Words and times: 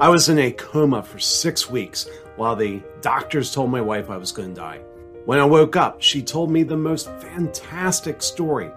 I 0.00 0.08
was 0.10 0.28
in 0.28 0.38
a 0.38 0.52
coma 0.52 1.02
for 1.02 1.18
six 1.18 1.68
weeks 1.68 2.08
while 2.36 2.54
the 2.54 2.80
doctors 3.00 3.52
told 3.52 3.72
my 3.72 3.80
wife 3.80 4.10
I 4.10 4.16
was 4.16 4.30
going 4.30 4.54
to 4.54 4.60
die. 4.60 4.78
When 5.24 5.40
I 5.40 5.44
woke 5.44 5.74
up, 5.74 6.00
she 6.00 6.22
told 6.22 6.52
me 6.52 6.62
the 6.62 6.76
most 6.76 7.10
fantastic 7.20 8.22
story. 8.22 8.70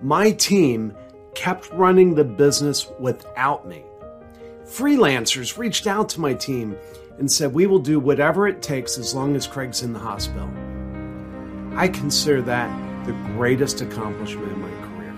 My 0.00 0.30
team 0.30 0.94
kept 1.34 1.68
running 1.72 2.14
the 2.14 2.22
business 2.22 2.88
without 3.00 3.66
me. 3.66 3.82
Freelancers 4.66 5.58
reached 5.58 5.88
out 5.88 6.08
to 6.10 6.20
my 6.20 6.32
team 6.32 6.76
and 7.18 7.28
said, 7.28 7.52
We 7.52 7.66
will 7.66 7.80
do 7.80 7.98
whatever 7.98 8.46
it 8.46 8.62
takes 8.62 8.98
as 8.98 9.16
long 9.16 9.34
as 9.34 9.48
Craig's 9.48 9.82
in 9.82 9.92
the 9.92 9.98
hospital. 9.98 10.48
I 11.76 11.88
consider 11.88 12.40
that 12.42 13.04
the 13.04 13.14
greatest 13.34 13.80
accomplishment 13.80 14.52
in 14.52 14.60
my 14.60 14.70
career. 14.86 15.12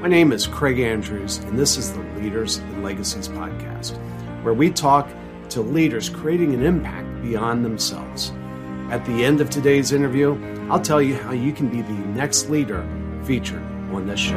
My 0.00 0.08
name 0.08 0.32
is 0.32 0.46
Craig 0.46 0.80
Andrews, 0.80 1.36
and 1.38 1.58
this 1.58 1.76
is 1.76 1.92
the 1.92 2.00
Leaders 2.16 2.56
and 2.56 2.82
Legacies 2.82 3.28
podcast, 3.28 3.98
where 4.42 4.54
we 4.54 4.70
talk 4.70 5.08
to 5.50 5.62
leaders 5.62 6.08
creating 6.08 6.54
an 6.54 6.62
impact 6.62 7.22
beyond 7.22 7.64
themselves. 7.64 8.32
At 8.90 9.04
the 9.04 9.24
end 9.24 9.40
of 9.40 9.50
today's 9.50 9.92
interview, 9.92 10.38
I'll 10.70 10.80
tell 10.80 11.02
you 11.02 11.14
how 11.14 11.32
you 11.32 11.52
can 11.52 11.68
be 11.68 11.82
the 11.82 11.92
next 11.92 12.48
leader 12.48 12.86
featured 13.24 13.62
on 13.92 14.06
this 14.06 14.20
show. 14.20 14.36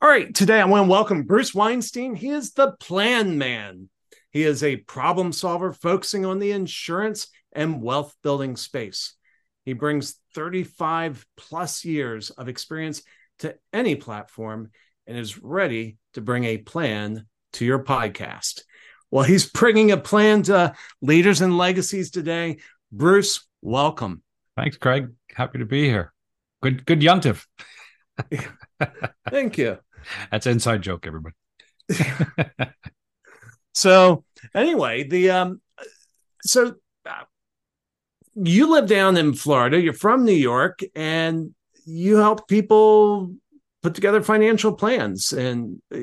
All 0.00 0.08
right, 0.08 0.34
today 0.34 0.60
I 0.60 0.64
want 0.64 0.86
to 0.86 0.90
welcome 0.90 1.22
Bruce 1.22 1.54
Weinstein. 1.54 2.14
He 2.14 2.28
is 2.28 2.52
the 2.52 2.72
plan 2.80 3.38
man. 3.38 3.88
He 4.30 4.42
is 4.42 4.62
a 4.62 4.76
problem 4.76 5.32
solver 5.32 5.72
focusing 5.72 6.26
on 6.26 6.38
the 6.38 6.52
insurance 6.52 7.28
and 7.52 7.82
wealth 7.82 8.14
building 8.22 8.56
space. 8.56 9.14
He 9.64 9.74
brings 9.74 10.18
35 10.34 11.24
plus 11.36 11.84
years 11.84 12.30
of 12.30 12.48
experience 12.48 13.02
to 13.42 13.56
any 13.72 13.94
platform 13.94 14.70
and 15.06 15.18
is 15.18 15.42
ready 15.42 15.98
to 16.14 16.20
bring 16.20 16.44
a 16.44 16.58
plan 16.58 17.26
to 17.54 17.64
your 17.64 17.84
podcast. 17.84 18.62
Well, 19.10 19.24
he's 19.24 19.50
bringing 19.50 19.90
a 19.90 19.96
plan 19.96 20.42
to 20.44 20.74
leaders 21.00 21.40
and 21.40 21.58
legacies 21.58 22.10
today. 22.10 22.58
Bruce, 22.90 23.46
welcome. 23.60 24.22
Thanks, 24.56 24.76
Craig. 24.76 25.08
Happy 25.34 25.58
to 25.58 25.66
be 25.66 25.84
here. 25.84 26.12
Good, 26.62 26.86
good 26.86 27.00
yuntif. 27.00 27.46
Thank 29.30 29.58
you. 29.58 29.78
That's 30.30 30.46
an 30.46 30.52
inside 30.52 30.82
joke, 30.82 31.06
everybody. 31.06 31.34
so, 33.74 34.24
anyway, 34.54 35.04
the 35.04 35.30
um, 35.30 35.60
so 36.44 36.74
uh, 37.06 37.24
you 38.34 38.70
live 38.70 38.86
down 38.86 39.16
in 39.16 39.34
Florida. 39.34 39.80
You're 39.80 39.92
from 39.92 40.24
New 40.24 40.32
York, 40.32 40.80
and 40.94 41.54
you 41.84 42.16
help 42.16 42.48
people 42.48 43.32
put 43.82 43.94
together 43.94 44.22
financial 44.22 44.72
plans 44.72 45.32
and 45.32 45.80
uh, 45.92 45.98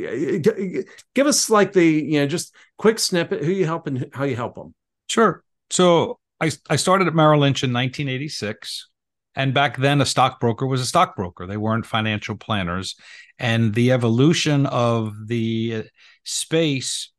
give 1.15 1.27
us 1.27 1.49
like 1.49 1.73
the 1.73 1.85
you 1.85 2.19
know 2.19 2.27
just 2.27 2.53
quick 2.77 2.99
snippet 2.99 3.43
who 3.43 3.51
you 3.51 3.65
help 3.65 3.87
and 3.87 4.09
how 4.13 4.23
you 4.23 4.35
help 4.35 4.55
them 4.55 4.73
sure. 5.07 5.43
So 5.69 6.19
i 6.41 6.51
i 6.69 6.75
started 6.75 7.07
at 7.07 7.15
merrill 7.15 7.41
lynch 7.41 7.63
in 7.63 7.71
1986 7.73 8.89
and 9.35 9.53
back 9.53 9.77
then 9.77 10.01
a 10.01 10.05
stockbroker 10.05 10.65
was 10.65 10.81
a 10.81 10.85
stockbroker. 10.85 11.45
They 11.45 11.55
weren't 11.55 11.85
financial 11.85 12.35
planners. 12.35 12.95
And 13.37 13.73
the 13.73 13.91
evolution 13.93 14.65
of 14.65 15.27
the 15.27 15.85
space 16.25 17.11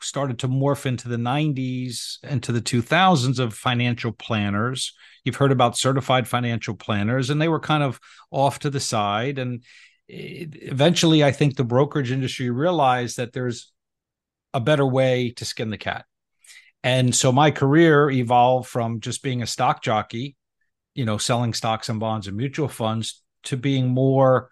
started 0.00 0.38
to 0.40 0.48
morph 0.48 0.86
into 0.86 1.08
the 1.08 1.16
90s 1.16 2.22
into 2.24 2.52
the 2.52 2.60
2000s 2.60 3.38
of 3.38 3.54
financial 3.54 4.12
planners. 4.12 4.92
You've 5.24 5.36
heard 5.36 5.52
about 5.52 5.76
certified 5.76 6.28
financial 6.28 6.74
planners 6.74 7.30
and 7.30 7.40
they 7.40 7.48
were 7.48 7.60
kind 7.60 7.82
of 7.82 8.00
off 8.30 8.60
to 8.60 8.70
the 8.70 8.80
side. 8.80 9.38
And 9.38 9.62
eventually 10.10 11.22
i 11.22 11.30
think 11.30 11.54
the 11.54 11.64
brokerage 11.64 12.10
industry 12.10 12.48
realized 12.48 13.18
that 13.18 13.34
there's 13.34 13.70
a 14.54 14.60
better 14.60 14.86
way 14.86 15.32
to 15.32 15.44
skin 15.44 15.68
the 15.68 15.76
cat. 15.76 16.06
And 16.82 17.14
so 17.14 17.30
my 17.30 17.50
career 17.50 18.08
evolved 18.08 18.68
from 18.68 19.00
just 19.00 19.22
being 19.22 19.42
a 19.42 19.46
stock 19.46 19.82
jockey 19.82 20.36
you 20.94 21.04
know 21.04 21.16
selling 21.16 21.54
stocks 21.54 21.88
and 21.88 22.00
bonds 22.00 22.26
and 22.26 22.36
mutual 22.36 22.66
funds 22.66 23.22
to 23.44 23.56
being 23.56 23.86
more 23.86 24.50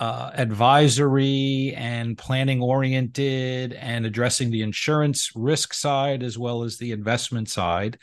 uh, 0.00 0.30
advisory 0.34 1.72
and 1.76 2.18
planning 2.18 2.60
oriented 2.60 3.72
and 3.74 4.04
addressing 4.04 4.50
the 4.50 4.62
insurance 4.62 5.30
risk 5.36 5.72
side 5.72 6.22
as 6.22 6.36
well 6.36 6.64
as 6.64 6.78
the 6.78 6.90
investment 6.90 7.48
side 7.48 7.98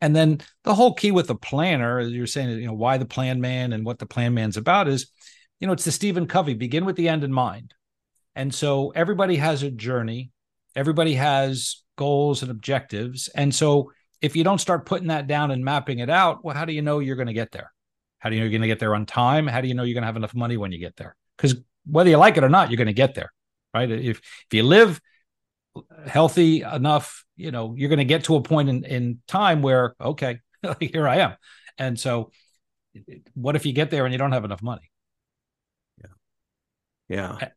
and 0.00 0.14
then 0.14 0.40
the 0.62 0.74
whole 0.74 0.94
key 0.94 1.10
with 1.10 1.26
the 1.26 1.34
planner 1.34 2.00
you're 2.00 2.26
saying 2.26 2.50
you 2.50 2.66
know 2.66 2.74
why 2.74 2.98
the 2.98 3.06
plan 3.06 3.40
man 3.40 3.72
and 3.72 3.84
what 3.84 3.98
the 3.98 4.06
plan 4.06 4.34
man's 4.34 4.56
about 4.56 4.86
is 4.86 5.10
you 5.60 5.66
know, 5.66 5.72
it's 5.72 5.84
the 5.84 5.92
Stephen 5.92 6.26
Covey 6.26 6.54
begin 6.54 6.84
with 6.84 6.96
the 6.96 7.08
end 7.08 7.24
in 7.24 7.32
mind. 7.32 7.74
And 8.34 8.54
so 8.54 8.90
everybody 8.90 9.36
has 9.36 9.62
a 9.62 9.70
journey, 9.70 10.30
everybody 10.76 11.14
has 11.14 11.82
goals 11.96 12.42
and 12.42 12.50
objectives. 12.50 13.28
And 13.34 13.52
so 13.52 13.90
if 14.20 14.36
you 14.36 14.44
don't 14.44 14.60
start 14.60 14.86
putting 14.86 15.08
that 15.08 15.26
down 15.26 15.50
and 15.50 15.64
mapping 15.64 15.98
it 15.98 16.10
out, 16.10 16.44
well, 16.44 16.56
how 16.56 16.64
do 16.64 16.72
you 16.72 16.82
know 16.82 17.00
you're 17.00 17.16
going 17.16 17.26
to 17.26 17.32
get 17.32 17.50
there? 17.50 17.72
How 18.18 18.30
do 18.30 18.36
you 18.36 18.40
know 18.40 18.44
you're 18.44 18.58
going 18.58 18.62
to 18.62 18.68
get 18.68 18.78
there 18.78 18.94
on 18.94 19.06
time? 19.06 19.46
How 19.46 19.60
do 19.60 19.68
you 19.68 19.74
know 19.74 19.82
you're 19.82 19.94
going 19.94 20.02
to 20.02 20.06
have 20.08 20.16
enough 20.16 20.34
money 20.34 20.56
when 20.56 20.70
you 20.70 20.78
get 20.78 20.96
there? 20.96 21.16
Because 21.38 21.56
whether 21.86 22.10
you 22.10 22.18
like 22.18 22.36
it 22.36 22.44
or 22.44 22.50
not, 22.50 22.70
you're 22.70 22.76
going 22.76 22.88
to 22.88 22.92
get 22.92 23.14
there, 23.14 23.32
right? 23.72 23.90
If 23.90 24.18
if 24.18 24.52
you 24.52 24.64
live 24.64 25.00
healthy 26.06 26.62
enough, 26.62 27.24
you 27.36 27.50
know, 27.50 27.74
you're 27.76 27.88
going 27.88 27.98
to 27.98 28.04
get 28.04 28.24
to 28.24 28.36
a 28.36 28.42
point 28.42 28.68
in, 28.68 28.84
in 28.84 29.20
time 29.26 29.62
where, 29.62 29.94
okay, 30.00 30.40
here 30.80 31.08
I 31.08 31.16
am. 31.18 31.34
And 31.78 31.98
so 31.98 32.30
what 33.34 33.56
if 33.56 33.64
you 33.64 33.72
get 33.72 33.90
there 33.90 34.04
and 34.04 34.12
you 34.12 34.18
don't 34.18 34.32
have 34.32 34.44
enough 34.44 34.62
money? 34.62 34.90
Yeah. 35.98 36.10
Yeah. 37.08 37.48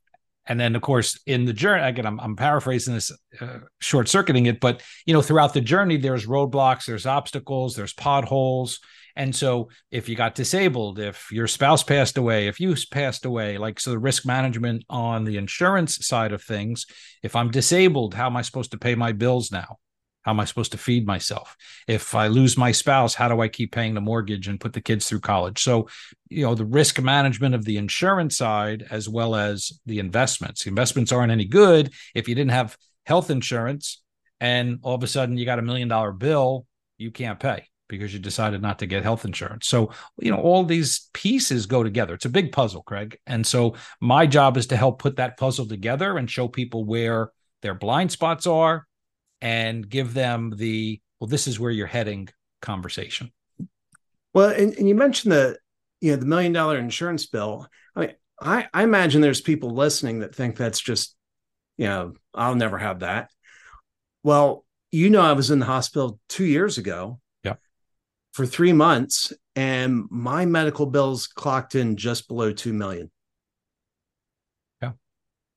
And 0.47 0.59
then, 0.59 0.75
of 0.75 0.81
course, 0.81 1.19
in 1.25 1.45
the 1.45 1.53
journey, 1.53 1.83
again, 1.83 2.05
I'm, 2.05 2.19
I'm 2.19 2.35
paraphrasing 2.35 2.95
this, 2.95 3.11
uh, 3.39 3.59
short 3.79 4.09
circuiting 4.09 4.47
it, 4.47 4.59
but 4.59 4.81
you 5.05 5.13
know, 5.13 5.21
throughout 5.21 5.53
the 5.53 5.61
journey, 5.61 5.97
there's 5.97 6.25
roadblocks, 6.25 6.85
there's 6.85 7.05
obstacles, 7.05 7.75
there's 7.75 7.93
potholes, 7.93 8.79
and 9.15 9.35
so 9.35 9.69
if 9.91 10.07
you 10.07 10.15
got 10.15 10.35
disabled, 10.35 10.99
if 10.99 11.31
your 11.31 11.47
spouse 11.47 11.83
passed 11.83 12.17
away, 12.17 12.47
if 12.47 12.59
you 12.59 12.75
passed 12.91 13.25
away, 13.25 13.57
like 13.57 13.79
so, 13.79 13.91
the 13.91 13.99
risk 13.99 14.25
management 14.25 14.83
on 14.89 15.23
the 15.23 15.37
insurance 15.37 16.05
side 16.05 16.31
of 16.31 16.43
things, 16.43 16.85
if 17.23 17.35
I'm 17.35 17.51
disabled, 17.51 18.13
how 18.13 18.27
am 18.27 18.37
I 18.37 18.41
supposed 18.41 18.71
to 18.71 18.77
pay 18.77 18.95
my 18.95 19.11
bills 19.11 19.51
now? 19.51 19.77
How 20.23 20.31
am 20.31 20.39
I 20.39 20.45
supposed 20.45 20.73
to 20.73 20.77
feed 20.77 21.07
myself? 21.07 21.57
If 21.87 22.13
I 22.13 22.27
lose 22.27 22.55
my 22.55 22.71
spouse, 22.71 23.15
how 23.15 23.27
do 23.27 23.41
I 23.41 23.47
keep 23.47 23.71
paying 23.71 23.95
the 23.95 24.01
mortgage 24.01 24.47
and 24.47 24.59
put 24.59 24.73
the 24.73 24.81
kids 24.81 25.09
through 25.09 25.21
college? 25.21 25.63
So, 25.63 25.89
you 26.29 26.45
know, 26.45 26.53
the 26.53 26.65
risk 26.65 27.01
management 27.01 27.55
of 27.55 27.65
the 27.65 27.77
insurance 27.77 28.37
side 28.37 28.85
as 28.91 29.09
well 29.09 29.35
as 29.35 29.79
the 29.87 29.97
investments. 29.97 30.63
The 30.63 30.69
investments 30.69 31.11
aren't 31.11 31.31
any 31.31 31.45
good 31.45 31.91
if 32.13 32.27
you 32.27 32.35
didn't 32.35 32.51
have 32.51 32.77
health 33.05 33.31
insurance 33.31 34.01
and 34.39 34.79
all 34.83 34.95
of 34.95 35.03
a 35.03 35.07
sudden 35.07 35.37
you 35.37 35.45
got 35.45 35.59
a 35.59 35.63
million 35.63 35.87
dollar 35.87 36.11
bill 36.11 36.65
you 36.97 37.11
can't 37.11 37.39
pay 37.39 37.70
because 37.91 38.13
you 38.13 38.19
decided 38.19 38.61
not 38.61 38.79
to 38.79 38.87
get 38.87 39.03
health 39.03 39.25
insurance. 39.25 39.67
So, 39.67 39.91
you 40.17 40.31
know, 40.31 40.37
all 40.37 40.63
these 40.63 41.09
pieces 41.13 41.67
go 41.67 41.83
together. 41.83 42.15
It's 42.15 42.25
a 42.25 42.29
big 42.29 42.51
puzzle, 42.51 42.81
Craig. 42.81 43.19
And 43.27 43.45
so 43.45 43.75
my 43.99 44.25
job 44.25 44.57
is 44.57 44.67
to 44.67 44.77
help 44.77 44.97
put 44.97 45.17
that 45.17 45.37
puzzle 45.37 45.67
together 45.67 46.17
and 46.17 46.31
show 46.31 46.47
people 46.47 46.85
where 46.85 47.31
their 47.61 47.75
blind 47.75 48.11
spots 48.11 48.47
are 48.47 48.87
and 49.41 49.87
give 49.87 50.13
them 50.13 50.53
the 50.55 51.01
well 51.19 51.27
this 51.27 51.47
is 51.47 51.59
where 51.59 51.71
you're 51.71 51.87
heading 51.87 52.29
conversation 52.61 53.31
well 54.33 54.49
and, 54.49 54.73
and 54.75 54.87
you 54.87 54.95
mentioned 54.95 55.31
the 55.31 55.57
you 55.99 56.11
know 56.11 56.17
the 56.17 56.25
million 56.25 56.53
dollar 56.53 56.77
insurance 56.77 57.25
bill 57.25 57.67
i 57.95 57.99
mean 57.99 58.11
I, 58.39 58.67
I 58.73 58.83
imagine 58.83 59.21
there's 59.21 59.41
people 59.41 59.71
listening 59.71 60.19
that 60.19 60.35
think 60.35 60.55
that's 60.55 60.79
just 60.79 61.15
you 61.77 61.85
know 61.85 62.13
i'll 62.33 62.55
never 62.55 62.77
have 62.77 62.99
that 62.99 63.29
well 64.23 64.65
you 64.91 65.09
know 65.09 65.21
i 65.21 65.33
was 65.33 65.49
in 65.49 65.59
the 65.59 65.65
hospital 65.65 66.19
two 66.29 66.45
years 66.45 66.77
ago 66.77 67.19
for 68.31 68.45
three 68.45 68.73
months 68.73 69.33
and 69.55 70.05
my 70.09 70.45
medical 70.45 70.85
bills 70.85 71.27
clocked 71.27 71.75
in 71.75 71.97
just 71.97 72.27
below 72.27 72.51
two 72.51 72.73
million. 72.73 73.11
Yeah. 74.81 74.93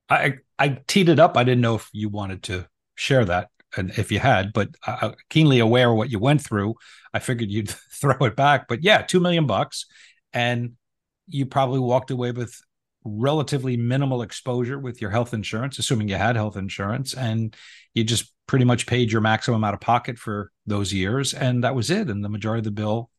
I 0.09 0.35
i 0.59 0.81
teed 0.87 1.09
it 1.09 1.19
up. 1.19 1.37
I 1.37 1.45
didn't 1.45 1.61
know 1.61 1.77
if 1.77 1.89
you 1.93 2.09
wanted 2.09 2.43
to 2.45 2.67
share 2.97 3.25
that 3.25 3.49
and 3.77 3.91
if 3.99 4.13
you 4.13 4.19
had, 4.19 4.53
but 4.53 4.69
uh, 4.87 5.13
keenly 5.31 5.59
aware 5.59 5.91
of 5.91 5.97
what 5.97 6.11
you 6.11 6.19
went 6.19 6.43
through, 6.43 6.75
I 7.13 7.19
figured 7.19 7.51
you'd 7.51 7.71
throw 7.93 8.17
it 8.27 8.37
back. 8.37 8.67
But 8.69 8.83
yeah, 8.83 9.03
two 9.03 9.21
million 9.21 9.47
bucks, 9.47 9.87
and 10.33 10.73
you 11.27 11.47
probably 11.47 11.81
walked 11.81 12.11
away 12.11 12.33
with 12.33 12.61
relatively 13.05 13.77
minimal 13.77 14.23
exposure 14.23 14.79
with 14.79 15.01
your 15.01 15.11
health 15.11 15.35
insurance, 15.35 15.79
assuming 15.79 16.09
you 16.09 16.17
had 16.17 16.37
health 16.37 16.57
insurance, 16.57 17.15
and 17.15 17.55
you 17.95 18.05
just 18.05 18.33
pretty 18.47 18.65
much 18.65 18.87
paid 18.87 19.13
your 19.13 19.21
maximum 19.21 19.65
out 19.65 19.75
of 19.75 19.81
pocket 19.81 20.19
for 20.19 20.51
those 20.67 20.93
years, 20.93 21.35
and 21.35 21.65
that 21.65 21.75
was 21.75 21.91
it. 21.91 22.09
And 22.09 22.25
the 22.25 22.29
majority 22.29 22.61
of 22.61 22.65
the 22.65 22.71
bill, 22.71 23.11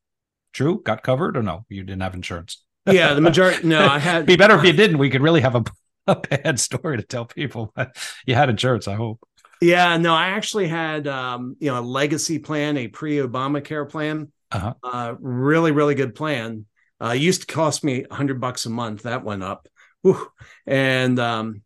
true, 0.53 0.81
got 0.83 1.03
covered, 1.03 1.37
or 1.37 1.43
no, 1.43 1.65
you 1.69 1.83
didn't 1.83 2.01
have 2.01 2.15
insurance. 2.15 2.63
Yeah, 2.85 3.13
the 3.13 3.21
majority. 3.21 3.67
No, 3.67 3.85
I 3.87 3.99
had. 3.99 4.25
Be 4.27 4.35
better 4.35 4.57
if 4.57 4.63
you 4.63 4.73
didn't. 4.73 4.97
We 4.97 5.09
could 5.09 5.21
really 5.21 5.41
have 5.41 5.55
a, 5.55 5.63
a 6.07 6.15
bad 6.15 6.59
story 6.59 6.97
to 6.97 7.03
tell 7.03 7.25
people. 7.25 7.71
But 7.75 7.97
you 8.25 8.35
had 8.35 8.49
insurance, 8.49 8.87
I 8.87 8.95
hope. 8.95 9.27
Yeah, 9.61 9.97
no, 9.97 10.13
I 10.13 10.27
actually 10.27 10.67
had 10.67 11.07
um, 11.07 11.55
you 11.59 11.71
know 11.71 11.79
a 11.79 11.81
legacy 11.81 12.39
plan, 12.39 12.77
a 12.77 12.87
pre-Obamacare 12.87 13.89
plan. 13.89 14.31
Uh-huh. 14.51 14.73
Uh, 14.83 15.15
really, 15.19 15.71
really 15.71 15.95
good 15.95 16.15
plan. 16.15 16.65
Uh, 17.01 17.11
used 17.11 17.41
to 17.41 17.53
cost 17.53 17.83
me 17.83 18.05
a 18.09 18.13
hundred 18.13 18.39
bucks 18.39 18.65
a 18.65 18.69
month. 18.69 19.03
That 19.03 19.23
went 19.23 19.43
up. 19.43 19.67
Whew, 20.06 20.31
and 20.68 21.18
um, 21.19 21.63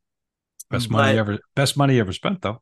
best 0.71 0.89
money 0.89 1.13
but- 1.13 1.19
ever 1.19 1.39
best 1.55 1.75
money 1.75 1.99
ever 1.99 2.13
spent 2.13 2.41
though. 2.41 2.61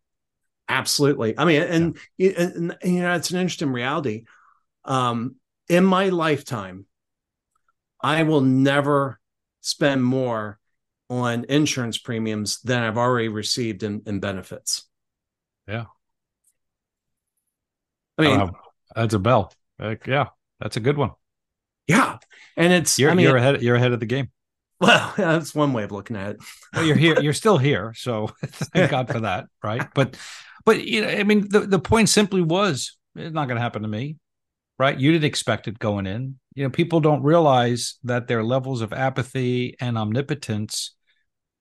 Absolutely. 0.69 1.37
I 1.37 1.45
mean, 1.45 1.61
and, 1.61 1.97
and, 2.19 2.35
and, 2.35 2.77
you 2.83 3.01
know, 3.01 3.15
it's 3.15 3.31
an 3.31 3.37
interesting 3.39 3.71
reality. 3.71 4.25
Um, 4.83 5.35
in 5.69 5.85
my 5.85 6.09
lifetime, 6.09 6.87
I 8.01 8.23
will 8.23 8.41
never 8.41 9.17
spend 9.61 10.03
more 10.03 10.59
on 11.09 11.45
insurance 11.47 11.97
premiums 11.97 12.59
than 12.63 12.83
I've 12.83 12.97
already 12.97 13.29
received 13.29 13.83
in, 13.83 14.01
in 14.05 14.19
benefits. 14.19 14.83
Yeah. 15.69 15.85
I 18.17 18.21
mean, 18.23 18.51
that's 18.93 19.13
a 19.13 19.19
bell. 19.19 19.53
Like, 19.79 20.05
yeah, 20.05 20.27
that's 20.59 20.75
a 20.75 20.81
good 20.81 20.97
one. 20.97 21.11
yeah. 21.87 22.17
And 22.57 22.73
it's, 22.73 22.99
You're 22.99 23.11
I 23.11 23.13
mean, 23.13 23.25
you're 23.25 23.37
ahead 23.37 23.61
you're 23.61 23.77
ahead 23.77 23.93
of 23.93 24.01
the 24.01 24.05
game. 24.05 24.31
well, 24.81 25.13
that's 25.17 25.55
one 25.55 25.73
way 25.73 25.83
of 25.83 25.91
looking 25.91 26.15
at 26.15 26.31
it. 26.31 26.37
Well, 26.73 26.85
you're 26.85 26.95
here. 26.95 27.19
You're 27.19 27.33
still 27.33 27.57
here, 27.57 27.93
so 27.95 28.27
thank 28.45 28.91
God 28.91 29.09
for 29.09 29.21
that, 29.21 29.45
right? 29.63 29.87
But, 29.95 30.17
but 30.65 30.85
you 30.85 31.01
know, 31.01 31.09
I 31.09 31.23
mean, 31.23 31.47
the 31.49 31.61
the 31.61 31.79
point 31.79 32.09
simply 32.09 32.41
was 32.41 32.95
it's 33.15 33.33
not 33.33 33.47
going 33.47 33.55
to 33.55 33.61
happen 33.61 33.81
to 33.81 33.87
me, 33.87 34.17
right? 34.77 34.99
You 34.99 35.11
didn't 35.11 35.25
expect 35.25 35.67
it 35.67 35.79
going 35.79 36.05
in. 36.05 36.37
You 36.53 36.63
know, 36.63 36.69
people 36.69 36.99
don't 36.99 37.23
realize 37.23 37.95
that 38.03 38.27
their 38.27 38.43
levels 38.43 38.81
of 38.81 38.93
apathy 38.93 39.75
and 39.79 39.97
omnipotence, 39.97 40.95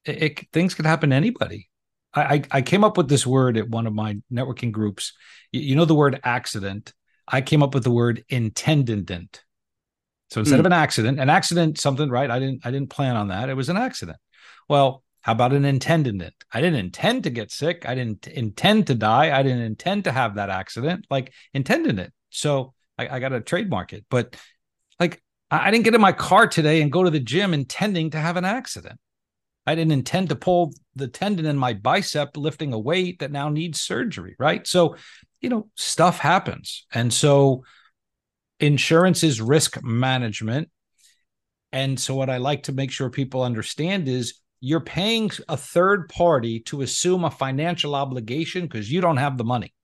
it, 0.04 0.22
it 0.22 0.52
things 0.52 0.74
could 0.74 0.86
happen 0.86 1.10
to 1.10 1.16
anybody. 1.16 1.70
I, 2.12 2.22
I 2.22 2.42
I 2.50 2.62
came 2.62 2.84
up 2.84 2.98
with 2.98 3.08
this 3.08 3.26
word 3.26 3.56
at 3.56 3.70
one 3.70 3.86
of 3.86 3.94
my 3.94 4.18
networking 4.30 4.72
groups. 4.72 5.14
You, 5.52 5.62
you 5.62 5.74
know 5.74 5.86
the 5.86 5.94
word 5.94 6.20
accident. 6.22 6.92
I 7.26 7.40
came 7.40 7.62
up 7.62 7.72
with 7.72 7.84
the 7.84 7.90
word 7.90 8.24
intendant. 8.28 9.42
So 10.30 10.40
instead 10.40 10.56
hmm. 10.56 10.60
of 10.60 10.66
an 10.66 10.72
accident, 10.72 11.20
an 11.20 11.30
accident, 11.30 11.78
something 11.78 12.10
right? 12.10 12.30
I 12.30 12.38
didn't 12.38 12.66
I 12.66 12.70
didn't 12.70 12.90
plan 12.90 13.16
on 13.16 13.28
that. 13.28 13.48
It 13.48 13.54
was 13.54 13.68
an 13.68 13.76
accident. 13.76 14.18
Well, 14.68 15.02
how 15.22 15.32
about 15.32 15.52
an 15.52 15.64
intendant? 15.64 16.34
I 16.52 16.60
didn't 16.60 16.78
intend 16.78 17.24
to 17.24 17.30
get 17.30 17.50
sick. 17.50 17.84
I 17.86 17.94
didn't 17.94 18.26
intend 18.26 18.88
to 18.88 18.94
die. 18.94 19.36
I 19.36 19.42
didn't 19.42 19.62
intend 19.62 20.04
to 20.04 20.12
have 20.12 20.36
that 20.36 20.50
accident. 20.50 21.06
Like 21.10 21.32
intended 21.52 21.98
it. 21.98 22.12
So 22.30 22.74
I, 22.98 23.08
I 23.08 23.18
got 23.20 23.30
to 23.30 23.40
trademark 23.40 23.92
it. 23.92 24.04
But 24.10 24.36
like 25.00 25.22
I, 25.50 25.68
I 25.68 25.70
didn't 25.70 25.84
get 25.84 25.94
in 25.94 26.00
my 26.00 26.12
car 26.12 26.46
today 26.46 26.82
and 26.82 26.92
go 26.92 27.04
to 27.04 27.10
the 27.10 27.20
gym 27.20 27.54
intending 27.54 28.10
to 28.10 28.18
have 28.18 28.36
an 28.36 28.44
accident. 28.44 28.98
I 29.66 29.74
didn't 29.74 29.92
intend 29.92 30.28
to 30.28 30.36
pull 30.36 30.72
the 30.94 31.08
tendon 31.08 31.46
in 31.46 31.56
my 31.56 31.72
bicep 31.72 32.36
lifting 32.36 32.72
a 32.72 32.78
weight 32.78 33.18
that 33.18 33.32
now 33.32 33.48
needs 33.48 33.80
surgery. 33.80 34.36
Right. 34.38 34.66
So, 34.66 34.96
you 35.40 35.48
know, 35.48 35.68
stuff 35.74 36.18
happens. 36.18 36.86
And 36.92 37.12
so 37.12 37.64
insurance 38.60 39.22
is 39.22 39.40
risk 39.40 39.82
management. 39.82 40.68
And 41.72 41.98
so, 41.98 42.14
what 42.14 42.30
I 42.30 42.38
like 42.38 42.64
to 42.64 42.72
make 42.72 42.90
sure 42.90 43.10
people 43.10 43.42
understand 43.42 44.08
is 44.08 44.40
you're 44.60 44.80
paying 44.80 45.30
a 45.48 45.56
third 45.56 46.08
party 46.08 46.60
to 46.60 46.82
assume 46.82 47.24
a 47.24 47.30
financial 47.30 47.94
obligation 47.94 48.62
because 48.62 48.90
you 48.90 49.00
don't 49.00 49.18
have 49.18 49.36
the 49.36 49.44
money 49.44 49.74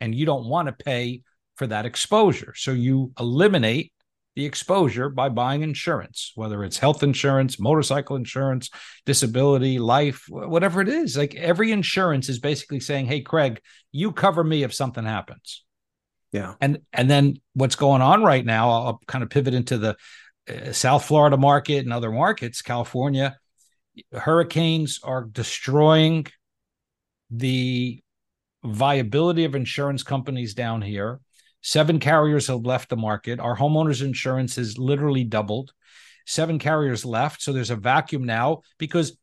and 0.00 0.14
you 0.14 0.26
don't 0.26 0.46
want 0.46 0.66
to 0.68 0.84
pay 0.84 1.22
for 1.56 1.66
that 1.66 1.86
exposure. 1.86 2.54
So, 2.56 2.72
you 2.72 3.12
eliminate 3.18 3.92
the 4.34 4.44
exposure 4.44 5.08
by 5.08 5.30
buying 5.30 5.62
insurance, 5.62 6.32
whether 6.34 6.62
it's 6.62 6.78
health 6.78 7.02
insurance, 7.02 7.58
motorcycle 7.58 8.16
insurance, 8.16 8.70
disability, 9.06 9.78
life, 9.78 10.24
whatever 10.28 10.82
it 10.82 10.88
is. 10.88 11.16
Like 11.16 11.34
every 11.34 11.72
insurance 11.72 12.28
is 12.28 12.38
basically 12.38 12.80
saying, 12.80 13.06
Hey, 13.06 13.22
Craig, 13.22 13.60
you 13.92 14.12
cover 14.12 14.44
me 14.44 14.62
if 14.62 14.74
something 14.74 15.04
happens 15.04 15.64
Yeah. 16.36 16.54
and 16.60 16.78
and 16.92 17.10
then 17.10 17.40
what's 17.54 17.76
going 17.76 18.02
on 18.02 18.22
right 18.22 18.44
now 18.44 18.70
i'll, 18.70 19.00
kind 19.06 19.24
of 19.24 19.30
pivot 19.30 19.54
into 19.54 19.78
the 19.78 19.96
uh, 20.48 20.72
south 20.72 21.04
florida 21.06 21.36
market 21.36 21.78
and 21.78 21.92
other 21.92 22.12
markets 22.12 22.62
california. 22.62 23.38
Hurricanes 24.12 25.00
are 25.02 25.24
destroying 25.24 26.26
the 27.30 28.02
viability 28.62 29.44
of 29.44 29.54
insurance 29.54 30.02
companies 30.02 30.52
down 30.52 30.82
here. 30.82 31.20
Seven 31.62 31.98
carriers 31.98 32.48
have 32.48 32.66
left 32.66 32.90
the 32.90 32.96
market. 32.96 33.40
Our 33.40 33.56
homeowners 33.56 34.04
insurance 34.04 34.56
has 34.56 34.76
literally 34.76 35.24
doubled. 35.24 35.72
Seven 36.26 36.58
carriers 36.58 37.06
left. 37.06 37.40
So 37.40 37.54
there's 37.54 37.70
a 37.70 37.76
vacuum 37.76 38.24
now 38.24 38.60
because 38.76 39.16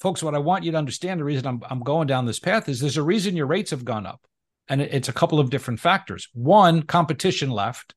folks 0.00 0.22
what 0.22 0.34
i 0.34 0.38
want 0.38 0.64
you 0.64 0.72
to 0.72 0.78
understand 0.78 1.20
the 1.20 1.24
reason 1.24 1.46
i'm, 1.46 1.62
I'm 1.68 1.80
going 1.80 2.06
down 2.06 2.24
this 2.24 2.40
path 2.40 2.68
is 2.68 2.80
there's 2.80 2.96
a 2.96 3.02
reason 3.02 3.36
your 3.36 3.46
rates 3.46 3.70
have 3.70 3.84
gone 3.84 4.06
up 4.06 4.20
and 4.70 4.80
it's 4.80 5.08
a 5.08 5.12
couple 5.12 5.40
of 5.40 5.50
different 5.50 5.80
factors. 5.80 6.28
One, 6.32 6.84
competition 6.84 7.50
left. 7.50 7.94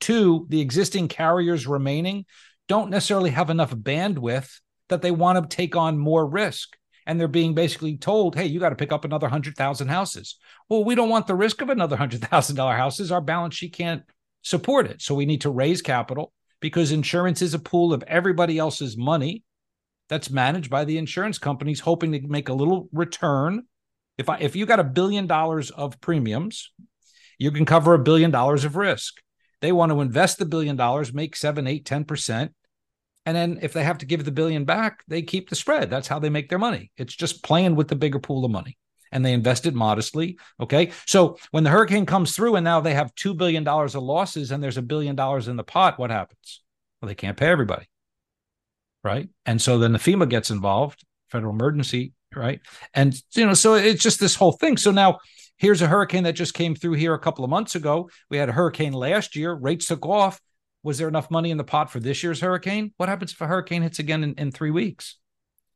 Two, 0.00 0.46
the 0.48 0.62
existing 0.62 1.08
carriers 1.08 1.66
remaining 1.66 2.24
don't 2.68 2.90
necessarily 2.90 3.30
have 3.30 3.50
enough 3.50 3.70
bandwidth 3.70 4.60
that 4.88 5.02
they 5.02 5.10
want 5.10 5.50
to 5.50 5.56
take 5.56 5.76
on 5.76 5.98
more 5.98 6.26
risk. 6.26 6.76
And 7.06 7.20
they're 7.20 7.28
being 7.28 7.54
basically 7.54 7.98
told, 7.98 8.34
hey, 8.34 8.46
you 8.46 8.58
got 8.58 8.70
to 8.70 8.76
pick 8.76 8.92
up 8.92 9.04
another 9.04 9.26
100,000 9.26 9.88
houses. 9.88 10.36
Well, 10.68 10.84
we 10.84 10.94
don't 10.94 11.10
want 11.10 11.26
the 11.26 11.36
risk 11.36 11.60
of 11.60 11.68
another 11.68 11.96
$100,000 11.96 12.76
houses. 12.76 13.12
Our 13.12 13.20
balance 13.20 13.54
sheet 13.54 13.74
can't 13.74 14.02
support 14.42 14.86
it. 14.86 15.02
So 15.02 15.14
we 15.14 15.26
need 15.26 15.42
to 15.42 15.50
raise 15.50 15.82
capital 15.82 16.32
because 16.60 16.92
insurance 16.92 17.42
is 17.42 17.52
a 17.52 17.58
pool 17.58 17.92
of 17.92 18.02
everybody 18.08 18.58
else's 18.58 18.96
money 18.96 19.44
that's 20.08 20.30
managed 20.30 20.70
by 20.70 20.84
the 20.84 20.98
insurance 20.98 21.38
companies, 21.38 21.80
hoping 21.80 22.12
to 22.12 22.20
make 22.26 22.48
a 22.48 22.54
little 22.54 22.88
return 22.90 23.66
if 24.18 24.28
I 24.28 24.38
if 24.38 24.56
you 24.56 24.66
got 24.66 24.80
a 24.80 24.84
billion 24.84 25.26
dollars 25.26 25.70
of 25.70 26.00
premiums, 26.00 26.72
you 27.38 27.50
can 27.50 27.64
cover 27.64 27.94
a 27.94 27.98
billion 27.98 28.30
dollars 28.30 28.64
of 28.64 28.76
risk. 28.76 29.20
They 29.60 29.72
want 29.72 29.92
to 29.92 30.00
invest 30.00 30.38
the 30.38 30.46
billion 30.46 30.76
dollars, 30.76 31.12
make 31.12 31.36
seven, 31.36 31.66
eight, 31.66 31.84
ten 31.84 32.04
percent. 32.04 32.52
And 33.24 33.36
then 33.36 33.58
if 33.62 33.72
they 33.72 33.82
have 33.82 33.98
to 33.98 34.06
give 34.06 34.24
the 34.24 34.30
billion 34.30 34.64
back, 34.64 35.02
they 35.08 35.22
keep 35.22 35.48
the 35.48 35.56
spread. 35.56 35.90
That's 35.90 36.06
how 36.06 36.20
they 36.20 36.30
make 36.30 36.48
their 36.48 36.60
money. 36.60 36.92
It's 36.96 37.14
just 37.14 37.42
playing 37.42 37.74
with 37.74 37.88
the 37.88 37.96
bigger 37.96 38.20
pool 38.20 38.44
of 38.44 38.52
money. 38.52 38.78
And 39.10 39.24
they 39.24 39.32
invest 39.32 39.66
it 39.66 39.74
modestly. 39.74 40.38
Okay. 40.60 40.92
So 41.06 41.38
when 41.50 41.64
the 41.64 41.70
hurricane 41.70 42.06
comes 42.06 42.36
through 42.36 42.56
and 42.56 42.64
now 42.64 42.80
they 42.80 42.94
have 42.94 43.14
$2 43.14 43.36
billion 43.36 43.66
of 43.66 43.94
losses 43.94 44.50
and 44.52 44.62
there's 44.62 44.76
a 44.76 44.82
billion 44.82 45.16
dollars 45.16 45.48
in 45.48 45.56
the 45.56 45.64
pot, 45.64 45.98
what 45.98 46.10
happens? 46.10 46.62
Well, 47.00 47.08
they 47.08 47.14
can't 47.14 47.36
pay 47.36 47.46
everybody. 47.46 47.88
Right. 49.02 49.28
And 49.44 49.60
so 49.60 49.78
then 49.78 49.92
the 49.92 49.98
FEMA 49.98 50.28
gets 50.28 50.50
involved, 50.50 51.04
federal 51.30 51.52
emergency 51.52 52.12
right? 52.36 52.60
And 52.94 53.14
you 53.34 53.46
know, 53.46 53.54
so 53.54 53.74
it's 53.74 54.02
just 54.02 54.20
this 54.20 54.34
whole 54.34 54.52
thing. 54.52 54.76
So 54.76 54.90
now 54.90 55.18
here's 55.56 55.82
a 55.82 55.86
hurricane 55.86 56.24
that 56.24 56.34
just 56.34 56.54
came 56.54 56.74
through 56.74 56.94
here 56.94 57.14
a 57.14 57.18
couple 57.18 57.44
of 57.44 57.50
months 57.50 57.74
ago. 57.74 58.10
We 58.30 58.36
had 58.36 58.48
a 58.48 58.52
hurricane 58.52 58.92
last 58.92 59.36
year, 59.36 59.52
rates 59.54 59.86
took 59.86 60.06
off. 60.06 60.40
Was 60.82 60.98
there 60.98 61.08
enough 61.08 61.30
money 61.30 61.50
in 61.50 61.56
the 61.56 61.64
pot 61.64 61.90
for 61.90 61.98
this 61.98 62.22
year's 62.22 62.40
hurricane? 62.40 62.92
What 62.96 63.08
happens 63.08 63.32
if 63.32 63.40
a 63.40 63.46
hurricane 63.46 63.82
hits 63.82 63.98
again 63.98 64.22
in, 64.22 64.34
in 64.34 64.52
three 64.52 64.70
weeks? 64.70 65.16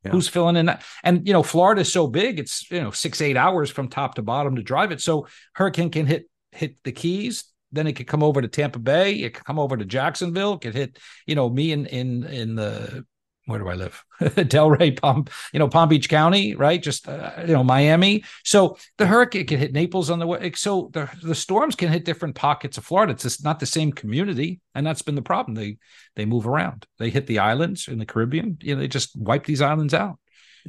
Yeah. 0.05 0.11
Who's 0.11 0.27
filling 0.27 0.55
in 0.55 0.67
that? 0.67 0.83
And 1.03 1.27
you 1.27 1.33
know, 1.33 1.43
Florida 1.43 1.81
is 1.81 1.91
so 1.91 2.07
big, 2.07 2.39
it's 2.39 2.69
you 2.71 2.81
know, 2.81 2.91
six, 2.91 3.21
eight 3.21 3.37
hours 3.37 3.69
from 3.69 3.87
top 3.87 4.15
to 4.15 4.21
bottom 4.21 4.55
to 4.55 4.63
drive 4.63 4.91
it. 4.91 5.01
So 5.01 5.27
hurricane 5.53 5.91
can 5.91 6.05
hit 6.07 6.25
hit 6.51 6.77
the 6.83 6.91
keys, 6.91 7.45
then 7.71 7.87
it 7.87 7.93
could 7.93 8.07
come 8.07 8.23
over 8.23 8.41
to 8.41 8.47
Tampa 8.47 8.79
Bay, 8.79 9.15
it 9.15 9.33
could 9.33 9.45
come 9.45 9.59
over 9.59 9.77
to 9.77 9.85
Jacksonville, 9.85 10.53
it 10.53 10.61
could 10.61 10.75
hit, 10.75 10.97
you 11.25 11.35
know, 11.35 11.49
me 11.49 11.71
in 11.71 11.85
in 11.85 12.23
in 12.23 12.55
the 12.55 13.05
where 13.51 13.59
do 13.59 13.67
I 13.67 13.75
live? 13.75 14.03
Delray, 14.21 14.99
Palm, 14.99 15.25
you 15.53 15.59
know, 15.59 15.67
Palm 15.67 15.89
Beach 15.89 16.09
County, 16.09 16.55
right? 16.55 16.81
Just 16.81 17.07
uh, 17.07 17.31
you 17.41 17.53
know, 17.53 17.63
Miami. 17.63 18.23
So 18.43 18.77
the 18.97 19.05
hurricane 19.05 19.45
can 19.45 19.59
hit 19.59 19.73
Naples 19.73 20.09
on 20.09 20.19
the 20.19 20.27
way. 20.27 20.51
So 20.55 20.89
the 20.93 21.09
the 21.21 21.35
storms 21.35 21.75
can 21.75 21.89
hit 21.89 22.05
different 22.05 22.35
pockets 22.35 22.77
of 22.77 22.85
Florida. 22.85 23.13
It's 23.13 23.23
just 23.23 23.43
not 23.43 23.59
the 23.59 23.65
same 23.65 23.91
community, 23.91 24.61
and 24.73 24.85
that's 24.85 25.01
been 25.01 25.15
the 25.15 25.21
problem. 25.21 25.55
They 25.55 25.77
they 26.15 26.25
move 26.25 26.47
around. 26.47 26.87
They 26.97 27.09
hit 27.09 27.27
the 27.27 27.39
islands 27.39 27.87
in 27.87 27.99
the 27.99 28.05
Caribbean. 28.05 28.57
You 28.61 28.75
know, 28.75 28.81
they 28.81 28.87
just 28.87 29.15
wipe 29.15 29.45
these 29.45 29.61
islands 29.61 29.93
out. 29.93 30.17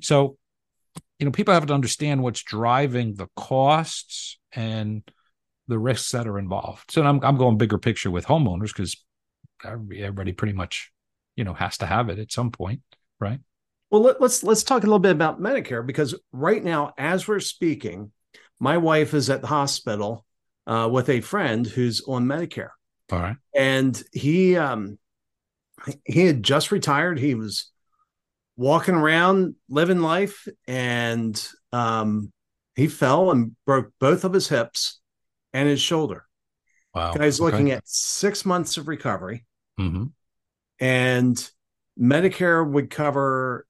So, 0.00 0.36
you 1.18 1.26
know, 1.26 1.32
people 1.32 1.54
have 1.54 1.66
to 1.66 1.74
understand 1.74 2.22
what's 2.22 2.42
driving 2.42 3.14
the 3.14 3.28
costs 3.36 4.38
and 4.52 5.02
the 5.68 5.78
risks 5.78 6.12
that 6.12 6.26
are 6.26 6.38
involved. 6.38 6.90
So 6.90 7.02
I'm 7.02 7.20
I'm 7.24 7.36
going 7.36 7.56
bigger 7.56 7.78
picture 7.78 8.10
with 8.10 8.26
homeowners 8.26 8.68
because 8.68 8.96
everybody 9.64 10.32
pretty 10.32 10.52
much 10.52 10.91
you 11.36 11.44
know 11.44 11.54
has 11.54 11.78
to 11.78 11.86
have 11.86 12.08
it 12.08 12.18
at 12.18 12.32
some 12.32 12.50
point 12.50 12.80
right? 13.22 13.40
Well 13.90 14.02
let, 14.02 14.20
us 14.20 14.42
let's 14.42 14.64
talk 14.64 14.82
a 14.82 14.86
little 14.86 14.98
bit 14.98 15.12
about 15.12 15.40
medicare 15.40 15.86
because 15.86 16.14
right 16.32 16.62
now 16.62 16.92
as 16.98 17.28
we're 17.28 17.40
speaking 17.40 18.10
my 18.58 18.78
wife 18.78 19.14
is 19.14 19.30
at 19.30 19.40
the 19.40 19.46
hospital 19.46 20.24
uh, 20.66 20.88
with 20.90 21.08
a 21.08 21.20
friend 21.20 21.66
who's 21.66 22.02
on 22.06 22.26
medicare. 22.26 22.70
All 23.10 23.18
right. 23.18 23.36
And 23.54 24.00
he 24.12 24.56
um 24.56 24.98
he 26.04 26.26
had 26.26 26.42
just 26.42 26.70
retired. 26.70 27.18
He 27.18 27.34
was 27.34 27.70
walking 28.56 28.94
around 28.94 29.56
living 29.68 30.00
life 30.00 30.46
and 30.66 31.48
um 31.72 32.32
he 32.76 32.88
fell 32.88 33.30
and 33.30 33.56
broke 33.66 33.90
both 34.00 34.24
of 34.24 34.32
his 34.32 34.48
hips 34.48 35.00
and 35.52 35.68
his 35.68 35.80
shoulder. 35.80 36.24
Wow. 36.94 37.12
Guy's 37.12 37.40
okay. 37.40 37.50
looking 37.50 37.70
at 37.70 37.86
six 37.86 38.44
months 38.44 38.76
of 38.76 38.88
recovery. 38.88 39.44
Mm-hmm 39.78 40.04
and 40.82 41.50
Medicare 41.96 42.68
would 42.68 42.90
cover 42.90 43.68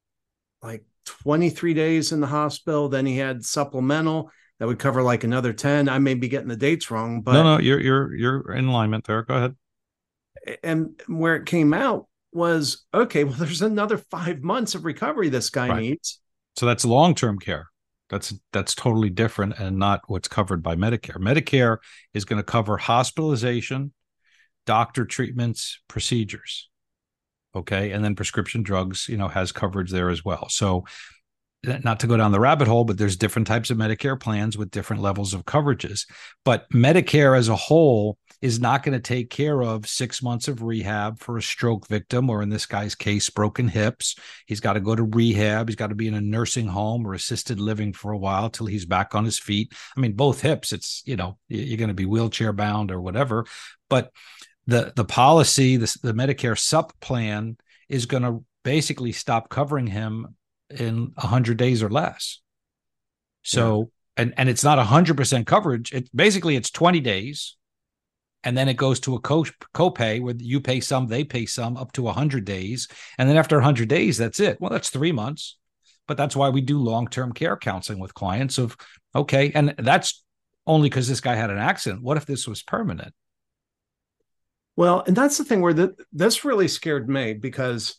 like 0.62 0.82
23 1.04 1.74
days 1.74 2.10
in 2.10 2.20
the 2.22 2.26
hospital. 2.26 2.88
Then 2.88 3.04
he 3.04 3.18
had 3.18 3.44
supplemental 3.44 4.30
that 4.58 4.66
would 4.66 4.78
cover 4.78 5.02
like 5.02 5.22
another 5.22 5.52
10. 5.52 5.90
I 5.90 5.98
may 5.98 6.14
be 6.14 6.28
getting 6.28 6.48
the 6.48 6.56
dates 6.56 6.90
wrong, 6.90 7.20
but 7.20 7.34
no, 7.34 7.42
no, 7.42 7.58
you're 7.60 7.80
you're 7.80 8.14
you're 8.14 8.52
in 8.52 8.64
alignment 8.64 9.06
there. 9.06 9.22
Go 9.24 9.34
ahead. 9.34 9.56
And 10.62 11.00
where 11.06 11.36
it 11.36 11.44
came 11.44 11.74
out 11.74 12.06
was 12.32 12.82
okay, 12.94 13.24
well, 13.24 13.34
there's 13.38 13.60
another 13.60 13.98
five 13.98 14.42
months 14.42 14.74
of 14.74 14.86
recovery 14.86 15.28
this 15.28 15.50
guy 15.50 15.68
right. 15.68 15.82
needs. 15.82 16.18
So 16.56 16.64
that's 16.64 16.86
long 16.86 17.14
term 17.14 17.38
care. 17.38 17.68
That's 18.08 18.32
that's 18.54 18.74
totally 18.74 19.10
different 19.10 19.58
and 19.58 19.78
not 19.78 20.00
what's 20.06 20.28
covered 20.28 20.62
by 20.62 20.76
Medicare. 20.76 21.18
Medicare 21.18 21.76
is 22.14 22.24
going 22.24 22.38
to 22.38 22.42
cover 22.42 22.78
hospitalization, 22.78 23.92
doctor 24.64 25.04
treatments, 25.04 25.78
procedures. 25.88 26.70
Okay. 27.54 27.92
And 27.92 28.04
then 28.04 28.14
prescription 28.14 28.62
drugs, 28.62 29.08
you 29.08 29.16
know, 29.16 29.28
has 29.28 29.52
coverage 29.52 29.90
there 29.90 30.10
as 30.10 30.24
well. 30.24 30.48
So 30.48 30.84
not 31.64 32.00
to 32.00 32.08
go 32.08 32.16
down 32.16 32.32
the 32.32 32.40
rabbit 32.40 32.66
hole, 32.66 32.84
but 32.84 32.98
there's 32.98 33.16
different 33.16 33.46
types 33.46 33.70
of 33.70 33.78
Medicare 33.78 34.18
plans 34.18 34.58
with 34.58 34.72
different 34.72 35.00
levels 35.00 35.32
of 35.32 35.44
coverages. 35.44 36.06
But 36.44 36.68
Medicare 36.70 37.38
as 37.38 37.48
a 37.48 37.54
whole 37.54 38.18
is 38.40 38.58
not 38.58 38.82
going 38.82 38.94
to 38.94 39.00
take 39.00 39.30
care 39.30 39.62
of 39.62 39.86
six 39.86 40.20
months 40.20 40.48
of 40.48 40.62
rehab 40.62 41.20
for 41.20 41.36
a 41.36 41.42
stroke 41.42 41.86
victim, 41.86 42.28
or 42.28 42.42
in 42.42 42.48
this 42.48 42.66
guy's 42.66 42.96
case, 42.96 43.30
broken 43.30 43.68
hips. 43.68 44.16
He's 44.46 44.58
got 44.58 44.72
to 44.72 44.80
go 44.80 44.96
to 44.96 45.04
rehab. 45.04 45.68
He's 45.68 45.76
got 45.76 45.88
to 45.88 45.94
be 45.94 46.08
in 46.08 46.14
a 46.14 46.20
nursing 46.20 46.66
home 46.66 47.06
or 47.06 47.14
assisted 47.14 47.60
living 47.60 47.92
for 47.92 48.10
a 48.10 48.18
while 48.18 48.50
till 48.50 48.66
he's 48.66 48.84
back 48.84 49.14
on 49.14 49.24
his 49.24 49.38
feet. 49.38 49.72
I 49.96 50.00
mean, 50.00 50.14
both 50.14 50.40
hips, 50.40 50.72
it's, 50.72 51.04
you 51.06 51.14
know, 51.14 51.38
you're 51.46 51.78
going 51.78 51.88
to 51.88 51.94
be 51.94 52.06
wheelchair 52.06 52.52
bound 52.52 52.90
or 52.90 53.00
whatever. 53.00 53.46
But 53.88 54.10
the 54.66 54.92
the 54.94 55.04
policy, 55.04 55.76
the, 55.76 55.96
the 56.02 56.12
Medicare 56.12 56.58
sup 56.58 56.92
plan 57.00 57.56
is 57.88 58.06
going 58.06 58.22
to 58.22 58.44
basically 58.62 59.12
stop 59.12 59.48
covering 59.48 59.86
him 59.86 60.36
in 60.70 61.12
100 61.14 61.56
days 61.56 61.82
or 61.82 61.90
less. 61.90 62.40
So, 63.42 63.90
yeah. 64.16 64.22
and 64.22 64.34
and 64.36 64.48
it's 64.48 64.64
not 64.64 64.78
100% 64.84 65.46
coverage. 65.46 65.92
It 65.92 66.08
basically 66.14 66.56
it's 66.56 66.70
20 66.70 67.00
days 67.00 67.56
and 68.44 68.56
then 68.56 68.68
it 68.68 68.74
goes 68.74 69.00
to 69.00 69.14
a 69.14 69.20
co 69.20 69.44
copay 69.74 70.20
where 70.20 70.34
you 70.36 70.60
pay 70.60 70.80
some, 70.80 71.06
they 71.06 71.24
pay 71.24 71.46
some 71.46 71.76
up 71.76 71.92
to 71.92 72.02
100 72.02 72.44
days. 72.44 72.88
And 73.18 73.28
then 73.28 73.36
after 73.36 73.56
100 73.56 73.88
days, 73.88 74.18
that's 74.18 74.40
it. 74.40 74.60
Well, 74.60 74.70
that's 74.70 74.90
3 74.90 75.12
months. 75.12 75.56
But 76.08 76.16
that's 76.16 76.34
why 76.34 76.48
we 76.48 76.60
do 76.60 76.78
long-term 76.78 77.32
care 77.32 77.56
counseling 77.56 78.00
with 78.00 78.14
clients 78.14 78.58
of 78.58 78.76
okay, 79.14 79.52
and 79.54 79.74
that's 79.78 80.24
only 80.66 80.90
cuz 80.90 81.06
this 81.06 81.20
guy 81.20 81.36
had 81.36 81.50
an 81.50 81.58
accident. 81.58 82.02
What 82.02 82.16
if 82.16 82.26
this 82.26 82.48
was 82.48 82.62
permanent? 82.62 83.14
Well, 84.76 85.04
and 85.06 85.16
that's 85.16 85.38
the 85.38 85.44
thing 85.44 85.60
where 85.60 85.74
the, 85.74 85.94
this 86.12 86.44
really 86.44 86.68
scared 86.68 87.08
me 87.08 87.34
because 87.34 87.96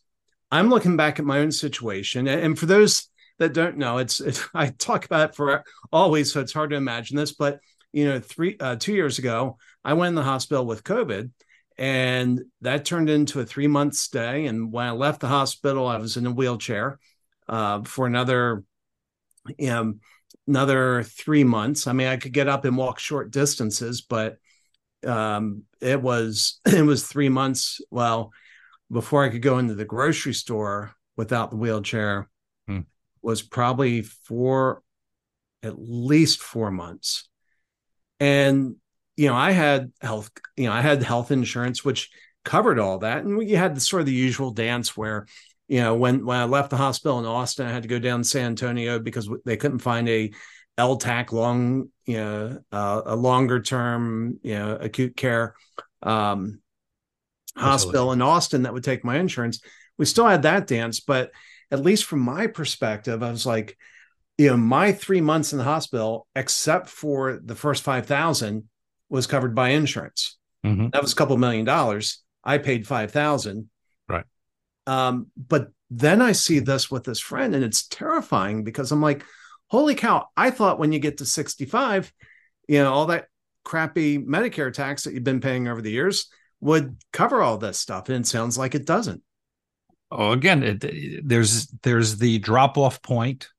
I'm 0.51 0.70
looking 0.70 0.98
back 0.98 1.20
at 1.20 1.25
my 1.25 1.39
own 1.39 1.51
situation, 1.51 2.27
and 2.27 2.58
for 2.58 2.65
those 2.65 3.10
that 3.39 3.53
don't 3.53 3.77
know, 3.77 3.98
it's, 3.98 4.20
it's 4.20 4.48
I 4.53 4.68
talk 4.68 5.06
about 5.06 5.30
it 5.30 5.36
for 5.36 5.63
always, 5.92 6.32
so 6.32 6.39
it's 6.39 6.53
hard 6.53 6.72
to 6.72 6.75
imagine 6.75 7.18
this. 7.18 7.34
But 7.34 7.60
you 7.92 8.06
know, 8.06 8.20
three 8.20 8.58
uh, 8.60 8.75
two 8.75 8.94
years 8.94 9.20
ago, 9.20 9.58
I 9.84 9.94
went 9.94 10.10
in 10.10 10.15
the 10.15 10.24
hospital 10.24 10.65
with 10.65 10.84
COVID, 10.84 11.30
and 11.77 12.42
that 12.62 12.86
turned 12.86 13.10
into 13.10 13.39
a 13.39 13.46
three 13.46 13.68
month 13.68 13.96
stay. 13.96 14.46
And 14.46 14.72
when 14.72 14.86
I 14.88 14.92
left 14.92 15.22
the 15.22 15.27
hospital, 15.27 15.88
I 15.88 15.98
was 15.98 16.18
in 16.18 16.25
a 16.25 16.32
wheelchair 16.32 17.00
uh, 17.48 17.84
for 17.84 18.08
another, 18.08 18.63
you 19.58 19.68
know, 19.68 19.94
another 20.48 21.03
three 21.03 21.44
months. 21.44 21.88
I 21.88 21.94
mean, 21.94 22.08
I 22.08 22.18
could 22.18 22.34
get 22.34 22.48
up 22.48 22.65
and 22.65 22.77
walk 22.77 23.00
short 23.00 23.32
distances, 23.32 24.01
but 24.01 24.38
um, 25.06 25.63
it 25.83 26.01
was 26.01 26.59
it 26.65 26.83
was 26.83 27.05
three 27.05 27.29
months. 27.29 27.81
Well, 27.91 28.31
before 28.91 29.23
I 29.23 29.29
could 29.29 29.41
go 29.41 29.57
into 29.57 29.75
the 29.75 29.85
grocery 29.85 30.33
store 30.33 30.95
without 31.17 31.49
the 31.49 31.57
wheelchair 31.57 32.29
hmm. 32.67 32.81
was 33.21 33.41
probably 33.41 34.01
four, 34.01 34.81
at 35.61 35.75
least 35.77 36.39
four 36.39 36.71
months. 36.71 37.27
And, 38.19 38.75
you 39.17 39.27
know, 39.27 39.35
I 39.35 39.51
had 39.51 39.91
health, 40.01 40.31
you 40.55 40.65
know, 40.65 40.73
I 40.73 40.81
had 40.81 41.03
health 41.03 41.31
insurance, 41.31 41.83
which 41.83 42.09
covered 42.45 42.79
all 42.79 42.99
that. 42.99 43.23
And 43.23 43.37
we 43.37 43.51
had 43.51 43.75
the 43.75 43.81
sort 43.81 44.01
of 44.01 44.05
the 44.05 44.13
usual 44.13 44.51
dance 44.51 44.95
where, 44.95 45.25
you 45.67 45.81
know, 45.81 45.95
when, 45.95 46.25
when 46.25 46.37
I 46.37 46.45
left 46.45 46.69
the 46.69 46.77
hospital 46.77 47.19
in 47.19 47.25
Austin, 47.25 47.67
I 47.67 47.71
had 47.71 47.83
to 47.83 47.89
go 47.89 47.99
down 47.99 48.21
to 48.21 48.27
San 48.27 48.47
Antonio 48.47 48.99
because 48.99 49.29
they 49.45 49.57
couldn't 49.57 49.79
find 49.79 50.07
a 50.07 50.31
LTAC 50.77 51.32
long, 51.32 51.89
you 52.06 52.18
know, 52.18 52.60
uh, 52.72 53.01
a 53.06 53.15
longer 53.15 53.62
term, 53.62 54.39
you 54.44 54.56
know, 54.56 54.75
acute 54.75 55.15
care. 55.15 55.56
Um, 56.01 56.60
hospital 57.56 58.12
in 58.12 58.22
Austin 58.22 58.63
that 58.63 58.74
would 58.74 58.84
take 58.84 59.03
my 59.03 59.18
insurance. 59.18 59.62
We 59.98 60.06
still 60.06 60.27
had 60.27 60.44
that 60.44 60.68
dance, 60.68 61.00
but 61.00 61.32
at 61.72 61.82
least 61.82 62.06
from 62.06 62.20
my 62.20 62.48
perspective, 62.48 63.22
I 63.22 63.32
was 63.32 63.46
like, 63.46 63.77
you 64.38 64.50
know, 64.50 64.58
my 64.58 64.92
three 64.92 65.22
months 65.22 65.51
in 65.53 65.60
the 65.60 65.63
hospital, 65.63 66.27
except 66.36 66.89
for 66.89 67.39
the 67.44 67.56
first 67.56 67.84
5,000 67.84 68.68
was 69.10 69.27
covered 69.27 69.53
by 69.53 69.70
insurance. 69.70 70.38
Mm-hmm. 70.65 70.89
That 70.89 71.01
was 71.01 71.13
a 71.13 71.15
couple 71.15 71.38
million 71.38 71.65
dollars. 71.65 72.24
I 72.44 72.58
paid 72.58 72.88
5,000. 72.88 73.70
Right. 74.10 74.25
Um, 74.88 75.27
but 75.38 75.70
then 75.92 76.22
I 76.22 76.32
see 76.32 76.60
this 76.60 76.89
with 76.89 77.03
this 77.03 77.20
friend 77.20 77.53
and 77.53 77.63
it's 77.63 77.88
terrifying 77.88 78.63
because 78.63 78.92
I'm 78.92 79.01
like, 79.01 79.24
holy 79.74 79.96
cow, 79.96 80.27
I 80.38 80.51
thought 80.51 80.77
when 80.77 80.92
you 80.92 81.00
get 81.00 81.18
to 81.18 81.25
65, 81.25 82.13
you 82.68 82.77
know, 82.77 82.94
all 82.94 83.08
that 83.08 83.25
crappy 83.65 84.20
Medicare 84.20 84.72
tax 84.72 85.03
that 85.03 85.15
you've 85.15 85.24
been 85.24 85.42
paying 85.42 85.68
over 85.68 85.82
the 85.82 85.89
years, 85.89 86.30
would 86.62 86.96
cover 87.12 87.42
all 87.42 87.58
this 87.58 87.80
stuff 87.80 88.08
and 88.08 88.24
it 88.24 88.27
sounds 88.27 88.56
like 88.56 88.75
it 88.75 88.86
doesn't. 88.86 89.24
Oh 90.12 90.32
again 90.32 90.62
it, 90.62 91.27
there's 91.27 91.68
there's 91.82 92.18
the 92.18 92.38
drop 92.38 92.77
off 92.77 93.01
point 93.01 93.50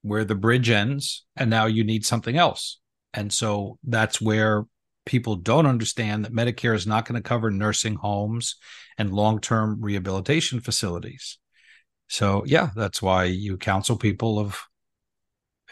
where 0.00 0.24
the 0.24 0.34
bridge 0.34 0.70
ends 0.70 1.26
and 1.36 1.50
now 1.50 1.66
you 1.66 1.84
need 1.84 2.06
something 2.06 2.38
else. 2.38 2.80
And 3.12 3.30
so 3.30 3.78
that's 3.84 4.22
where 4.22 4.64
people 5.04 5.36
don't 5.36 5.66
understand 5.66 6.24
that 6.24 6.32
medicare 6.32 6.74
is 6.74 6.86
not 6.86 7.06
going 7.06 7.22
to 7.22 7.28
cover 7.28 7.50
nursing 7.50 7.96
homes 7.96 8.56
and 8.96 9.12
long-term 9.12 9.82
rehabilitation 9.82 10.60
facilities. 10.60 11.38
So 12.08 12.42
yeah 12.46 12.70
that's 12.74 13.02
why 13.02 13.24
you 13.24 13.58
counsel 13.58 13.98
people 13.98 14.38
of 14.38 14.58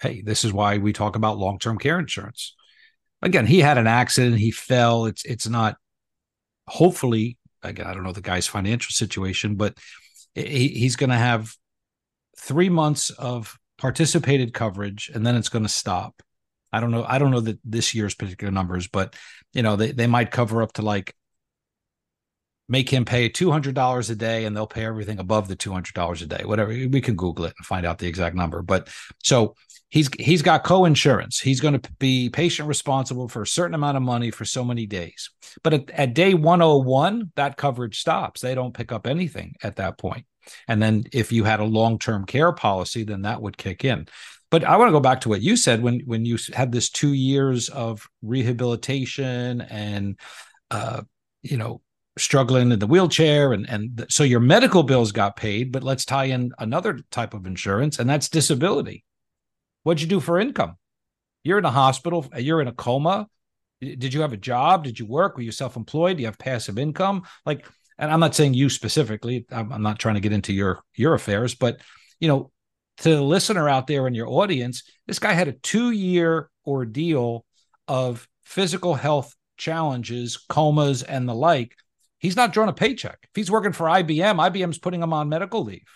hey 0.00 0.23
this 0.23 0.45
is 0.45 0.53
why 0.53 0.79
we 0.79 0.93
talk 0.93 1.17
about 1.17 1.38
long-term 1.38 1.79
care 1.79 1.99
insurance 1.99 2.55
again 3.23 3.47
he 3.47 3.61
had 3.61 3.79
an 3.79 3.87
accident 3.87 4.38
he 4.38 4.50
fell 4.50 5.07
it's 5.07 5.25
it's 5.25 5.49
not 5.49 5.76
hopefully, 6.69 7.38
again, 7.62 7.87
I 7.87 7.95
don't 7.95 8.03
know 8.03 8.12
the 8.12 8.21
guy's 8.21 8.47
financial 8.47 8.93
situation, 8.93 9.57
but 9.57 9.79
he, 10.35 10.69
he's 10.69 10.97
going 10.97 11.11
to 11.11 11.17
have 11.17 11.55
three 12.38 12.69
months 12.69 13.11
of 13.11 13.57
participated 13.79 14.53
coverage 14.53 15.11
and 15.15 15.26
then 15.26 15.37
it's 15.37 15.49
going 15.49 15.65
to 15.65 15.69
stop. 15.69 16.23
I 16.73 16.81
don't 16.81 16.91
know. 16.91 17.05
I 17.07 17.19
don't 17.19 17.31
know 17.31 17.41
that 17.41 17.59
this 17.65 17.95
year's 17.95 18.15
particular 18.15 18.50
numbers, 18.50 18.88
but 18.88 19.15
you 19.53 19.62
know, 19.62 19.76
they, 19.76 19.93
they 19.93 20.07
might 20.07 20.31
cover 20.31 20.62
up 20.62 20.73
to 20.75 20.83
like 20.83 21.15
make 22.69 22.91
him 22.91 23.05
pay 23.05 23.31
$200 23.31 24.11
a 24.11 24.15
day 24.15 24.45
and 24.45 24.57
they'll 24.57 24.67
pay 24.67 24.85
everything 24.85 25.21
above 25.21 25.47
the 25.47 25.57
$200 25.57 26.23
a 26.23 26.26
day, 26.26 26.45
whatever. 26.45 26.71
We 26.71 27.00
can 27.00 27.15
Google 27.15 27.45
it 27.45 27.55
and 27.57 27.65
find 27.65 27.87
out 27.87 27.99
the 27.99 28.09
exact 28.09 28.35
number. 28.35 28.61
But 28.61 28.88
so 29.23 29.55
he's 29.88 30.09
he's 30.19 30.43
got 30.43 30.64
co-insurance. 30.64 31.40
He's 31.40 31.61
going 31.61 31.78
to 31.81 31.93
be 31.99 32.28
patient 32.28 32.69
responsible 32.69 33.28
for 33.28 33.43
a 33.43 33.47
certain 33.47 33.75
amount 33.75 33.97
of 33.97 34.02
money 34.02 34.31
for 34.31 34.45
so 34.45 34.64
many 34.64 34.87
days. 34.87 35.31
But 35.62 35.75
at, 35.75 35.90
at 35.90 36.14
day 36.14 36.35
101, 36.35 37.33
that 37.37 37.57
coverage 37.57 38.00
stops. 38.00 38.40
They 38.40 38.55
don't 38.55 38.75
pick 38.75 38.93
up 38.93 39.07
anything 39.07 39.55
at 39.62 39.76
that 39.76 39.99
point. 39.99 40.26
And 40.69 40.81
then 40.81 41.05
if 41.12 41.33
you 41.33 41.45
had 41.45 41.61
a 41.61 41.64
long-term 41.64 42.26
care 42.26 42.52
policy, 42.52 43.05
then 43.05 43.23
that 43.23 43.43
would 43.43 43.57
kick 43.57 43.85
in. 43.85 44.07
But 44.50 44.64
I 44.64 44.76
want 44.76 44.88
to 44.88 44.93
go 44.93 45.00
back 45.00 45.23
to 45.23 45.28
what 45.28 45.43
you 45.43 45.57
said 45.57 45.83
when 45.83 46.00
when 46.00 46.25
you 46.25 46.38
had 46.52 46.73
this 46.73 46.90
two 46.90 47.12
years 47.12 47.69
of 47.69 48.09
rehabilitation 48.23 49.61
and 49.61 50.19
uh, 50.71 51.02
you 51.43 51.57
know 51.57 51.81
struggling 52.19 52.73
in 52.73 52.78
the 52.78 52.87
wheelchair 52.87 53.52
and 53.52 53.69
and 53.69 54.07
so 54.09 54.25
your 54.25 54.40
medical 54.40 54.83
bills 54.83 55.12
got 55.12 55.37
paid 55.37 55.71
but 55.71 55.83
let's 55.83 56.07
tie 56.07 56.25
in 56.25 56.50
another 56.59 56.99
type 57.11 57.35
of 57.35 57.47
insurance 57.47 57.99
and 57.99 58.09
that's 58.09 58.31
disability 58.31 59.05
What'd 59.87 60.02
you 60.02 60.09
do 60.09 60.19
for 60.19 60.40
income? 60.40 60.78
You're 61.45 61.59
in 61.59 61.64
a 61.64 61.71
hospital, 61.71 62.26
you're 62.37 62.61
in 62.61 62.66
a 62.66 62.73
coma. 62.73 63.28
Did 63.81 64.12
you 64.12 64.23
have 64.23 64.33
a 64.33 64.37
job? 64.37 64.83
Did 64.83 64.99
you 64.99 65.07
work? 65.07 65.37
Were 65.37 65.45
you 65.45 65.52
self 65.52 65.76
employed? 65.76 66.16
Do 66.16 66.23
you 66.23 66.26
have 66.26 66.40
passive 66.40 66.76
income? 66.76 67.23
Like, 67.45 67.64
and 67.97 68.11
I'm 68.11 68.19
not 68.19 68.35
saying 68.35 68.55
you 68.55 68.69
specifically, 68.69 69.47
I'm, 69.52 69.73
I'm 69.73 69.83
not 69.83 70.00
trying 70.00 70.16
to 70.16 70.21
get 70.21 70.33
into 70.33 70.52
your 70.52 70.81
your 70.97 71.14
affairs, 71.14 71.55
but 71.55 71.81
you 72.19 72.26
know, 72.26 72.50
to 72.97 73.11
the 73.11 73.23
listener 73.23 73.69
out 73.69 73.87
there 73.87 74.09
in 74.09 74.14
your 74.14 74.26
audience, 74.26 74.83
this 75.07 75.21
guy 75.21 75.35
had 75.35 75.47
a 75.47 75.52
two 75.52 75.93
year 75.93 76.50
ordeal 76.66 77.45
of 77.87 78.26
physical 78.43 78.95
health 78.97 79.37
challenges, 79.57 80.37
comas, 80.49 81.05
and 81.05 81.28
the 81.28 81.35
like. 81.35 81.76
He's 82.19 82.35
not 82.35 82.52
drawing 82.52 82.71
a 82.71 82.73
paycheck. 82.73 83.19
If 83.23 83.37
he's 83.37 83.52
working 83.52 83.71
for 83.71 83.87
IBM, 83.87 84.50
IBM's 84.50 84.78
putting 84.78 85.00
him 85.00 85.12
on 85.12 85.28
medical 85.28 85.62
leave 85.62 85.87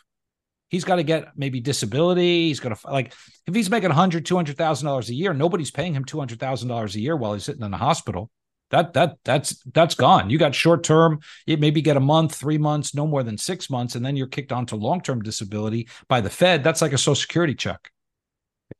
he's 0.70 0.84
got 0.84 0.96
to 0.96 1.02
get 1.04 1.36
maybe 1.36 1.60
disability. 1.60 2.48
He's 2.48 2.60
going 2.60 2.74
to 2.74 2.90
like 2.90 3.12
if 3.46 3.54
he's 3.54 3.70
making 3.70 3.90
100, 3.90 4.24
200,000 4.26 4.86
dollars 4.86 5.10
a 5.10 5.14
year, 5.14 5.34
nobody's 5.34 5.70
paying 5.70 5.94
him 5.94 6.04
200,000 6.06 6.68
dollars 6.68 6.94
a 6.96 7.00
year 7.00 7.16
while 7.16 7.34
he's 7.34 7.44
sitting 7.44 7.62
in 7.62 7.70
the 7.72 7.76
hospital. 7.76 8.30
That 8.70 8.92
that 8.94 9.18
that's 9.24 9.62
that's 9.74 9.94
gone. 9.96 10.30
You 10.30 10.38
got 10.38 10.54
short 10.54 10.84
term, 10.84 11.20
you 11.46 11.56
maybe 11.58 11.82
get 11.82 11.96
a 11.98 12.00
month, 12.00 12.36
three 12.36 12.58
months, 12.58 12.94
no 12.94 13.06
more 13.06 13.22
than 13.24 13.36
six 13.38 13.68
months, 13.68 13.96
and 13.96 14.06
then 14.06 14.16
you're 14.16 14.28
kicked 14.28 14.52
onto 14.52 14.76
long 14.76 15.00
term 15.02 15.22
disability 15.22 15.88
by 16.08 16.20
the 16.20 16.30
Fed. 16.30 16.62
That's 16.64 16.80
like 16.82 16.92
a 16.92 16.98
Social 16.98 17.16
Security 17.16 17.54
check. 17.54 17.90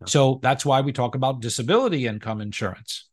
Yeah. 0.01 0.07
So 0.07 0.41
that's 0.43 0.65
why 0.65 0.81
we 0.83 0.93
talk 0.93 1.15
about 1.17 1.41
disability 1.41 2.07
income 2.07 2.41
insurance. 2.41 3.09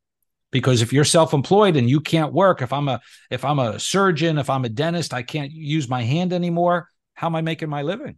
because 0.52 0.82
if 0.82 0.94
you're 0.94 1.04
self-employed 1.06 1.76
and 1.76 1.90
you 1.90 2.00
can't 2.00 2.34
work 2.34 2.62
if 2.62 2.72
i'm 2.74 2.88
a 2.88 3.02
if 3.30 3.44
i'm 3.46 3.60
a 3.60 3.80
surgeon 3.80 4.38
if 4.38 4.50
i'm 4.50 4.66
a 4.66 4.70
dentist 4.70 5.14
i 5.14 5.22
can't 5.24 5.52
use 5.52 5.90
my 5.90 6.04
hand 6.04 6.32
anymore 6.34 6.90
how 7.16 7.28
am 7.28 7.36
i 7.36 7.42
making 7.42 7.70
my 7.70 7.82
living 7.82 8.18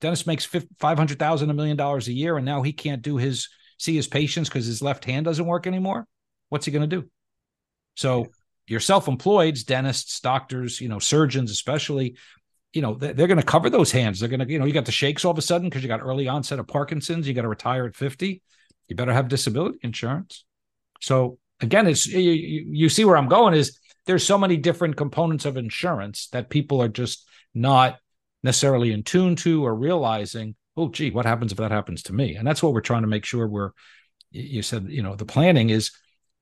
dentist 0.00 0.26
makes 0.26 0.44
500000 0.44 1.50
a 1.50 1.54
million 1.54 1.76
dollars 1.76 2.08
a 2.08 2.12
year 2.12 2.36
and 2.36 2.46
now 2.46 2.62
he 2.62 2.72
can't 2.72 3.02
do 3.02 3.16
his 3.16 3.48
see 3.78 3.94
his 3.94 4.06
patients 4.06 4.48
because 4.48 4.66
his 4.66 4.82
left 4.82 5.04
hand 5.04 5.24
doesn't 5.24 5.46
work 5.46 5.66
anymore? 5.66 6.06
What's 6.48 6.66
he 6.66 6.72
going 6.72 6.88
to 6.88 7.00
do? 7.00 7.08
So 7.94 8.26
your 8.66 8.80
self-employeds 8.80 9.64
dentists 9.64 10.20
doctors 10.20 10.80
you 10.80 10.88
know 10.88 10.98
surgeons 10.98 11.50
especially 11.50 12.16
you 12.72 12.82
know 12.82 12.94
they're 12.94 13.14
going 13.14 13.36
to 13.36 13.42
cover 13.42 13.70
those 13.70 13.92
hands. 13.92 14.20
They're 14.20 14.28
going 14.28 14.40
to 14.40 14.50
you 14.50 14.58
know 14.58 14.64
you 14.64 14.72
got 14.72 14.86
the 14.86 14.92
shakes 14.92 15.24
all 15.24 15.32
of 15.32 15.38
a 15.38 15.42
sudden 15.42 15.68
because 15.68 15.82
you 15.82 15.88
got 15.88 16.02
early 16.02 16.28
onset 16.28 16.58
of 16.58 16.66
parkinson's 16.66 17.26
you 17.26 17.34
got 17.34 17.42
to 17.42 17.48
retire 17.48 17.86
at 17.86 17.96
50 17.96 18.42
you 18.88 18.96
better 18.96 19.12
have 19.12 19.28
disability 19.28 19.78
insurance. 19.82 20.44
So 21.00 21.38
again, 21.60 21.86
it's 21.86 22.06
you, 22.06 22.30
you 22.30 22.88
see 22.88 23.04
where 23.04 23.16
I'm 23.16 23.28
going 23.28 23.54
is 23.54 23.78
there's 24.06 24.24
so 24.24 24.38
many 24.38 24.56
different 24.56 24.96
components 24.96 25.44
of 25.44 25.56
insurance 25.56 26.28
that 26.28 26.50
people 26.50 26.80
are 26.80 26.88
just 26.88 27.26
not 27.54 27.98
necessarily 28.46 28.92
in 28.92 29.02
tune 29.02 29.36
to 29.36 29.66
or 29.66 29.74
realizing, 29.74 30.54
oh, 30.76 30.88
gee, 30.88 31.10
what 31.10 31.26
happens 31.26 31.52
if 31.52 31.58
that 31.58 31.72
happens 31.72 32.04
to 32.04 32.12
me? 32.12 32.36
And 32.36 32.46
that's 32.46 32.62
what 32.62 32.72
we're 32.72 32.80
trying 32.80 33.02
to 33.02 33.08
make 33.08 33.24
sure 33.24 33.46
we're, 33.46 33.72
you 34.30 34.62
said, 34.62 34.86
you 34.88 35.02
know, 35.02 35.16
the 35.16 35.26
planning 35.26 35.68
is, 35.70 35.90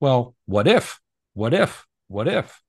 well, 0.01 0.37
what 0.47 0.69
if, 0.69 1.01
what 1.33 1.55
if, 1.55 1.87
what 2.09 2.29
if? 2.29 2.61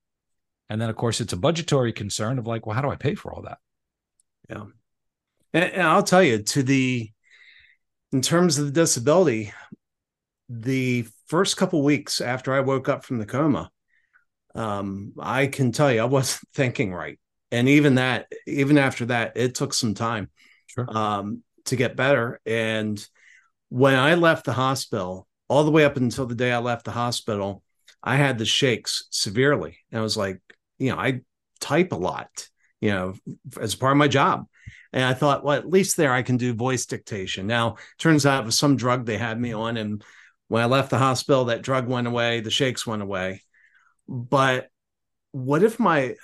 And 0.70 0.82
then, 0.82 0.90
of 0.90 0.96
course, 0.96 1.22
it's 1.22 1.34
a 1.34 1.38
budgetary 1.38 1.94
concern 1.94 2.40
of 2.40 2.48
like, 2.48 2.66
well, 2.66 2.76
how 2.76 2.82
do 2.82 2.90
I 2.90 2.96
pay 2.96 3.14
for 3.14 3.34
all 3.34 3.44
that? 3.44 3.60
Yeah. 4.50 4.64
And, 5.54 5.64
and 5.66 5.84
I'll 5.84 6.04
tell 6.04 6.24
you, 6.24 6.42
to 6.42 6.64
the, 6.64 7.12
in 8.12 8.22
terms 8.22 8.58
of 8.58 8.66
the 8.66 8.72
disability, 8.72 9.52
the 10.48 11.06
first 11.28 11.58
couple 11.58 11.84
weeks 11.84 12.22
after 12.22 12.54
I 12.54 12.62
woke 12.62 12.88
up 12.90 13.04
from 13.04 13.18
the 13.18 13.26
coma, 13.26 13.70
um, 14.54 15.14
I 15.20 15.48
can 15.48 15.72
tell 15.72 15.92
you 15.92 16.02
I 16.02 16.06
wasn't 16.06 16.48
thinking 16.54 16.94
right. 16.94 17.20
And 17.56 17.70
even 17.70 17.96
that, 17.96 18.28
even 18.46 18.78
after 18.78 19.06
that, 19.06 19.38
it 19.38 19.56
took 19.56 19.74
some 19.74 19.94
time 19.94 20.30
sure. 20.68 20.86
um, 20.90 21.42
to 21.66 21.78
get 21.78 21.96
better. 21.96 22.42
And 22.46 23.04
when 23.70 23.96
I 23.96 24.16
left 24.16 24.44
the 24.44 24.52
hospital, 24.52 25.26
all 25.48 25.64
the 25.64 25.72
way 25.72 25.86
up 25.86 25.96
until 25.96 26.26
the 26.26 26.36
day 26.36 26.52
I 26.52 26.58
left 26.58 26.84
the 26.84 26.92
hospital, 26.92 27.64
I 28.04 28.18
had 28.18 28.38
the 28.38 28.46
shakes 28.46 29.08
severely. 29.10 29.78
And 29.90 30.00
I 30.00 30.04
was 30.04 30.18
like, 30.18 30.42
you 30.80 30.92
know, 30.92 30.98
I 30.98 31.22
type 31.62 31.94
a 31.94 31.96
lot, 31.96 32.50
you 32.82 32.92
know, 32.92 33.14
as 33.62 33.74
part 33.74 33.94
of 33.94 33.98
my 33.98 34.10
job. 34.10 34.48
And 34.92 35.06
I 35.06 35.14
thought, 35.14 35.46
well, 35.46 35.58
at 35.58 35.70
least 35.70 35.96
there 35.96 36.12
I 36.12 36.24
can 36.24 36.36
do 36.36 36.54
voice 36.54 36.86
dictation. 36.86 37.48
Now, 37.48 37.78
turns 38.00 38.26
out 38.26 38.44
it 38.44 38.46
was 38.46 38.60
some 38.60 38.76
drug 38.76 39.06
they 39.06 39.18
had 39.18 39.40
me 39.40 39.54
on, 39.54 39.78
and 39.78 40.04
when 40.50 40.62
I 40.62 40.66
left 40.66 40.90
the 40.90 40.98
hospital, 40.98 41.46
that 41.46 41.62
drug 41.62 41.88
went 41.88 42.08
away, 42.08 42.42
the 42.42 42.52
shakes 42.52 42.86
went 42.86 43.02
away. 43.02 43.44
But 44.08 44.68
what 45.32 45.64
if 45.64 45.80
my 45.80 46.16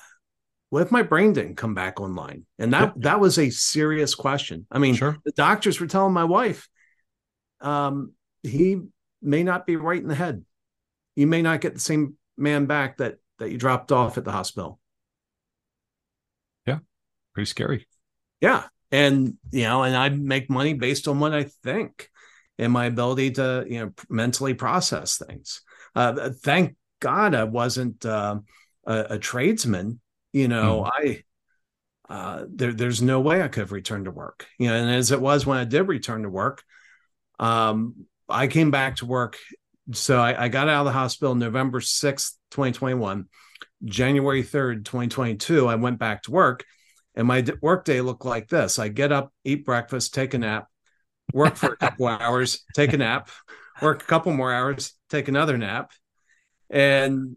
what 0.72 0.82
if 0.82 0.92
my 0.92 1.04
brain 1.04 1.34
didn't 1.34 1.58
come 1.58 1.76
back 1.76 2.00
online? 2.00 2.46
And 2.58 2.74
that 2.74 2.94
that 3.02 3.20
was 3.20 3.38
a 3.38 3.50
serious 3.50 4.16
question. 4.16 4.66
I 4.72 4.80
mean, 4.80 4.96
sure. 4.96 5.18
the 5.26 5.34
doctors 5.34 5.80
were 5.80 5.88
telling 5.88 6.14
my 6.14 6.24
wife, 6.24 6.70
um, 7.60 8.14
he 8.42 8.78
may 9.22 9.44
not 9.44 9.68
be 9.68 9.76
right 9.76 10.02
in 10.02 10.08
the 10.08 10.16
head. 10.16 10.46
You 11.18 11.28
may 11.28 11.42
not 11.42 11.60
get 11.60 11.74
the 11.74 11.82
same 11.82 12.16
man 12.38 12.68
back 12.68 12.98
that 12.98 13.18
that 13.40 13.52
you 13.52 13.58
dropped 13.58 13.92
off 13.92 14.18
at 14.18 14.24
the 14.24 14.32
hospital. 14.32 14.80
Yeah, 16.66 16.80
pretty 17.34 17.50
scary. 17.50 17.86
Yeah, 18.40 18.64
and 18.92 19.36
you 19.52 19.64
know, 19.64 19.84
and 19.84 19.96
I 19.96 20.08
make 20.08 20.50
money 20.50 20.74
based 20.74 21.08
on 21.10 21.20
what 21.20 21.34
I 21.34 21.44
think 21.64 22.10
and 22.58 22.72
my 22.72 22.86
ability 22.86 23.32
to 23.32 23.66
you 23.68 23.80
know 23.80 23.92
mentally 24.10 24.54
process 24.54 25.18
things. 25.18 25.64
Uh, 25.96 26.30
thank 26.44 26.76
God 27.02 27.36
I 27.36 27.44
wasn't 27.44 28.06
uh, 28.06 28.38
a, 28.86 29.06
a, 29.12 29.20
tradesman. 29.20 30.00
You 30.34 30.48
know, 30.48 30.84
mm. 30.86 30.92
I 30.94 31.24
uh, 32.14 32.46
there, 32.50 32.74
there's 32.74 33.02
no 33.02 33.22
way 33.22 33.42
I 33.42 33.48
could 33.48 33.62
have 33.62 33.72
returned 33.72 34.06
to 34.06 34.12
work. 34.12 34.48
You 34.60 34.70
know, 34.70 34.76
and 34.76 34.90
as 34.90 35.12
it 35.12 35.22
was 35.22 35.46
when 35.46 35.58
I 35.58 35.64
did 35.64 35.84
return 35.84 36.24
to 36.24 36.30
work, 36.30 36.64
um, 37.40 38.06
I 38.28 38.48
came 38.48 38.72
back 38.72 38.98
to 38.98 39.06
work. 39.06 39.38
So 39.94 40.20
I, 40.20 40.46
I 40.46 40.48
got 40.48 40.70
out 40.70 40.82
of 40.82 40.86
the 40.86 40.92
hospital 40.92 41.36
November 41.36 41.80
6th, 41.80 42.34
2021. 42.52 43.28
January 43.84 44.44
3rd, 44.44 44.86
2022, 44.86 45.68
I 45.68 45.76
went 45.76 45.98
back 45.98 46.22
to 46.24 46.32
work 46.32 46.66
and 47.16 47.28
my 47.28 47.44
work 47.62 47.86
day 47.86 48.02
looked 48.02 48.26
like 48.26 48.48
this. 48.48 48.80
I 48.80 48.88
get 48.88 49.12
up, 49.12 49.34
eat 49.44 49.66
breakfast, 49.66 50.14
take 50.14 50.34
a 50.34 50.38
nap, 50.38 50.68
work 51.34 51.56
for 51.56 51.74
a 51.74 51.78
couple 51.78 52.08
hours, 52.08 52.64
take 52.76 52.94
a 52.94 52.98
nap, 52.98 53.30
work 53.82 54.04
a 54.04 54.06
couple 54.06 54.32
more 54.34 54.52
hours, 54.52 54.94
take 55.10 55.28
another 55.28 55.58
nap. 55.58 55.92
And, 56.70 57.36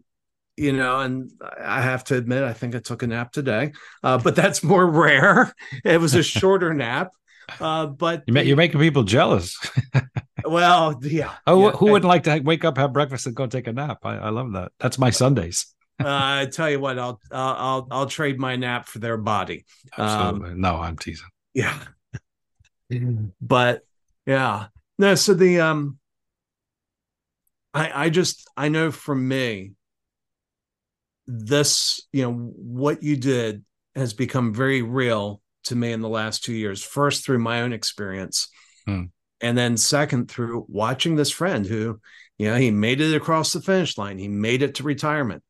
you 0.57 0.73
know, 0.73 0.99
and 0.99 1.31
I 1.59 1.81
have 1.81 2.03
to 2.05 2.15
admit, 2.15 2.43
I 2.43 2.53
think 2.53 2.75
I 2.75 2.79
took 2.79 3.03
a 3.03 3.07
nap 3.07 3.31
today, 3.31 3.73
uh, 4.03 4.17
but 4.17 4.35
that's 4.35 4.63
more 4.63 4.85
rare. 4.89 5.53
It 5.83 5.99
was 5.99 6.15
a 6.15 6.23
shorter 6.23 6.73
nap. 6.73 7.11
Uh, 7.59 7.85
but 7.85 8.23
you're 8.27 8.57
making 8.57 8.79
people 8.79 9.03
jealous. 9.03 9.55
well, 10.45 10.99
yeah. 11.03 11.33
Oh, 11.45 11.65
yeah. 11.65 11.71
who 11.73 11.91
wouldn't 11.91 12.07
like 12.07 12.23
to 12.23 12.39
wake 12.39 12.65
up, 12.65 12.77
have 12.77 12.91
breakfast, 12.91 13.27
and 13.27 13.35
go 13.35 13.45
take 13.45 13.67
a 13.67 13.73
nap? 13.73 13.99
I, 14.03 14.15
I 14.15 14.29
love 14.29 14.53
that. 14.53 14.71
That's 14.79 14.97
my 14.97 15.11
Sundays. 15.11 15.67
uh, 16.03 16.07
I 16.07 16.47
tell 16.51 16.69
you 16.69 16.79
what, 16.79 16.97
I'll 16.97 17.19
I'll 17.31 17.87
I'll 17.91 18.05
trade 18.07 18.39
my 18.39 18.55
nap 18.55 18.87
for 18.87 18.97
their 18.97 19.17
body. 19.17 19.63
Absolutely. 19.95 20.51
Um, 20.51 20.61
no, 20.61 20.77
I'm 20.77 20.97
teasing. 20.97 21.27
Yeah, 21.53 21.77
but 23.41 23.83
yeah 24.25 24.67
no 24.97 25.15
so 25.15 25.33
the 25.33 25.59
um 25.59 25.97
i 27.73 28.05
i 28.05 28.09
just 28.09 28.47
i 28.57 28.69
know 28.69 28.91
for 28.91 29.15
me 29.15 29.73
this 31.27 32.01
you 32.13 32.23
know 32.23 32.33
what 32.33 33.03
you 33.03 33.15
did 33.15 33.63
has 33.95 34.13
become 34.13 34.53
very 34.53 34.81
real 34.81 35.41
to 35.63 35.75
me 35.75 35.91
in 35.91 36.01
the 36.01 36.09
last 36.09 36.43
two 36.43 36.53
years. 36.53 36.83
First 36.83 37.25
through 37.25 37.39
my 37.39 37.61
own 37.61 37.73
experience. 37.73 38.49
Hmm. 38.85 39.05
and 39.41 39.57
then 39.57 39.77
second 39.77 40.29
through 40.29 40.63
watching 40.69 41.15
this 41.15 41.31
friend 41.31 41.65
who 41.65 41.99
you 42.37 42.47
know 42.47 42.55
he 42.55 42.69
made 42.69 43.01
it 43.01 43.15
across 43.15 43.53
the 43.53 43.61
finish 43.61 43.97
line. 43.97 44.19
He 44.19 44.27
made 44.27 44.61
it 44.61 44.75
to 44.75 44.83
retirement. 44.83 45.43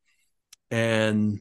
And 0.70 1.40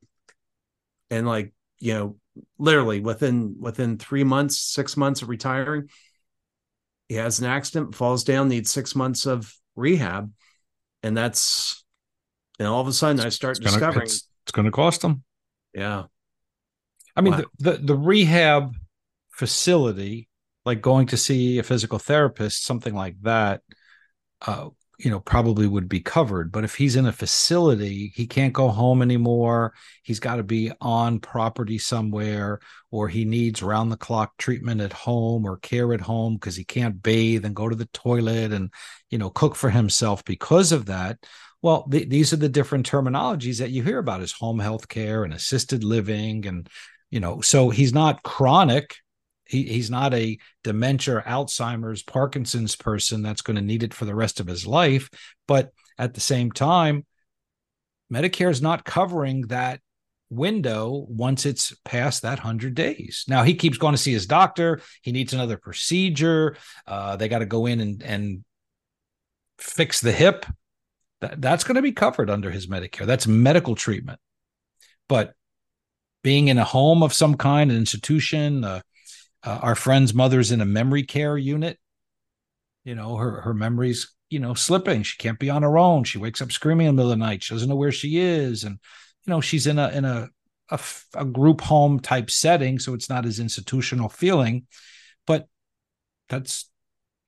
and 1.09 1.25
like 1.25 1.53
you 1.79 1.93
know 1.93 2.17
literally 2.59 2.99
within 2.99 3.55
within 3.59 3.97
three 3.97 4.25
months 4.25 4.59
six 4.59 4.97
months 4.97 5.21
of 5.21 5.29
retiring 5.29 5.87
he 7.07 7.15
has 7.15 7.39
an 7.39 7.45
accident, 7.45 7.95
falls 7.95 8.23
down, 8.23 8.49
needs 8.49 8.71
six 8.71 8.95
months 8.95 9.25
of 9.25 9.53
rehab, 9.75 10.31
and 11.03 11.15
that's 11.15 11.84
and 12.59 12.67
all 12.67 12.81
of 12.81 12.87
a 12.87 12.93
sudden 12.93 13.19
I 13.19 13.29
start 13.29 13.57
it's 13.57 13.65
discovering 13.65 13.93
gonna, 13.93 14.05
it's, 14.05 14.27
it's 14.45 14.51
going 14.51 14.65
to 14.65 14.71
cost 14.71 15.01
them. 15.01 15.23
Yeah, 15.73 16.03
I 17.15 17.21
mean 17.21 17.33
wow. 17.33 17.43
the, 17.59 17.71
the 17.71 17.77
the 17.77 17.95
rehab 17.95 18.75
facility, 19.31 20.29
like 20.65 20.81
going 20.81 21.07
to 21.07 21.17
see 21.17 21.59
a 21.59 21.63
physical 21.63 21.99
therapist, 21.99 22.65
something 22.65 22.93
like 22.93 23.15
that. 23.21 23.61
Uh, 24.41 24.69
you 24.99 25.11
know 25.11 25.19
probably 25.19 25.67
would 25.67 25.89
be 25.89 25.99
covered 25.99 26.51
but 26.51 26.63
if 26.63 26.75
he's 26.75 26.95
in 26.95 27.05
a 27.05 27.11
facility 27.11 28.11
he 28.15 28.25
can't 28.25 28.53
go 28.53 28.69
home 28.69 29.01
anymore 29.01 29.73
he's 30.03 30.19
got 30.19 30.37
to 30.37 30.43
be 30.43 30.71
on 30.79 31.19
property 31.19 31.77
somewhere 31.77 32.59
or 32.91 33.07
he 33.07 33.25
needs 33.25 33.61
round 33.61 33.91
the 33.91 33.97
clock 33.97 34.37
treatment 34.37 34.81
at 34.81 34.93
home 34.93 35.45
or 35.45 35.57
care 35.57 35.93
at 35.93 36.01
home 36.01 36.35
because 36.35 36.55
he 36.55 36.63
can't 36.63 37.03
bathe 37.03 37.45
and 37.45 37.55
go 37.55 37.67
to 37.67 37.75
the 37.75 37.87
toilet 37.87 38.51
and 38.53 38.71
you 39.09 39.17
know 39.17 39.29
cook 39.29 39.55
for 39.55 39.69
himself 39.69 40.23
because 40.23 40.71
of 40.71 40.85
that 40.85 41.17
well 41.65 41.87
th- 41.91 42.09
these 42.09 42.31
are 42.31 42.37
the 42.37 42.49
different 42.57 42.89
terminologies 42.89 43.59
that 43.59 43.71
you 43.71 43.81
hear 43.83 43.97
about 43.97 44.21
as 44.21 44.31
home 44.31 44.59
health 44.59 44.87
care 44.87 45.23
and 45.23 45.33
assisted 45.33 45.83
living 45.83 46.45
and 46.45 46.69
you 47.09 47.19
know 47.19 47.41
so 47.41 47.69
he's 47.69 47.93
not 47.93 48.23
chronic 48.23 48.95
he, 49.47 49.63
he's 49.63 49.89
not 49.89 50.13
a 50.13 50.37
dementia, 50.63 51.23
Alzheimer's, 51.25 52.03
Parkinson's 52.03 52.75
person 52.75 53.21
that's 53.21 53.41
going 53.41 53.55
to 53.55 53.61
need 53.61 53.83
it 53.83 53.93
for 53.93 54.05
the 54.05 54.15
rest 54.15 54.39
of 54.39 54.47
his 54.47 54.65
life. 54.65 55.09
But 55.47 55.71
at 55.97 56.13
the 56.13 56.19
same 56.19 56.51
time, 56.51 57.05
Medicare 58.11 58.49
is 58.49 58.61
not 58.61 58.85
covering 58.85 59.41
that 59.47 59.81
window 60.29 61.05
once 61.07 61.45
it's 61.45 61.75
past 61.85 62.23
that 62.23 62.39
100 62.39 62.73
days. 62.73 63.25
Now 63.27 63.43
he 63.43 63.53
keeps 63.53 63.77
going 63.77 63.93
to 63.93 64.01
see 64.01 64.13
his 64.13 64.25
doctor. 64.25 64.81
He 65.03 65.11
needs 65.11 65.33
another 65.33 65.57
procedure. 65.57 66.57
Uh, 66.87 67.15
they 67.15 67.27
got 67.27 67.39
to 67.39 67.45
go 67.45 67.67
in 67.67 67.79
and, 67.79 68.03
and 68.03 68.43
fix 69.59 70.01
the 70.01 70.11
hip. 70.11 70.45
That, 71.25 71.41
that's 71.41 71.63
going 71.63 71.75
to 71.75 71.81
be 71.81 71.91
covered 71.91 72.29
under 72.29 72.51
his 72.51 72.67
Medicare. 72.67 73.07
That's 73.07 73.25
medical 73.25 73.73
treatment. 73.73 74.19
But 75.09 75.33
being 76.23 76.49
in 76.49 76.59
a 76.59 76.63
home 76.63 77.01
of 77.01 77.13
some 77.13 77.35
kind, 77.35 77.71
an 77.71 77.77
institution, 77.77 78.63
uh, 78.63 78.81
uh, 79.43 79.59
our 79.61 79.75
friend's 79.75 80.13
mother's 80.13 80.51
in 80.51 80.61
a 80.61 80.65
memory 80.65 81.01
care 81.01 81.35
unit. 81.35 81.79
You 82.83 82.93
know, 82.93 83.15
her 83.15 83.41
her 83.41 83.55
memory's 83.55 84.11
you 84.29 84.37
know 84.39 84.53
slipping. 84.53 85.01
She 85.01 85.17
can't 85.17 85.39
be 85.39 85.49
on 85.49 85.63
her 85.63 85.79
own. 85.79 86.03
She 86.03 86.19
wakes 86.19 86.41
up 86.41 86.51
screaming 86.51 86.85
in 86.87 86.95
the 86.95 87.01
middle 87.01 87.11
of 87.11 87.17
the 87.17 87.25
night. 87.25 87.43
She 87.43 87.55
doesn't 87.55 87.69
know 87.69 87.75
where 87.75 87.91
she 87.91 88.19
is, 88.19 88.63
and 88.63 88.77
you 89.25 89.31
know 89.31 89.41
she's 89.41 89.65
in 89.65 89.79
a 89.79 89.89
in 89.89 90.05
a 90.05 90.29
a, 90.69 90.79
a 91.15 91.25
group 91.25 91.61
home 91.61 91.99
type 91.99 92.29
setting, 92.29 92.77
so 92.77 92.93
it's 92.93 93.09
not 93.09 93.25
as 93.25 93.39
institutional 93.39 94.09
feeling. 94.09 94.67
But 95.25 95.47
that's 96.29 96.69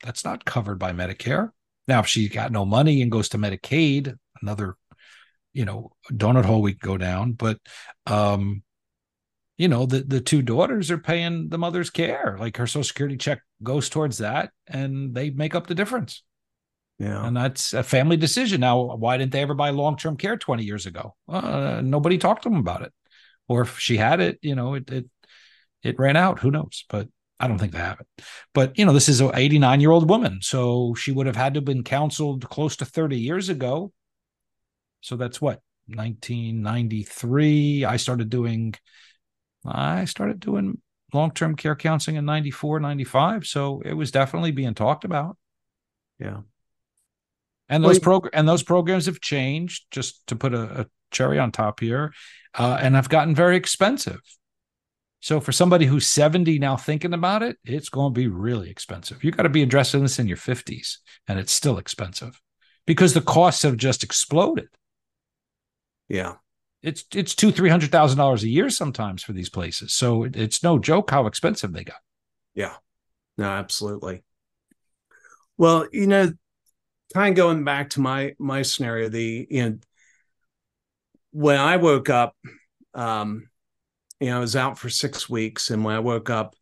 that's 0.04 0.24
not 0.24 0.46
covered 0.46 0.78
by 0.78 0.92
Medicare. 0.92 1.52
Now, 1.88 2.00
if 2.00 2.08
she's 2.08 2.30
got 2.30 2.52
no 2.52 2.66
money 2.66 3.02
and 3.02 3.12
goes 3.12 3.30
to 3.30 3.38
Medicaid, 3.38 4.16
another 4.42 4.76
you 5.58 5.66
know, 5.66 5.92
donut 6.12 6.46
hole 6.46 6.62
we 6.62 6.74
go 6.74 6.98
down, 6.98 7.32
but 7.32 7.58
um, 8.06 8.62
you 9.58 9.68
know, 9.68 9.88
the 9.88 10.02
the 10.02 10.22
two 10.22 10.44
daughters 10.44 10.92
are 10.92 11.00
paying 11.00 11.50
the 11.50 11.58
mother's 11.58 11.90
care. 11.90 12.38
Like 12.40 12.58
her 12.58 12.68
social 12.68 12.84
security 12.84 13.18
check 13.18 13.42
goes 13.64 13.90
towards 13.90 14.20
that, 14.20 14.52
and 14.68 15.16
they 15.16 15.32
make 15.32 15.56
up 15.56 15.66
the 15.66 15.74
difference. 15.74 16.22
Yeah, 17.00 17.26
and 17.26 17.36
that's 17.36 17.74
a 17.74 17.82
family 17.82 18.18
decision. 18.18 18.62
Now, 18.62 18.96
why 18.98 19.18
didn't 19.18 19.32
they 19.32 19.42
ever 19.42 19.56
buy 19.56 19.72
long 19.72 19.98
term 19.98 20.16
care 20.16 20.38
twenty 20.38 20.64
years 20.64 20.86
ago? 20.86 21.16
Uh, 21.28 21.82
nobody 21.84 22.20
talked 22.20 22.44
to 22.44 22.50
them 22.50 22.60
about 22.60 22.84
it, 22.84 22.94
or 23.48 23.62
if 23.62 23.80
she 23.80 23.98
had 23.98 24.20
it, 24.20 24.38
you 24.44 24.54
know, 24.54 24.76
it 24.76 24.88
it 24.92 25.06
it 25.82 25.98
ran 25.98 26.16
out. 26.16 26.38
Who 26.38 26.52
knows? 26.52 26.86
But 26.88 27.08
I 27.40 27.48
don't 27.48 27.60
think 27.60 27.74
they 27.74 27.80
have 27.80 28.00
it. 28.00 28.08
But 28.54 28.78
you 28.78 28.86
know, 28.86 28.94
this 28.94 29.10
is 29.10 29.22
an 29.22 29.32
89 29.34 29.80
year 29.80 29.92
old 29.92 30.10
woman, 30.10 30.40
so 30.42 30.96
she 30.96 31.12
would 31.12 31.28
have 31.28 31.36
had 31.36 31.54
to 31.54 31.60
have 31.60 31.66
been 31.66 31.84
counseled 31.84 32.50
close 32.50 32.76
to 32.78 32.86
30 32.86 33.20
years 33.20 33.50
ago. 33.50 33.92
So 35.02 35.16
that's 35.16 35.40
what 35.40 35.62
1993. 35.88 37.86
I 37.86 37.98
started 37.98 38.30
doing. 38.30 38.74
I 39.66 40.06
started 40.06 40.40
doing 40.40 40.82
long 41.14 41.32
term 41.32 41.56
care 41.56 41.76
counseling 41.76 42.18
in 42.18 42.26
94, 42.26 42.80
95. 42.80 43.46
So 43.46 43.82
it 43.86 43.94
was 43.94 44.12
definitely 44.12 44.52
being 44.52 44.74
talked 44.74 45.06
about. 45.06 45.38
Yeah. 46.20 46.42
And 47.70 47.84
those 47.84 48.00
well, 48.00 48.22
prog- 48.22 48.30
and 48.34 48.48
those 48.48 48.64
programs 48.64 49.06
have 49.06 49.22
changed. 49.22 49.86
Just 49.92 50.26
to 50.28 50.36
put 50.36 50.54
a, 50.54 50.82
a 50.82 50.86
cherry 51.12 51.38
on 51.38 51.52
top 51.52 51.80
here, 51.80 52.14
uh, 52.56 52.80
and 52.82 52.96
have 52.96 53.10
gotten 53.10 53.36
very 53.36 53.58
expensive. 53.58 54.22
So 55.20 55.40
for 55.40 55.52
somebody 55.52 55.86
who's 55.86 56.08
70 56.08 56.60
now 56.60 56.78
thinking 56.78 57.14
about 57.14 57.44
it, 57.44 57.58
it's 57.64 57.90
going 57.90 58.14
to 58.14 58.20
be 58.20 58.28
really 58.28 58.70
expensive. 58.70 59.24
You 59.24 59.32
got 59.32 59.44
to 59.44 59.50
be 59.50 59.64
addressing 59.64 60.02
this 60.02 60.20
in 60.20 60.28
your 60.28 60.38
50s, 60.38 60.98
and 61.28 61.40
it's 61.40 61.52
still 61.52 61.78
expensive 61.78 62.40
because 62.86 63.14
the 63.14 63.22
costs 63.22 63.64
have 63.64 63.78
just 63.78 64.04
exploded. 64.04 64.70
Yeah. 66.08 66.36
It's 66.84 67.04
it's 67.14 67.34
two, 67.34 67.52
three 67.52 67.70
hundred 67.70 67.92
thousand 67.92 68.18
dollars 68.20 68.44
a 68.44 68.50
year 68.50 68.70
sometimes 68.70 69.24
for 69.24 69.34
these 69.34 69.50
places. 69.50 69.94
So 69.94 70.24
it, 70.24 70.36
it's 70.36 70.64
no 70.64 70.78
joke 70.78 71.10
how 71.10 71.26
expensive 71.26 71.74
they 71.74 71.84
got. 71.84 71.98
Yeah. 72.54 72.76
No, 73.38 73.46
absolutely. 73.46 74.24
Well, 75.58 75.88
you 75.92 76.08
know, 76.08 76.32
kind 77.14 77.32
of 77.32 77.36
going 77.36 77.64
back 77.64 77.90
to 77.92 78.00
my 78.00 78.36
my 78.38 78.62
scenario, 78.62 79.10
the 79.10 79.48
you 79.50 79.70
know 79.70 79.78
when 81.32 81.60
I 81.60 81.78
woke 81.78 82.10
up, 82.10 82.36
um, 82.94 83.50
you 84.20 84.30
know, 84.30 84.38
I 84.38 84.40
was 84.40 84.56
out 84.56 84.78
for 84.78 84.90
six 84.90 85.30
weeks, 85.30 85.70
and 85.70 85.84
when 85.84 85.96
I 85.96 86.00
woke 86.00 86.30
up, 86.30 86.56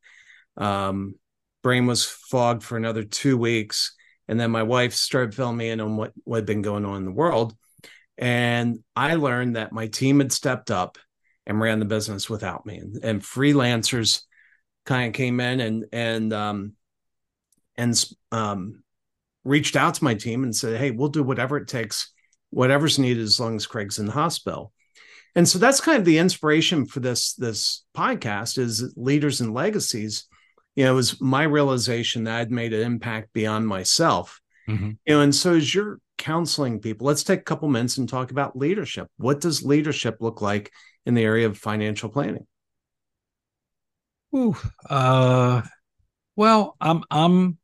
um, 0.57 1.15
brain 1.63 1.85
was 1.85 2.05
fogged 2.05 2.63
for 2.63 2.77
another 2.77 3.03
two 3.03 3.37
weeks, 3.37 3.95
and 4.27 4.39
then 4.39 4.51
my 4.51 4.63
wife 4.63 4.93
started 4.93 5.33
filling 5.33 5.57
me 5.57 5.69
in 5.69 5.79
on 5.79 5.97
what 5.97 6.13
what 6.23 6.37
had 6.37 6.45
been 6.45 6.61
going 6.61 6.85
on 6.85 6.97
in 6.97 7.05
the 7.05 7.11
world, 7.11 7.55
and 8.17 8.79
I 8.95 9.15
learned 9.15 9.55
that 9.55 9.71
my 9.71 9.87
team 9.87 10.19
had 10.19 10.31
stepped 10.31 10.71
up 10.71 10.97
and 11.45 11.59
ran 11.59 11.79
the 11.79 11.85
business 11.85 12.29
without 12.29 12.65
me, 12.65 12.77
and, 12.77 13.03
and 13.03 13.21
freelancers 13.21 14.21
kind 14.85 15.07
of 15.07 15.13
came 15.13 15.39
in 15.39 15.59
and 15.59 15.85
and 15.91 16.33
um, 16.33 16.73
and 17.77 18.03
um, 18.31 18.83
reached 19.43 19.75
out 19.75 19.95
to 19.95 20.03
my 20.03 20.13
team 20.13 20.43
and 20.43 20.55
said, 20.55 20.77
"Hey, 20.77 20.91
we'll 20.91 21.09
do 21.09 21.23
whatever 21.23 21.57
it 21.57 21.67
takes, 21.67 22.11
whatever's 22.49 22.99
needed, 22.99 23.23
as 23.23 23.39
long 23.39 23.55
as 23.55 23.67
Craig's 23.67 23.99
in 23.99 24.05
the 24.05 24.11
hospital." 24.11 24.73
And 25.35 25.47
so 25.47 25.59
that's 25.59 25.81
kind 25.81 25.97
of 25.99 26.05
the 26.05 26.17
inspiration 26.17 26.85
for 26.85 26.99
this 27.01 27.33
this 27.33 27.83
podcast 27.95 28.57
is 28.57 28.93
leaders 28.95 29.41
and 29.41 29.53
legacies. 29.53 30.27
You 30.75 30.85
know 30.85 30.93
it 30.93 30.95
was 30.95 31.21
my 31.21 31.43
realization 31.43 32.23
that 32.25 32.39
i'd 32.39 32.51
made 32.51 32.73
an 32.73 32.81
impact 32.81 33.33
beyond 33.33 33.67
myself. 33.67 34.41
Mm-hmm. 34.67 34.89
you 35.05 35.13
know 35.13 35.21
and 35.21 35.35
so 35.35 35.53
as 35.55 35.75
you're 35.75 35.99
counseling 36.17 36.79
people 36.79 37.05
let's 37.05 37.23
take 37.23 37.41
a 37.41 37.43
couple 37.43 37.69
minutes 37.69 37.97
and 37.97 38.09
talk 38.09 38.31
about 38.31 38.57
leadership. 38.57 39.07
What 39.17 39.39
does 39.41 39.63
leadership 39.63 40.17
look 40.21 40.41
like 40.41 40.71
in 41.05 41.13
the 41.13 41.23
area 41.23 41.45
of 41.45 41.57
financial 41.57 42.09
planning? 42.09 42.47
Ooh, 44.35 44.55
uh, 44.89 45.61
well 46.35 46.75
i'm 46.81 47.03
i'm 47.11 47.57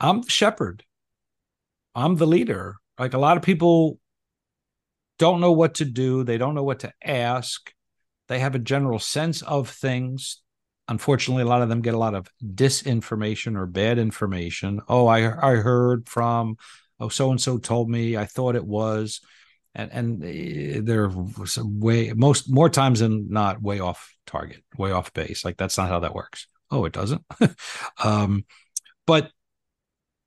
i'm 0.00 0.22
the 0.22 0.30
shepherd. 0.30 0.82
I'm 1.94 2.16
the 2.16 2.26
leader. 2.26 2.76
Like 2.98 3.14
a 3.14 3.18
lot 3.18 3.36
of 3.36 3.42
people 3.42 3.99
don't 5.20 5.40
know 5.42 5.52
what 5.52 5.74
to 5.74 5.84
do. 5.84 6.24
They 6.24 6.38
don't 6.38 6.54
know 6.54 6.64
what 6.64 6.80
to 6.80 6.92
ask. 7.04 7.70
They 8.28 8.38
have 8.38 8.54
a 8.54 8.58
general 8.58 8.98
sense 8.98 9.42
of 9.42 9.68
things. 9.68 10.38
Unfortunately, 10.88 11.42
a 11.42 11.46
lot 11.46 11.60
of 11.60 11.68
them 11.68 11.82
get 11.82 11.92
a 11.92 11.98
lot 11.98 12.14
of 12.14 12.26
disinformation 12.42 13.54
or 13.54 13.66
bad 13.66 13.98
information. 13.98 14.80
Oh, 14.88 15.06
I 15.06 15.18
I 15.18 15.56
heard 15.56 16.08
from 16.08 16.56
oh 16.98 17.10
so 17.10 17.30
and 17.30 17.40
so 17.40 17.58
told 17.58 17.90
me. 17.90 18.16
I 18.16 18.24
thought 18.24 18.56
it 18.56 18.64
was, 18.64 19.20
and 19.74 19.92
and 19.92 20.24
eh, 20.24 20.80
they're 20.82 21.12
way 21.58 22.14
most 22.14 22.50
more 22.50 22.70
times 22.70 23.00
than 23.00 23.30
not 23.30 23.60
way 23.60 23.78
off 23.78 24.16
target, 24.26 24.64
way 24.78 24.90
off 24.90 25.12
base. 25.12 25.44
Like 25.44 25.58
that's 25.58 25.76
not 25.76 25.90
how 25.90 26.00
that 26.00 26.14
works. 26.14 26.48
Oh, 26.70 26.86
it 26.86 26.94
doesn't. 26.94 27.22
um, 28.02 28.46
but 29.06 29.30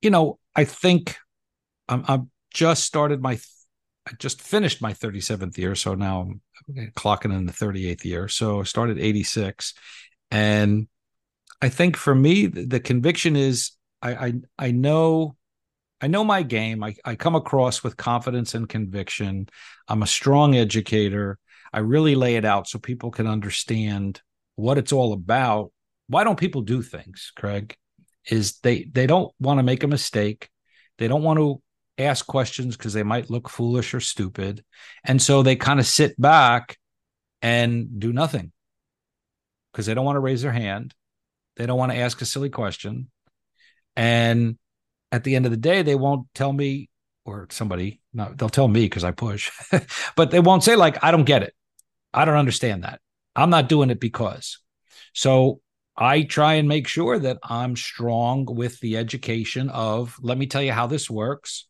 you 0.03 0.11
know, 0.11 0.37
I 0.55 0.65
think 0.65 1.17
I'm, 1.89 2.05
I'm 2.07 2.29
just 2.53 2.83
started 2.83 3.23
my 3.23 3.39
I 4.05 4.11
just 4.19 4.41
finished 4.41 4.81
my 4.81 4.93
37th 4.93 5.57
year, 5.57 5.75
so 5.75 5.95
now 5.95 6.21
I'm 6.21 6.41
clocking 6.91 7.33
in 7.35 7.45
the 7.45 7.53
38th 7.53 8.03
year. 8.03 8.27
So 8.27 8.61
I 8.61 8.63
started 8.63 8.99
86, 8.99 9.73
and 10.31 10.87
I 11.61 11.69
think 11.69 11.95
for 11.95 12.13
me 12.13 12.47
the, 12.47 12.65
the 12.65 12.79
conviction 12.79 13.35
is 13.35 13.71
I, 14.01 14.13
I 14.13 14.33
I 14.59 14.71
know 14.71 15.37
I 16.01 16.07
know 16.07 16.25
my 16.25 16.43
game. 16.43 16.83
I, 16.83 16.95
I 17.05 17.15
come 17.15 17.35
across 17.35 17.81
with 17.81 17.95
confidence 17.95 18.55
and 18.55 18.67
conviction. 18.67 19.47
I'm 19.87 20.03
a 20.03 20.07
strong 20.07 20.53
educator. 20.53 21.39
I 21.71 21.79
really 21.79 22.15
lay 22.15 22.35
it 22.35 22.43
out 22.43 22.67
so 22.67 22.77
people 22.77 23.09
can 23.09 23.25
understand 23.25 24.21
what 24.55 24.77
it's 24.77 24.91
all 24.91 25.13
about. 25.13 25.71
Why 26.07 26.25
don't 26.25 26.37
people 26.37 26.61
do 26.61 26.81
things, 26.81 27.31
Craig? 27.37 27.77
Is 28.29 28.59
they 28.59 28.83
they 28.83 29.07
don't 29.07 29.33
want 29.39 29.59
to 29.59 29.63
make 29.63 29.83
a 29.83 29.87
mistake. 29.87 30.49
They 30.97 31.07
don't 31.07 31.23
want 31.23 31.39
to 31.39 31.61
ask 31.97 32.25
questions 32.25 32.75
because 32.75 32.93
they 32.93 33.03
might 33.03 33.29
look 33.29 33.49
foolish 33.49 33.93
or 33.93 33.99
stupid. 33.99 34.63
And 35.03 35.21
so 35.21 35.43
they 35.43 35.55
kind 35.55 35.79
of 35.79 35.85
sit 35.85 36.19
back 36.19 36.77
and 37.41 37.99
do 37.99 38.13
nothing 38.13 38.51
because 39.71 39.85
they 39.85 39.93
don't 39.93 40.05
want 40.05 40.15
to 40.15 40.21
raise 40.21 40.41
their 40.41 40.51
hand. 40.51 40.93
They 41.55 41.65
don't 41.65 41.77
want 41.77 41.91
to 41.91 41.97
ask 41.97 42.21
a 42.21 42.25
silly 42.25 42.49
question. 42.49 43.09
And 43.95 44.57
at 45.11 45.23
the 45.23 45.35
end 45.35 45.45
of 45.45 45.51
the 45.51 45.57
day, 45.57 45.83
they 45.83 45.95
won't 45.95 46.27
tell 46.33 46.51
me 46.51 46.89
or 47.25 47.47
somebody, 47.51 48.01
no, 48.13 48.33
they'll 48.35 48.49
tell 48.49 48.67
me 48.67 48.85
because 48.85 49.03
I 49.03 49.11
push, 49.11 49.51
but 50.15 50.31
they 50.31 50.39
won't 50.39 50.63
say, 50.63 50.75
like, 50.75 51.03
I 51.03 51.11
don't 51.11 51.23
get 51.23 51.43
it. 51.43 51.53
I 52.13 52.25
don't 52.25 52.37
understand 52.37 52.83
that. 52.83 52.99
I'm 53.35 53.49
not 53.49 53.69
doing 53.69 53.89
it 53.89 53.99
because. 53.99 54.59
So 55.13 55.61
I 55.95 56.23
try 56.23 56.55
and 56.55 56.67
make 56.67 56.87
sure 56.87 57.19
that 57.19 57.37
I'm 57.43 57.75
strong 57.75 58.45
with 58.45 58.79
the 58.79 58.97
education 58.97 59.69
of, 59.69 60.17
let 60.21 60.37
me 60.37 60.47
tell 60.47 60.61
you 60.61 60.71
how 60.71 60.87
this 60.87 61.09
works. 61.09 61.67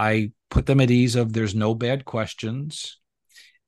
I 0.00 0.32
put 0.48 0.64
them 0.64 0.80
at 0.80 0.90
ease 0.90 1.14
of 1.14 1.34
there's 1.34 1.54
no 1.54 1.74
bad 1.74 2.06
questions. 2.06 2.98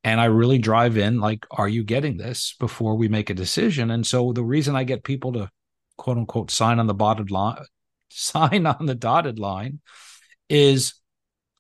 And 0.03 0.19
I 0.19 0.25
really 0.25 0.57
drive 0.57 0.97
in 0.97 1.21
like, 1.21 1.45
are 1.51 1.69
you 1.69 1.85
getting 1.85 2.17
this 2.17 2.57
before 2.59 2.97
we 2.97 3.07
make 3.07 3.29
a 3.29 3.35
decision? 3.35 3.91
And 3.91 4.07
so 4.07 4.33
the 4.33 4.43
reason 4.43 4.75
I 4.75 4.85
get 4.85 5.05
people 5.05 5.35
to 5.35 5.51
quote 5.99 6.17
unquote 6.17 6.51
sign 6.51 6.79
on 6.79 6.87
the 6.87 6.95
dotted 6.95 7.31
line, 7.31 7.63
sign 8.09 8.67
on 8.67 8.87
the 8.87 8.95
dotted 8.95 9.39
line 9.39 9.81
is 10.49 10.95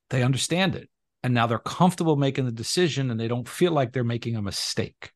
they 0.08 0.22
understand 0.22 0.74
it. 0.74 0.88
And 1.22 1.34
now 1.34 1.46
they're 1.46 1.58
comfortable 1.58 2.16
making 2.16 2.46
the 2.46 2.52
decision 2.52 3.10
and 3.10 3.20
they 3.20 3.28
don't 3.28 3.46
feel 3.46 3.72
like 3.72 3.92
they're 3.92 4.04
making 4.04 4.36
a 4.36 4.42
mistake. 4.42 5.12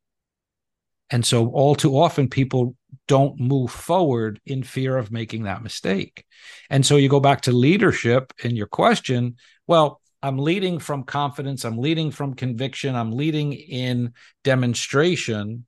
And 1.10 1.24
so, 1.24 1.48
all 1.48 1.74
too 1.74 1.98
often, 1.98 2.28
people 2.28 2.74
don't 3.06 3.38
move 3.38 3.70
forward 3.70 4.40
in 4.44 4.62
fear 4.62 4.96
of 4.96 5.12
making 5.12 5.44
that 5.44 5.62
mistake. 5.62 6.24
And 6.68 6.84
so, 6.84 6.96
you 6.96 7.08
go 7.08 7.20
back 7.20 7.42
to 7.42 7.52
leadership 7.52 8.32
in 8.42 8.56
your 8.56 8.66
question. 8.66 9.36
Well, 9.66 10.00
I'm 10.22 10.38
leading 10.38 10.78
from 10.78 11.04
confidence, 11.04 11.64
I'm 11.64 11.78
leading 11.78 12.10
from 12.10 12.34
conviction, 12.34 12.96
I'm 12.96 13.12
leading 13.12 13.52
in 13.52 14.14
demonstration 14.42 15.66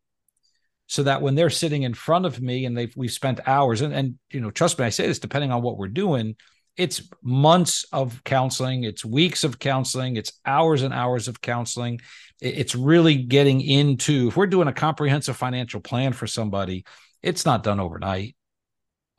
so 0.88 1.02
that 1.02 1.22
when 1.22 1.34
they're 1.34 1.50
sitting 1.50 1.82
in 1.82 1.94
front 1.94 2.26
of 2.26 2.40
me 2.40 2.64
and 2.64 2.76
they've 2.76 2.92
we've 2.96 3.12
spent 3.12 3.46
hours 3.46 3.82
and, 3.82 3.94
and 3.94 4.18
you 4.32 4.40
know 4.40 4.50
trust 4.50 4.78
me 4.78 4.84
i 4.84 4.88
say 4.88 5.06
this 5.06 5.18
depending 5.18 5.52
on 5.52 5.62
what 5.62 5.76
we're 5.76 5.86
doing 5.86 6.34
it's 6.78 7.02
months 7.22 7.84
of 7.92 8.22
counseling. 8.24 8.84
It's 8.84 9.04
weeks 9.04 9.44
of 9.44 9.58
counseling. 9.58 10.16
It's 10.16 10.32
hours 10.46 10.82
and 10.82 10.94
hours 10.94 11.28
of 11.28 11.40
counseling. 11.40 12.00
It's 12.40 12.76
really 12.76 13.16
getting 13.16 13.60
into 13.60 14.28
if 14.28 14.36
we're 14.36 14.46
doing 14.46 14.68
a 14.68 14.72
comprehensive 14.72 15.36
financial 15.36 15.80
plan 15.80 16.12
for 16.12 16.26
somebody 16.26 16.84
it's 17.20 17.44
not 17.44 17.64
done 17.64 17.80
overnight. 17.80 18.36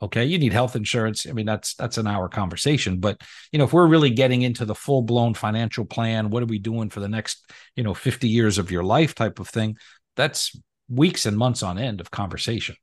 Okay? 0.02 0.24
You 0.24 0.38
need 0.38 0.54
health 0.54 0.74
insurance. 0.74 1.26
I 1.26 1.32
mean 1.32 1.44
that's 1.44 1.74
that's 1.74 1.98
an 1.98 2.06
hour 2.06 2.28
conversation 2.28 2.98
but 2.98 3.20
you 3.52 3.58
know 3.58 3.66
if 3.66 3.72
we're 3.72 3.86
really 3.86 4.10
getting 4.10 4.40
into 4.42 4.64
the 4.64 4.74
full 4.74 5.02
blown 5.02 5.34
financial 5.34 5.84
plan 5.84 6.30
what 6.30 6.42
are 6.42 6.46
we 6.46 6.58
doing 6.58 6.88
for 6.88 7.00
the 7.00 7.08
next 7.08 7.44
you 7.76 7.84
know 7.84 7.92
50 7.92 8.26
years 8.26 8.56
of 8.56 8.70
your 8.70 8.82
life 8.82 9.14
type 9.14 9.38
of 9.38 9.48
thing 9.48 9.76
that's 10.16 10.58
weeks 10.88 11.26
and 11.26 11.36
months 11.36 11.62
on 11.62 11.78
end 11.78 12.00
of 12.00 12.10
conversation 12.10 12.76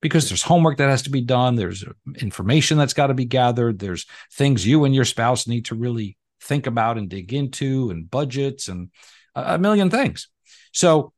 because 0.00 0.28
there's 0.28 0.42
homework 0.42 0.78
that 0.78 0.88
has 0.88 1.02
to 1.02 1.10
be 1.10 1.20
done 1.20 1.56
there's 1.56 1.84
information 2.20 2.78
that's 2.78 2.94
got 2.94 3.08
to 3.08 3.14
be 3.14 3.24
gathered 3.24 3.78
there's 3.78 4.06
things 4.32 4.66
you 4.66 4.84
and 4.84 4.94
your 4.94 5.04
spouse 5.04 5.46
need 5.46 5.64
to 5.66 5.74
really 5.74 6.16
think 6.40 6.66
about 6.66 6.98
and 6.98 7.08
dig 7.08 7.32
into 7.32 7.90
and 7.90 8.10
budgets 8.10 8.68
and 8.68 8.90
a, 9.34 9.58
million 9.58 9.90
things. 9.90 10.28
So 10.72 11.12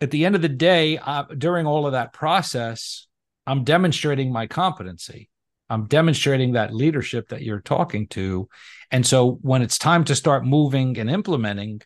at 0.00 0.10
the 0.10 0.24
end 0.24 0.34
of 0.34 0.42
the 0.42 0.48
day, 0.48 0.98
uh, 0.98 1.24
during 1.24 1.66
all 1.66 1.86
of 1.86 1.92
that 1.92 2.12
process, 2.12 3.06
I'm 3.46 3.64
demonstrating 3.64 4.32
my 4.32 4.46
competency. 4.46 5.28
I'm 5.68 5.86
demonstrating 5.86 6.52
that 6.52 6.74
leadership 6.74 7.28
that 7.28 7.42
you're 7.42 7.60
talking 7.60 8.06
to. 8.08 8.48
And 8.90 9.06
so 9.06 9.38
when 9.42 9.62
it's 9.62 9.78
time 9.78 10.04
to 10.04 10.14
start 10.14 10.44
moving 10.44 10.98
and 10.98 11.08
implementing, 11.08 11.80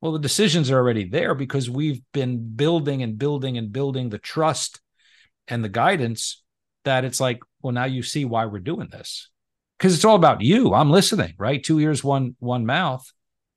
well, 0.00 0.12
the 0.12 0.18
decisions 0.18 0.70
are 0.70 0.76
already 0.76 1.08
there 1.08 1.34
because 1.34 1.70
we've 1.70 2.02
been 2.12 2.54
building 2.54 3.02
and 3.02 3.16
building 3.16 3.56
and 3.56 3.72
building 3.72 4.10
the 4.10 4.18
trust 4.18 4.80
and 5.48 5.64
the 5.64 5.68
guidance 5.68 6.42
that 6.84 7.04
it's 7.04 7.20
like, 7.20 7.40
well, 7.62 7.72
now 7.72 7.84
you 7.84 8.02
see 8.02 8.24
why 8.24 8.46
we're 8.46 8.58
doing 8.58 8.88
this. 8.90 9.30
Because 9.78 9.94
it's 9.94 10.04
all 10.04 10.16
about 10.16 10.40
you. 10.40 10.72
I'm 10.72 10.90
listening, 10.90 11.34
right? 11.38 11.62
Two 11.62 11.80
ears, 11.80 12.04
one 12.04 12.36
one 12.38 12.64
mouth. 12.66 13.04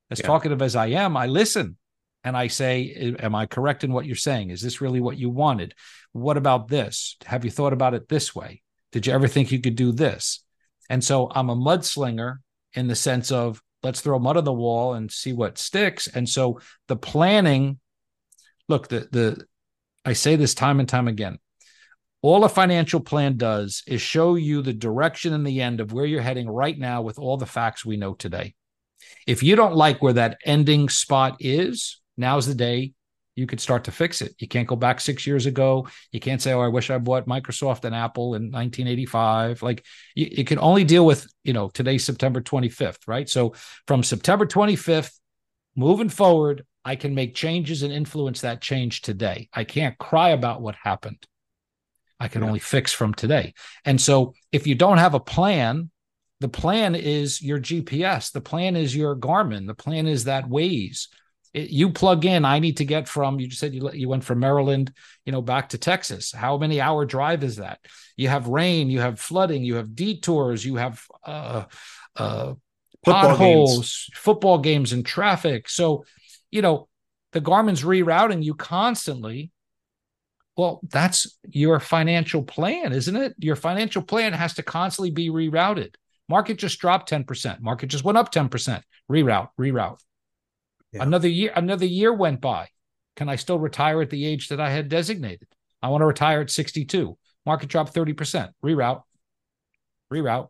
As 0.10 0.19
yeah. 0.19 0.28
talkative 0.28 0.62
as 0.62 0.76
I 0.76 0.88
am, 0.88 1.17
I 1.17 1.28
listen 1.28 1.78
and 2.23 2.36
I 2.36 2.47
say, 2.47 3.15
Am 3.19 3.36
I 3.36 3.45
correct 3.45 3.84
in 3.84 3.93
what 3.93 4.06
you're 4.06 4.15
saying? 4.15 4.50
Is 4.50 4.62
this 4.62 4.82
really 4.82 5.02
what 5.02 5.17
you 5.17 5.30
wanted? 5.30 5.76
What 6.13 6.38
about 6.38 6.67
this? 6.67 7.17
Have 7.26 7.45
you 7.45 7.52
thought 7.52 7.73
about 7.73 7.93
it 7.93 8.10
this 8.10 8.34
way? 8.34 8.62
Did 8.91 9.06
you 9.06 9.13
ever 9.13 9.28
think 9.28 9.52
you 9.52 9.62
could 9.62 9.76
do 9.76 9.91
this? 9.91 10.43
And 10.89 11.04
so 11.04 11.30
I'm 11.34 11.50
a 11.50 11.56
mudslinger 11.56 12.38
in 12.73 12.88
the 12.88 12.95
sense 12.95 13.32
of 13.32 13.62
let's 13.84 14.02
throw 14.02 14.17
mud 14.19 14.38
on 14.38 14.43
the 14.43 14.54
wall 14.54 14.93
and 14.93 15.12
see 15.12 15.34
what 15.34 15.58
sticks. 15.58 16.08
And 16.08 16.28
so 16.28 16.60
the 16.88 16.95
planning, 16.95 17.80
look, 18.67 18.88
the 18.88 19.08
the 19.12 19.45
I 20.06 20.13
say 20.13 20.36
this 20.36 20.56
time 20.56 20.80
and 20.80 20.88
time 20.88 21.08
again. 21.08 21.38
All 22.28 22.44
a 22.44 22.50
financial 22.50 23.00
plan 23.00 23.38
does 23.38 23.84
is 23.88 24.02
show 24.02 24.36
you 24.36 24.62
the 24.62 24.74
direction 24.74 25.32
and 25.32 25.48
the 25.48 25.62
end 25.62 25.80
of 25.80 25.94
where 25.94 26.06
you're 26.06 26.22
heading 26.22 26.50
right 26.50 26.78
now 26.78 27.02
with 27.02 27.18
all 27.18 27.38
the 27.38 27.46
facts 27.46 27.86
we 27.86 27.96
know 27.96 28.16
today. 28.16 28.54
If 29.26 29.44
you 29.44 29.56
don't 29.56 29.78
like 29.78 30.02
where 30.02 30.12
that 30.12 30.38
ending 30.44 30.90
spot 30.90 31.38
is, 31.40 32.02
now's 32.18 32.46
the 32.46 32.54
day 32.54 32.92
you 33.36 33.48
could 33.48 33.62
start 33.62 33.86
to 33.86 33.94
fix 33.94 34.22
it. 34.22 34.36
You 34.40 34.48
can't 34.50 34.68
go 34.68 34.76
back 34.76 35.00
six 35.00 35.26
years 35.26 35.46
ago. 35.46 35.88
You 36.12 36.20
can't 36.20 36.42
say, 36.42 36.52
"Oh, 36.52 36.60
I 36.60 36.68
wish 36.68 36.90
I 36.90 36.98
bought 36.98 37.28
Microsoft 37.28 37.86
and 37.86 37.96
Apple 37.96 38.36
in 38.36 38.52
1985." 38.52 39.63
Like 39.63 39.86
you, 40.13 40.28
you 40.30 40.44
can 40.44 40.60
only 40.60 40.84
deal 40.84 41.06
with, 41.06 41.26
you 41.46 41.54
know, 41.54 41.70
today's 41.70 42.04
September 42.04 42.42
25th, 42.42 43.08
right? 43.08 43.30
So 43.30 43.54
from 43.88 44.04
September 44.04 44.46
25th 44.46 45.18
moving 45.78 46.10
forward, 46.10 46.66
I 46.84 46.98
can 46.98 47.16
make 47.16 47.36
changes 47.36 47.84
and 47.84 47.94
influence 47.94 48.42
that 48.42 48.60
change 48.60 49.02
today. 49.02 49.48
I 49.54 49.63
can't 49.63 49.98
cry 49.98 50.32
about 50.32 50.62
what 50.62 50.76
happened. 50.76 51.26
I 52.19 52.27
can 52.27 52.41
yeah. 52.41 52.47
only 52.47 52.60
fix 52.60 52.93
from 52.93 53.13
today. 53.13 53.53
And 53.86 53.99
so 53.99 54.34
if 54.51 54.65
you 54.67 54.75
don't 54.75 54.97
have 54.97 55.13
a 55.13 55.19
plan, 55.19 55.91
the 56.39 56.49
plan 56.49 56.95
is 56.95 57.41
your 57.41 57.60
GPS, 57.60 58.32
the 58.32 58.41
plan 58.41 58.75
is 58.75 58.95
your 58.95 59.15
Garmin, 59.15 59.67
the 59.67 59.75
plan 59.75 60.08
is 60.08 60.25
that 60.25 60.45
Waze 60.45 61.08
it, 61.53 61.69
you 61.69 61.89
plug 61.89 62.25
in 62.25 62.45
i 62.45 62.60
need 62.60 62.77
to 62.77 62.86
get 62.86 63.08
from 63.08 63.39
you 63.39 63.47
just 63.47 63.60
said 63.60 63.73
you, 63.73 63.89
you 63.91 64.08
went 64.08 64.23
from 64.23 64.39
maryland 64.39 64.93
you 65.25 65.32
know 65.32 65.41
back 65.41 65.69
to 65.69 65.77
texas 65.77 66.32
how 66.32 66.58
many 66.58 66.80
hour 66.80 67.06
drive 67.06 67.43
is 67.43 67.58
that 67.58 67.80
you 68.15 68.27
have 68.27 68.47
rain 68.47 68.89
you 68.89 68.99
have 68.99 69.19
flooding 69.19 69.63
you 69.63 69.75
have 69.75 69.95
detours 69.95 70.65
you 70.65 70.75
have 70.75 71.03
uh, 71.25 71.63
uh, 72.15 72.53
football 73.03 73.30
potholes 73.30 73.75
games. 73.77 74.10
football 74.13 74.58
games 74.60 74.93
and 74.93 75.06
traffic 75.06 75.69
so 75.69 76.03
you 76.51 76.62
know 76.62 76.88
the 77.34 77.41
garmin's 77.41 77.84
rerouting 77.84 78.43
you 78.43 78.53
constantly 78.53 79.51
well 80.58 80.82
that's 80.89 81.38
your 81.48 81.80
financial 81.80 82.43
plan 82.43 82.91
isn't 82.91 83.15
it 83.15 83.34
your 83.39 83.56
financial 83.56 84.02
plan 84.02 84.34
has 84.34 84.54
to 84.56 84.63
constantly 84.63 85.12
be 85.12 85.30
rerouted 85.30 85.96
market 86.28 86.58
just 86.58 86.80
dropped 86.80 87.10
10% 87.10 87.62
market 87.62 87.88
just 87.88 88.04
went 88.04 88.17
up 88.17 88.34
10% 88.34 88.82
reroute 89.10 89.50
reroute 89.60 90.00
yeah. 90.93 91.04
Another 91.04 91.28
year, 91.28 91.52
another 91.56 91.86
year 91.86 92.13
went 92.13 92.41
by. 92.41 92.70
Can 93.15 93.30
I 93.30 93.36
still 93.36 93.60
retire 93.60 94.02
at 94.02 94.10
the 94.10 94.26
age 94.26 94.50
that 94.50 94.60
I 94.60 94.70
had 94.70 94.89
designated? 94.89 95.48
I 95.82 95.89
want 95.89 96.02
to 96.02 96.06
retire 96.06 96.41
at 96.41 96.50
62. 96.50 97.17
Market 97.46 97.70
drop 97.70 97.93
30%. 97.93 98.50
Reroute. 98.63 99.04
Reroute. 100.12 100.50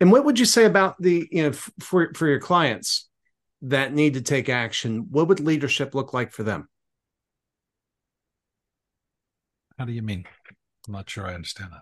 And 0.00 0.10
what 0.10 0.24
would 0.24 0.38
you 0.38 0.44
say 0.44 0.64
about 0.64 1.00
the, 1.00 1.28
you 1.30 1.42
know, 1.42 1.52
for 1.52 2.12
for 2.14 2.26
your 2.26 2.40
clients 2.40 3.08
that 3.62 3.92
need 3.92 4.14
to 4.14 4.22
take 4.22 4.48
action? 4.48 5.08
What 5.10 5.28
would 5.28 5.40
leadership 5.40 5.94
look 5.94 6.14
like 6.14 6.32
for 6.32 6.42
them? 6.42 6.69
How 9.80 9.86
do 9.86 9.92
you 9.92 10.02
mean? 10.02 10.26
I'm 10.86 10.92
not 10.92 11.08
sure 11.08 11.26
I 11.26 11.32
understand 11.32 11.70
that. 11.72 11.80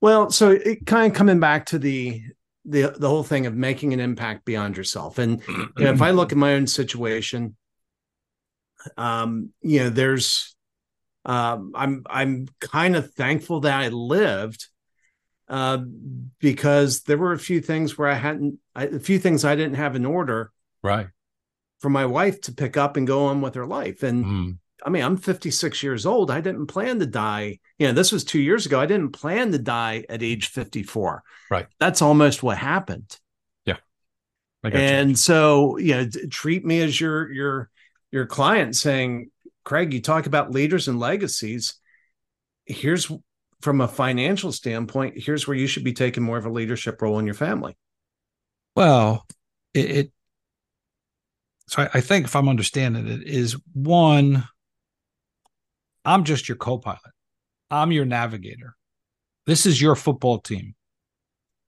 Well, 0.00 0.30
so 0.30 0.52
it 0.52 0.86
kind 0.86 1.10
of 1.10 1.18
coming 1.18 1.40
back 1.40 1.66
to 1.66 1.78
the 1.80 2.22
the 2.64 2.94
the 2.96 3.08
whole 3.08 3.24
thing 3.24 3.46
of 3.46 3.54
making 3.56 3.92
an 3.92 3.98
impact 3.98 4.44
beyond 4.44 4.76
yourself. 4.76 5.18
And 5.18 5.42
you 5.48 5.72
know, 5.76 5.90
if 5.90 6.00
I 6.00 6.12
look 6.12 6.30
at 6.30 6.38
my 6.38 6.54
own 6.54 6.68
situation, 6.68 7.56
um, 8.96 9.50
you 9.60 9.80
know, 9.80 9.90
there's 9.90 10.54
um, 11.24 11.72
I'm 11.74 12.04
I'm 12.08 12.46
kind 12.60 12.94
of 12.94 13.12
thankful 13.14 13.58
that 13.62 13.74
I 13.74 13.88
lived 13.88 14.68
uh, 15.48 15.78
because 16.38 17.00
there 17.02 17.18
were 17.18 17.32
a 17.32 17.40
few 17.40 17.60
things 17.60 17.98
where 17.98 18.08
I 18.08 18.14
hadn't 18.14 18.60
I, 18.76 18.84
a 18.84 19.00
few 19.00 19.18
things 19.18 19.44
I 19.44 19.56
didn't 19.56 19.74
have 19.74 19.96
in 19.96 20.06
order, 20.06 20.52
right, 20.80 21.08
for 21.80 21.90
my 21.90 22.06
wife 22.06 22.40
to 22.42 22.52
pick 22.52 22.76
up 22.76 22.96
and 22.96 23.04
go 23.04 23.24
on 23.24 23.40
with 23.40 23.56
her 23.56 23.66
life. 23.66 24.04
And 24.04 24.24
mm. 24.24 24.58
I 24.84 24.90
mean, 24.90 25.04
I'm 25.04 25.16
56 25.16 25.82
years 25.82 26.06
old. 26.06 26.30
I 26.30 26.40
didn't 26.40 26.66
plan 26.66 26.98
to 26.98 27.06
die. 27.06 27.60
You 27.78 27.86
know, 27.86 27.92
this 27.92 28.12
was 28.12 28.24
two 28.24 28.40
years 28.40 28.66
ago. 28.66 28.80
I 28.80 28.86
didn't 28.86 29.12
plan 29.12 29.52
to 29.52 29.58
die 29.58 30.04
at 30.08 30.22
age 30.22 30.48
54. 30.48 31.22
Right. 31.50 31.66
That's 31.78 32.02
almost 32.02 32.42
what 32.42 32.58
happened. 32.58 33.16
Yeah. 33.64 33.76
And 34.64 35.10
you. 35.10 35.16
so, 35.16 35.78
you 35.78 35.94
know, 35.94 36.08
treat 36.30 36.64
me 36.64 36.80
as 36.80 37.00
your 37.00 37.30
your 37.32 37.70
your 38.10 38.26
client 38.26 38.76
saying, 38.76 39.30
Craig, 39.64 39.92
you 39.92 40.00
talk 40.00 40.26
about 40.26 40.50
leaders 40.50 40.88
and 40.88 40.98
legacies. 40.98 41.74
Here's 42.66 43.10
from 43.60 43.80
a 43.80 43.88
financial 43.88 44.50
standpoint, 44.52 45.14
here's 45.16 45.46
where 45.46 45.56
you 45.56 45.68
should 45.68 45.84
be 45.84 45.92
taking 45.92 46.22
more 46.22 46.36
of 46.36 46.44
a 46.44 46.50
leadership 46.50 47.00
role 47.00 47.18
in 47.20 47.26
your 47.26 47.34
family. 47.34 47.76
Well, 48.74 49.24
it, 49.72 49.90
it 49.90 50.12
so 51.68 51.82
I, 51.82 51.90
I 51.94 52.00
think 52.00 52.26
if 52.26 52.34
I'm 52.34 52.48
understanding 52.48 53.06
it, 53.06 53.22
is 53.22 53.56
one 53.72 54.44
I'm 56.04 56.24
just 56.24 56.48
your 56.48 56.56
co 56.56 56.78
pilot. 56.78 57.00
I'm 57.70 57.92
your 57.92 58.04
navigator. 58.04 58.76
This 59.46 59.66
is 59.66 59.80
your 59.80 59.96
football 59.96 60.38
team. 60.38 60.74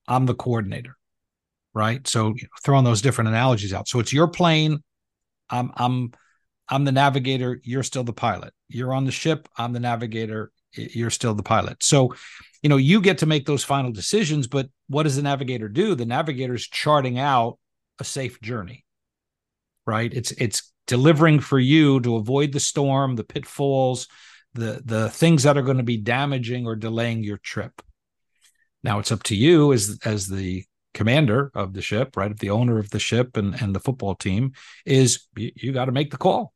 I'm 0.07 0.27
the 0.27 0.35
coordinator. 0.35 0.97
Right. 1.73 2.07
So 2.07 2.29
you 2.29 2.43
know, 2.43 2.49
throwing 2.63 2.85
those 2.85 3.03
different 3.03 3.29
analogies 3.29 3.73
out. 3.73 3.89
So 3.89 3.99
it's 3.99 4.13
your 4.13 4.29
plane. 4.29 4.79
I'm 5.51 5.73
I'm 5.77 6.13
I'm 6.69 6.85
the 6.85 6.93
navigator. 6.93 7.61
You're 7.63 7.83
still 7.83 8.05
the 8.05 8.13
pilot. 8.13 8.53
You're 8.69 8.95
on 8.95 9.05
the 9.05 9.13
ship. 9.13 9.49
I'm 9.59 9.73
the 9.73 9.81
navigator. 9.81 10.53
You're 10.73 11.11
still 11.11 11.35
the 11.35 11.43
pilot. 11.43 11.83
So, 11.83 12.15
you 12.63 12.69
know, 12.69 12.77
you 12.77 13.01
get 13.01 13.19
to 13.19 13.27
make 13.27 13.47
those 13.47 13.63
final 13.65 13.93
decisions. 13.93 14.47
But 14.47 14.69
what 14.89 15.05
does 15.05 15.17
the 15.17 15.23
navigator 15.23 15.69
do? 15.69 15.95
The 15.95 16.07
navigator 16.07 16.55
is 16.55 16.67
charting 16.67 17.19
out 17.19 17.59
a 18.01 18.05
safe 18.05 18.41
journey. 18.41 18.85
Right. 19.87 20.13
It's 20.13 20.33
it's 20.33 20.73
delivering 20.87 21.41
for 21.41 21.59
you 21.59 22.01
to 22.01 22.17
avoid 22.17 22.53
the 22.53 22.61
storm, 22.61 23.17
the 23.17 23.25
pitfalls, 23.25 24.07
the 24.55 24.83
the 24.85 25.11
things 25.11 25.43
that 25.43 25.57
are 25.57 25.63
going 25.63 25.79
to 25.79 25.83
be 25.83 25.97
damaging 25.97 26.67
or 26.67 26.77
delaying 26.77 27.23
your 27.23 27.39
trip. 27.39 27.83
Now 28.83 28.99
it's 28.99 29.13
up 29.13 29.23
to 29.25 29.37
you 29.37 29.73
as 29.73 29.99
as 30.05 30.29
the 30.29 30.65
commander 30.93 31.51
of 31.55 31.73
the 31.73 31.83
ship, 31.83 32.17
right? 32.17 32.37
The 32.39 32.51
owner 32.51 32.79
of 32.79 32.91
the 32.91 32.99
ship 32.99 33.37
and 33.37 33.61
and 33.61 33.75
the 33.75 33.81
football 33.81 34.15
team 34.15 34.53
is 34.87 35.27
you, 35.37 35.53
you 35.57 35.73
got 35.73 35.87
to 35.87 35.93
make 35.93 36.11
the 36.11 36.17
call. 36.17 36.53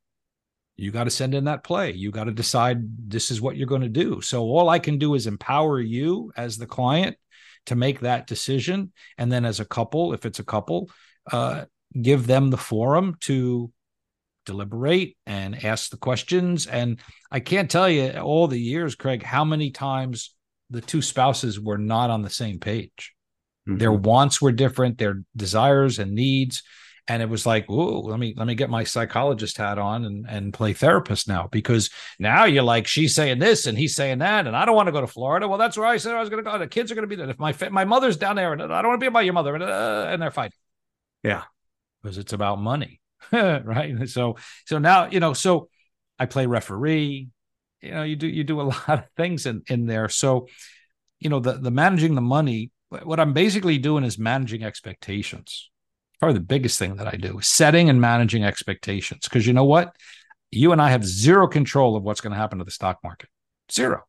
You 0.77 0.93
got 0.93 1.05
to 1.05 1.11
send 1.11 1.35
in 1.35 1.45
that 1.45 1.65
play. 1.65 1.93
You 1.93 2.13
got 2.13 2.25
to 2.25 2.33
decide 2.33 3.11
this 3.11 3.33
is 3.33 3.41
what 3.41 3.57
you're 3.57 3.67
going 3.67 3.83
to 3.83 3.89
do. 3.89 4.21
So 4.21 4.43
all 4.45 4.69
I 4.69 4.79
can 4.79 4.97
do 4.97 5.15
is 5.15 5.27
empower 5.27 5.81
you 5.81 6.33
as 6.37 6.57
the 6.57 6.67
client 6.67 7.17
to 7.67 7.75
make 7.75 8.01
that 8.01 8.29
decision, 8.29 8.93
and 9.19 9.31
then 9.31 9.45
as 9.45 9.59
a 9.59 9.65
couple, 9.65 10.13
if 10.15 10.25
it's 10.25 10.39
a 10.39 10.45
couple, 10.45 10.89
uh, 11.33 11.65
give 12.01 12.27
them 12.27 12.51
the 12.51 12.57
forum 12.57 13.17
to 13.21 13.73
deliberate 14.49 15.17
and 15.27 15.65
ask 15.65 15.91
the 15.91 15.99
questions. 15.99 16.67
And 16.67 16.99
I 17.31 17.41
can't 17.41 17.71
tell 17.71 17.89
you 17.89 18.13
all 18.13 18.49
the 18.49 18.61
years, 18.61 18.95
Craig, 18.95 19.23
how 19.23 19.45
many 19.45 19.71
times 19.71 20.35
the 20.71 20.81
two 20.81 21.03
spouses 21.03 21.61
were 21.61 21.79
not 21.79 22.11
on 22.11 22.23
the 22.23 22.31
same 22.31 22.59
page. 22.59 23.15
Mm-hmm. 23.69 23.79
Their 23.79 23.93
wants 23.93 24.41
were 24.41 24.53
different, 24.53 24.97
their 24.97 25.23
desires 25.37 25.99
and 25.99 26.15
needs. 26.15 26.63
And 27.11 27.23
it 27.23 27.29
was 27.29 27.47
like, 27.47 27.67
oh, 27.69 28.01
let 28.01 28.19
me 28.19 28.35
let 28.37 28.47
me 28.47 28.55
get 28.55 28.69
my 28.69 28.85
psychologist 28.85 29.57
hat 29.57 29.79
on 29.79 30.05
and, 30.05 30.27
and 30.29 30.53
play 30.53 30.75
therapist 30.75 31.27
now 31.27 31.49
because 31.51 31.89
now 32.19 32.45
you're 32.45 32.63
like 32.63 32.87
she's 32.87 33.15
saying 33.15 33.39
this 33.39 33.67
and 33.67 33.79
he's 33.79 33.95
saying 33.95 34.19
that 34.19 34.47
and 34.47 34.55
I 34.55 34.67
don't 34.67 34.77
want 34.77 34.89
to 34.89 34.93
go 34.93 35.01
to 35.01 35.07
Florida. 35.07 35.49
Well, 35.49 35.57
that's 35.57 35.79
where 35.79 35.87
I 35.87 35.97
said 35.97 36.15
I 36.15 36.21
was 36.21 36.29
going 36.29 36.45
to 36.45 36.51
go. 36.51 36.59
The 36.59 36.67
kids 36.67 36.93
are 36.93 36.95
going 36.95 37.09
to 37.09 37.09
be 37.09 37.17
there. 37.17 37.31
If 37.31 37.39
my 37.39 37.55
my 37.71 37.87
mother's 37.87 38.19
down 38.19 38.37
there 38.37 38.53
and 38.53 38.63
I 38.63 38.83
don't 38.83 38.91
want 38.91 39.01
to 39.01 39.05
be 39.05 39.09
about 39.09 39.25
your 39.25 39.35
mother 39.35 39.55
and, 39.55 39.65
uh, 39.65 40.07
and 40.09 40.21
they're 40.21 40.31
fighting. 40.31 40.59
Yeah, 41.23 41.45
because 42.03 42.19
it's 42.19 42.35
about 42.35 42.61
money. 42.61 42.98
right? 43.33 44.09
So 44.09 44.37
so 44.67 44.79
now 44.79 45.09
you 45.11 45.21
know. 45.21 45.33
So 45.33 45.69
I 46.19 46.27
play 46.27 46.47
referee. 46.47 47.29
You 47.81 47.91
know, 47.91 48.03
you 48.03 48.17
do 48.17 48.27
you 48.27 48.45
do 48.45 48.61
a 48.61 48.63
lot 48.73 48.89
of 48.89 49.05
things 49.17 49.47
in 49.47 49.63
in 49.69 49.87
there. 49.87 50.09
So 50.09 50.49
you 51.19 51.31
know, 51.31 51.41
the 51.41 51.55
the 51.55 51.71
managing 51.71 52.15
the 52.15 52.21
money. 52.21 52.71
What 52.91 53.21
I'm 53.21 53.35
basically 53.35 53.77
doing 53.77 54.03
is 54.03 54.19
managing 54.19 54.65
expectations. 54.65 55.71
probably 56.21 56.39
the 56.39 56.45
biggest 56.45 56.79
thing 56.79 56.97
that 56.97 57.07
I 57.07 57.17
do 57.17 57.39
is 57.39 57.47
setting 57.47 57.91
and 57.91 58.01
managing 58.01 58.45
expectations. 58.45 59.25
Because 59.25 59.47
you 59.47 59.53
know 59.53 59.67
what? 59.67 59.95
You 60.51 60.73
and 60.73 60.81
I 60.81 60.89
have 60.89 61.05
zero 61.05 61.47
control 61.49 61.97
of 61.97 62.03
what's 62.03 62.23
going 62.23 62.33
to 62.33 62.39
happen 62.39 62.59
to 62.61 62.65
the 62.65 62.71
stock 62.71 63.01
market. 63.05 63.29
Zero. 63.71 64.05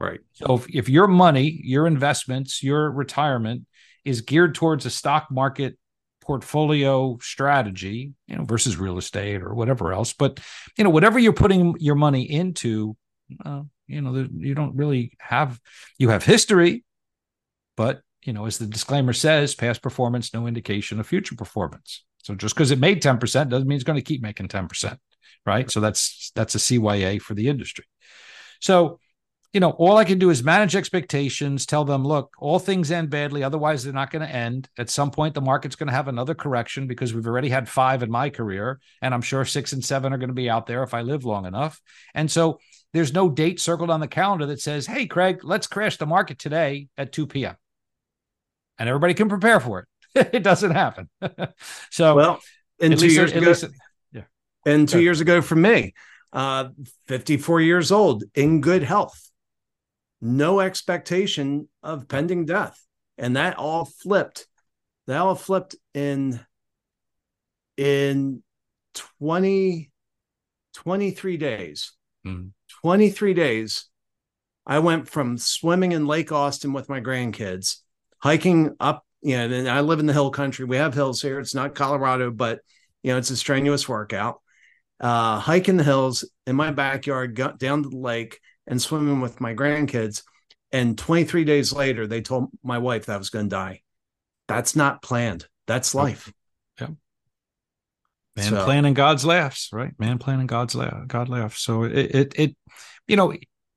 Right. 0.00 0.18
So 0.32 0.54
if, 0.54 0.66
if 0.74 0.88
your 0.88 1.06
money, 1.06 1.60
your 1.62 1.86
investments, 1.86 2.64
your 2.64 2.90
retirement 2.90 3.66
is 4.04 4.22
geared 4.22 4.56
towards 4.56 4.86
a 4.86 4.90
stock 4.90 5.28
market 5.30 5.78
portfolio 6.30 7.18
strategy, 7.20 8.12
you 8.28 8.36
know, 8.36 8.44
versus 8.44 8.76
real 8.76 8.98
estate 8.98 9.42
or 9.42 9.52
whatever 9.52 9.92
else, 9.92 10.12
but 10.12 10.38
you 10.78 10.84
know, 10.84 10.90
whatever 10.90 11.18
you're 11.18 11.32
putting 11.32 11.74
your 11.80 11.96
money 11.96 12.22
into, 12.22 12.96
uh, 13.44 13.62
you 13.88 14.00
know, 14.00 14.28
you 14.36 14.54
don't 14.54 14.76
really 14.76 15.10
have 15.18 15.58
you 15.98 16.10
have 16.10 16.22
history, 16.22 16.84
but 17.76 18.02
you 18.22 18.32
know, 18.32 18.46
as 18.46 18.58
the 18.58 18.66
disclaimer 18.66 19.12
says, 19.12 19.56
past 19.56 19.82
performance 19.82 20.32
no 20.32 20.46
indication 20.46 21.00
of 21.00 21.06
future 21.08 21.34
performance. 21.34 22.04
So 22.18 22.36
just 22.36 22.54
because 22.54 22.70
it 22.70 22.78
made 22.78 23.02
10% 23.02 23.48
doesn't 23.48 23.66
mean 23.66 23.74
it's 23.74 23.82
going 23.82 23.98
to 23.98 24.04
keep 24.04 24.22
making 24.22 24.46
10%, 24.46 24.98
right? 25.44 25.68
So 25.68 25.80
that's 25.80 26.30
that's 26.36 26.54
a 26.54 26.58
CYA 26.58 27.20
for 27.20 27.34
the 27.34 27.48
industry. 27.48 27.86
So, 28.60 29.00
you 29.52 29.60
know, 29.60 29.70
all 29.70 29.96
I 29.96 30.04
can 30.04 30.18
do 30.18 30.30
is 30.30 30.44
manage 30.44 30.76
expectations, 30.76 31.66
tell 31.66 31.84
them, 31.84 32.04
look, 32.04 32.34
all 32.38 32.58
things 32.58 32.90
end 32.90 33.10
badly, 33.10 33.42
otherwise 33.42 33.82
they're 33.82 33.92
not 33.92 34.10
going 34.10 34.26
to 34.26 34.32
end. 34.32 34.68
At 34.78 34.90
some 34.90 35.10
point 35.10 35.34
the 35.34 35.40
market's 35.40 35.76
going 35.76 35.88
to 35.88 35.92
have 35.92 36.08
another 36.08 36.34
correction 36.34 36.86
because 36.86 37.12
we've 37.12 37.26
already 37.26 37.48
had 37.48 37.68
5 37.68 38.02
in 38.04 38.10
my 38.10 38.30
career, 38.30 38.80
and 39.02 39.12
I'm 39.12 39.22
sure 39.22 39.44
6 39.44 39.72
and 39.72 39.84
7 39.84 40.12
are 40.12 40.18
going 40.18 40.28
to 40.28 40.34
be 40.34 40.48
out 40.48 40.66
there 40.66 40.82
if 40.82 40.94
I 40.94 41.02
live 41.02 41.24
long 41.24 41.46
enough. 41.46 41.80
And 42.14 42.30
so 42.30 42.60
there's 42.92 43.12
no 43.12 43.28
date 43.28 43.60
circled 43.60 43.90
on 43.90 44.00
the 44.00 44.08
calendar 44.08 44.46
that 44.46 44.60
says, 44.60 44.86
"Hey 44.86 45.06
Craig, 45.06 45.40
let's 45.42 45.66
crash 45.66 45.96
the 45.96 46.06
market 46.06 46.38
today 46.38 46.88
at 46.96 47.12
2 47.12 47.26
p.m." 47.26 47.56
and 48.80 48.88
everybody 48.88 49.14
can 49.14 49.28
prepare 49.28 49.60
for 49.60 49.80
it. 49.80 50.28
it 50.34 50.42
doesn't 50.42 50.72
happen. 50.72 51.08
so 51.90 52.16
well, 52.16 52.40
in 52.80 52.96
two 52.96 53.06
years 53.06 53.30
ago, 53.30 53.48
least, 53.48 53.66
yeah, 54.12 54.22
and 54.66 54.88
two 54.88 55.00
years 55.00 55.20
ago 55.20 55.40
for 55.40 55.54
me, 55.54 55.94
uh, 56.32 56.70
54 57.06 57.60
years 57.60 57.92
old, 57.92 58.24
in 58.34 58.60
good 58.60 58.82
health, 58.82 59.29
no 60.20 60.60
expectation 60.60 61.68
of 61.82 62.08
pending 62.08 62.46
death, 62.46 62.80
and 63.18 63.36
that 63.36 63.56
all 63.58 63.84
flipped. 63.84 64.46
That 65.06 65.18
all 65.18 65.34
flipped 65.34 65.76
in 65.94 66.40
in 67.76 68.42
20 69.18 69.90
23 70.74 71.36
days. 71.36 71.92
Mm-hmm. 72.26 72.48
23 72.82 73.34
days. 73.34 73.86
I 74.66 74.78
went 74.78 75.08
from 75.08 75.38
swimming 75.38 75.92
in 75.92 76.06
Lake 76.06 76.32
Austin 76.32 76.72
with 76.72 76.88
my 76.88 77.00
grandkids 77.00 77.76
hiking 78.20 78.76
up, 78.78 79.04
you 79.22 79.36
know, 79.36 79.44
and 79.54 79.68
I 79.68 79.80
live 79.80 79.98
in 79.98 80.06
the 80.06 80.12
hill 80.12 80.30
country. 80.30 80.64
We 80.64 80.76
have 80.76 80.94
hills 80.94 81.20
here. 81.20 81.40
It's 81.40 81.54
not 81.54 81.74
Colorado, 81.74 82.30
but 82.30 82.60
you 83.02 83.12
know, 83.12 83.18
it's 83.18 83.30
a 83.30 83.36
strenuous 83.36 83.88
workout. 83.88 84.40
Uh, 85.00 85.38
hiking 85.38 85.78
the 85.78 85.84
hills 85.84 86.28
in 86.46 86.54
my 86.54 86.70
backyard, 86.70 87.34
got 87.34 87.58
down 87.58 87.82
to 87.82 87.88
the 87.88 87.96
lake 87.96 88.38
and 88.70 88.80
swimming 88.80 89.20
with 89.20 89.40
my 89.40 89.54
grandkids. 89.54 90.22
And 90.72 90.96
23 90.96 91.44
days 91.44 91.72
later, 91.72 92.06
they 92.06 92.22
told 92.22 92.48
my 92.62 92.78
wife 92.78 93.06
that 93.06 93.14
I 93.14 93.18
was 93.18 93.28
going 93.28 93.46
to 93.46 93.54
die. 93.54 93.82
That's 94.46 94.74
not 94.74 95.02
planned. 95.02 95.46
That's 95.66 95.94
life. 95.94 96.32
Yeah. 96.80 96.88
Man 98.36 98.50
so. 98.50 98.64
planning 98.64 98.94
God's 98.94 99.26
laughs, 99.26 99.70
right? 99.72 99.92
Man 99.98 100.18
planning 100.18 100.46
God's 100.46 100.74
laugh, 100.76 101.06
God 101.08 101.28
laughs. 101.28 101.60
So 101.60 101.82
it, 101.82 102.14
it, 102.14 102.34
it, 102.36 102.56
you 103.08 103.16
know, 103.16 103.34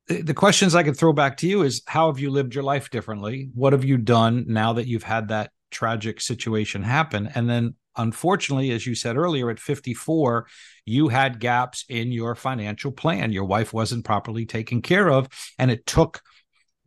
the 0.08 0.34
questions 0.34 0.75
I 0.75 0.84
could 0.84 0.97
throw 0.97 1.12
back 1.12 1.38
to 1.38 1.47
you 1.47 1.63
is 1.63 1.82
how 1.88 2.08
have 2.08 2.19
you 2.19 2.29
lived 2.29 2.53
your 2.53 2.63
life 2.63 2.89
differently? 2.91 3.49
What 3.56 3.73
have 3.73 3.84
you 3.84 3.97
done 3.97 4.45
now 4.47 4.73
that 4.73 4.86
you've 4.86 5.03
had 5.03 5.29
that 5.29 5.51
tragic 5.71 6.21
situation 6.21 6.84
happen? 6.84 7.32
And 7.34 7.49
then, 7.49 7.75
unfortunately, 7.95 8.71
as 8.71 8.86
you 8.86 8.95
said 8.95 9.17
earlier, 9.17 9.49
at 9.49 9.60
54, 9.60 10.47
you 10.86 11.10
had 11.10 11.39
gaps 11.39 11.86
in 11.89 12.12
your 12.12 12.36
financial 12.36 12.91
plan. 12.91 13.32
Your 13.32 13.45
wife 13.45 13.73
wasn't 13.73 14.06
properly 14.06 14.45
taken 14.45 14.82
care 14.82 15.10
of. 15.10 15.27
And 15.58 15.71
it 15.71 15.86
took 15.86 16.21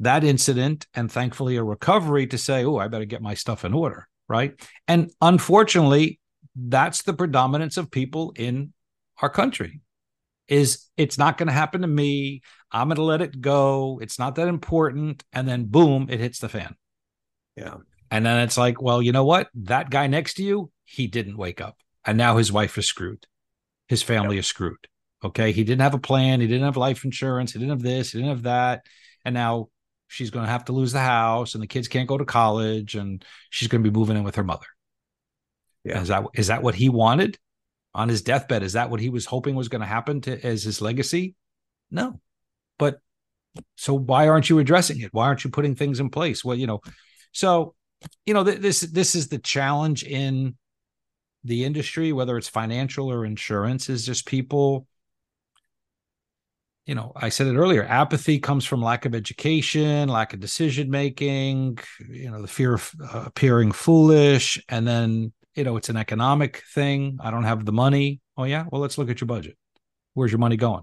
that 0.00 0.24
incident 0.24 0.86
and 0.94 1.10
thankfully 1.10 1.56
a 1.56 1.64
recovery 1.64 2.26
to 2.28 2.38
say, 2.38 2.64
oh, 2.64 2.76
I 2.76 2.88
better 2.88 3.04
get 3.04 3.22
my 3.22 3.34
stuff 3.34 3.64
in 3.64 3.72
order. 3.72 4.08
Right. 4.28 4.54
And 4.88 5.10
unfortunately, 5.20 6.20
that's 6.54 7.02
the 7.02 7.14
predominance 7.14 7.76
of 7.76 7.90
people 7.90 8.32
in 8.36 8.72
our 9.22 9.30
country 9.30 9.80
is 10.48 10.86
it's 10.96 11.18
not 11.18 11.38
going 11.38 11.48
to 11.48 11.52
happen 11.52 11.82
to 11.82 11.88
me. 11.88 12.42
I'm 12.70 12.88
going 12.88 12.96
to 12.96 13.02
let 13.02 13.22
it 13.22 13.40
go. 13.40 13.98
It's 14.02 14.18
not 14.18 14.36
that 14.36 14.48
important. 14.48 15.24
And 15.32 15.48
then 15.48 15.64
boom, 15.64 16.06
it 16.10 16.20
hits 16.20 16.38
the 16.38 16.48
fan. 16.48 16.76
Yeah. 17.56 17.76
And 18.10 18.24
then 18.24 18.40
it's 18.40 18.56
like, 18.56 18.80
well, 18.80 19.02
you 19.02 19.12
know 19.12 19.24
what? 19.24 19.48
That 19.54 19.90
guy 19.90 20.06
next 20.06 20.34
to 20.34 20.42
you, 20.44 20.70
he 20.86 21.06
didn't 21.06 21.36
wake 21.36 21.60
up. 21.60 21.76
And 22.04 22.16
now 22.16 22.38
his 22.38 22.50
wife 22.50 22.78
is 22.78 22.86
screwed. 22.86 23.26
His 23.88 24.02
family 24.02 24.38
is 24.38 24.46
screwed. 24.46 24.88
Okay. 25.22 25.52
He 25.52 25.64
didn't 25.64 25.82
have 25.82 25.94
a 25.94 25.98
plan. 25.98 26.40
He 26.40 26.46
didn't 26.46 26.64
have 26.64 26.76
life 26.76 27.04
insurance. 27.04 27.52
He 27.52 27.58
didn't 27.58 27.70
have 27.70 27.82
this. 27.82 28.12
He 28.12 28.18
didn't 28.18 28.30
have 28.30 28.42
that. 28.44 28.86
And 29.24 29.34
now 29.34 29.68
she's 30.08 30.30
going 30.30 30.46
to 30.46 30.50
have 30.50 30.64
to 30.66 30.72
lose 30.72 30.92
the 30.92 31.00
house 31.00 31.54
and 31.54 31.62
the 31.62 31.66
kids 31.66 31.88
can't 31.88 32.08
go 32.08 32.16
to 32.16 32.24
college 32.24 32.94
and 32.94 33.24
she's 33.50 33.68
going 33.68 33.82
to 33.82 33.90
be 33.90 33.98
moving 33.98 34.16
in 34.16 34.24
with 34.24 34.36
her 34.36 34.44
mother. 34.44 34.66
Yeah. 35.84 36.00
Is 36.00 36.08
that 36.08 36.24
is 36.34 36.46
that 36.46 36.62
what 36.62 36.74
he 36.74 36.88
wanted? 36.88 37.38
on 37.96 38.10
his 38.10 38.22
deathbed. 38.22 38.62
Is 38.62 38.74
that 38.74 38.90
what 38.90 39.00
he 39.00 39.08
was 39.08 39.24
hoping 39.24 39.56
was 39.56 39.68
going 39.68 39.80
to 39.80 39.86
happen 39.86 40.20
to 40.20 40.46
as 40.46 40.62
his 40.62 40.82
legacy? 40.82 41.34
No. 41.90 42.20
But 42.78 43.00
so 43.76 43.94
why 43.94 44.28
aren't 44.28 44.50
you 44.50 44.58
addressing 44.58 45.00
it? 45.00 45.14
Why 45.14 45.26
aren't 45.26 45.44
you 45.44 45.50
putting 45.50 45.74
things 45.74 45.98
in 45.98 46.10
place? 46.10 46.44
Well, 46.44 46.56
you 46.56 46.66
know, 46.66 46.82
so 47.32 47.74
you 48.26 48.34
know 48.34 48.44
th- 48.44 48.60
this 48.60 48.80
this 48.82 49.14
is 49.14 49.28
the 49.28 49.38
challenge 49.38 50.04
in 50.04 50.56
the 51.46 51.64
industry, 51.64 52.12
whether 52.12 52.36
it's 52.36 52.48
financial 52.48 53.10
or 53.10 53.24
insurance, 53.24 53.88
is 53.88 54.04
just 54.04 54.26
people. 54.26 54.86
You 56.86 56.94
know, 56.94 57.12
I 57.16 57.30
said 57.30 57.48
it 57.48 57.56
earlier. 57.56 57.84
Apathy 57.84 58.38
comes 58.38 58.64
from 58.64 58.80
lack 58.80 59.06
of 59.06 59.14
education, 59.14 60.08
lack 60.08 60.32
of 60.32 60.40
decision 60.40 60.88
making. 60.88 61.78
You 62.08 62.30
know, 62.30 62.40
the 62.40 62.48
fear 62.48 62.74
of 62.74 62.92
uh, 63.02 63.24
appearing 63.26 63.72
foolish, 63.72 64.62
and 64.68 64.86
then 64.86 65.32
you 65.56 65.64
know, 65.64 65.76
it's 65.76 65.88
an 65.88 65.96
economic 65.96 66.62
thing. 66.74 67.18
I 67.20 67.30
don't 67.30 67.44
have 67.44 67.64
the 67.64 67.72
money. 67.72 68.20
Oh 68.36 68.44
yeah, 68.44 68.66
well 68.70 68.80
let's 68.80 68.98
look 68.98 69.10
at 69.10 69.20
your 69.20 69.26
budget. 69.26 69.56
Where's 70.14 70.30
your 70.30 70.38
money 70.38 70.56
going? 70.56 70.82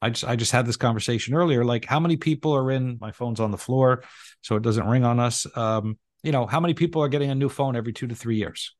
I 0.00 0.10
just 0.10 0.24
I 0.24 0.36
just 0.36 0.52
had 0.52 0.66
this 0.66 0.76
conversation 0.76 1.34
earlier. 1.34 1.64
Like, 1.64 1.84
how 1.84 2.00
many 2.00 2.16
people 2.16 2.52
are 2.54 2.70
in? 2.70 2.98
My 3.00 3.10
phone's 3.12 3.40
on 3.40 3.50
the 3.50 3.58
floor, 3.58 4.04
so 4.40 4.56
it 4.56 4.62
doesn't 4.62 4.86
ring 4.86 5.04
on 5.04 5.18
us. 5.18 5.46
Um, 5.56 5.98
you 6.22 6.32
know, 6.32 6.46
how 6.46 6.60
many 6.60 6.74
people 6.74 7.02
are 7.02 7.08
getting 7.08 7.30
a 7.30 7.34
new 7.34 7.48
phone 7.48 7.76
every 7.76 7.92
two 7.92 8.06
to 8.06 8.14
three 8.14 8.36
years? 8.36 8.74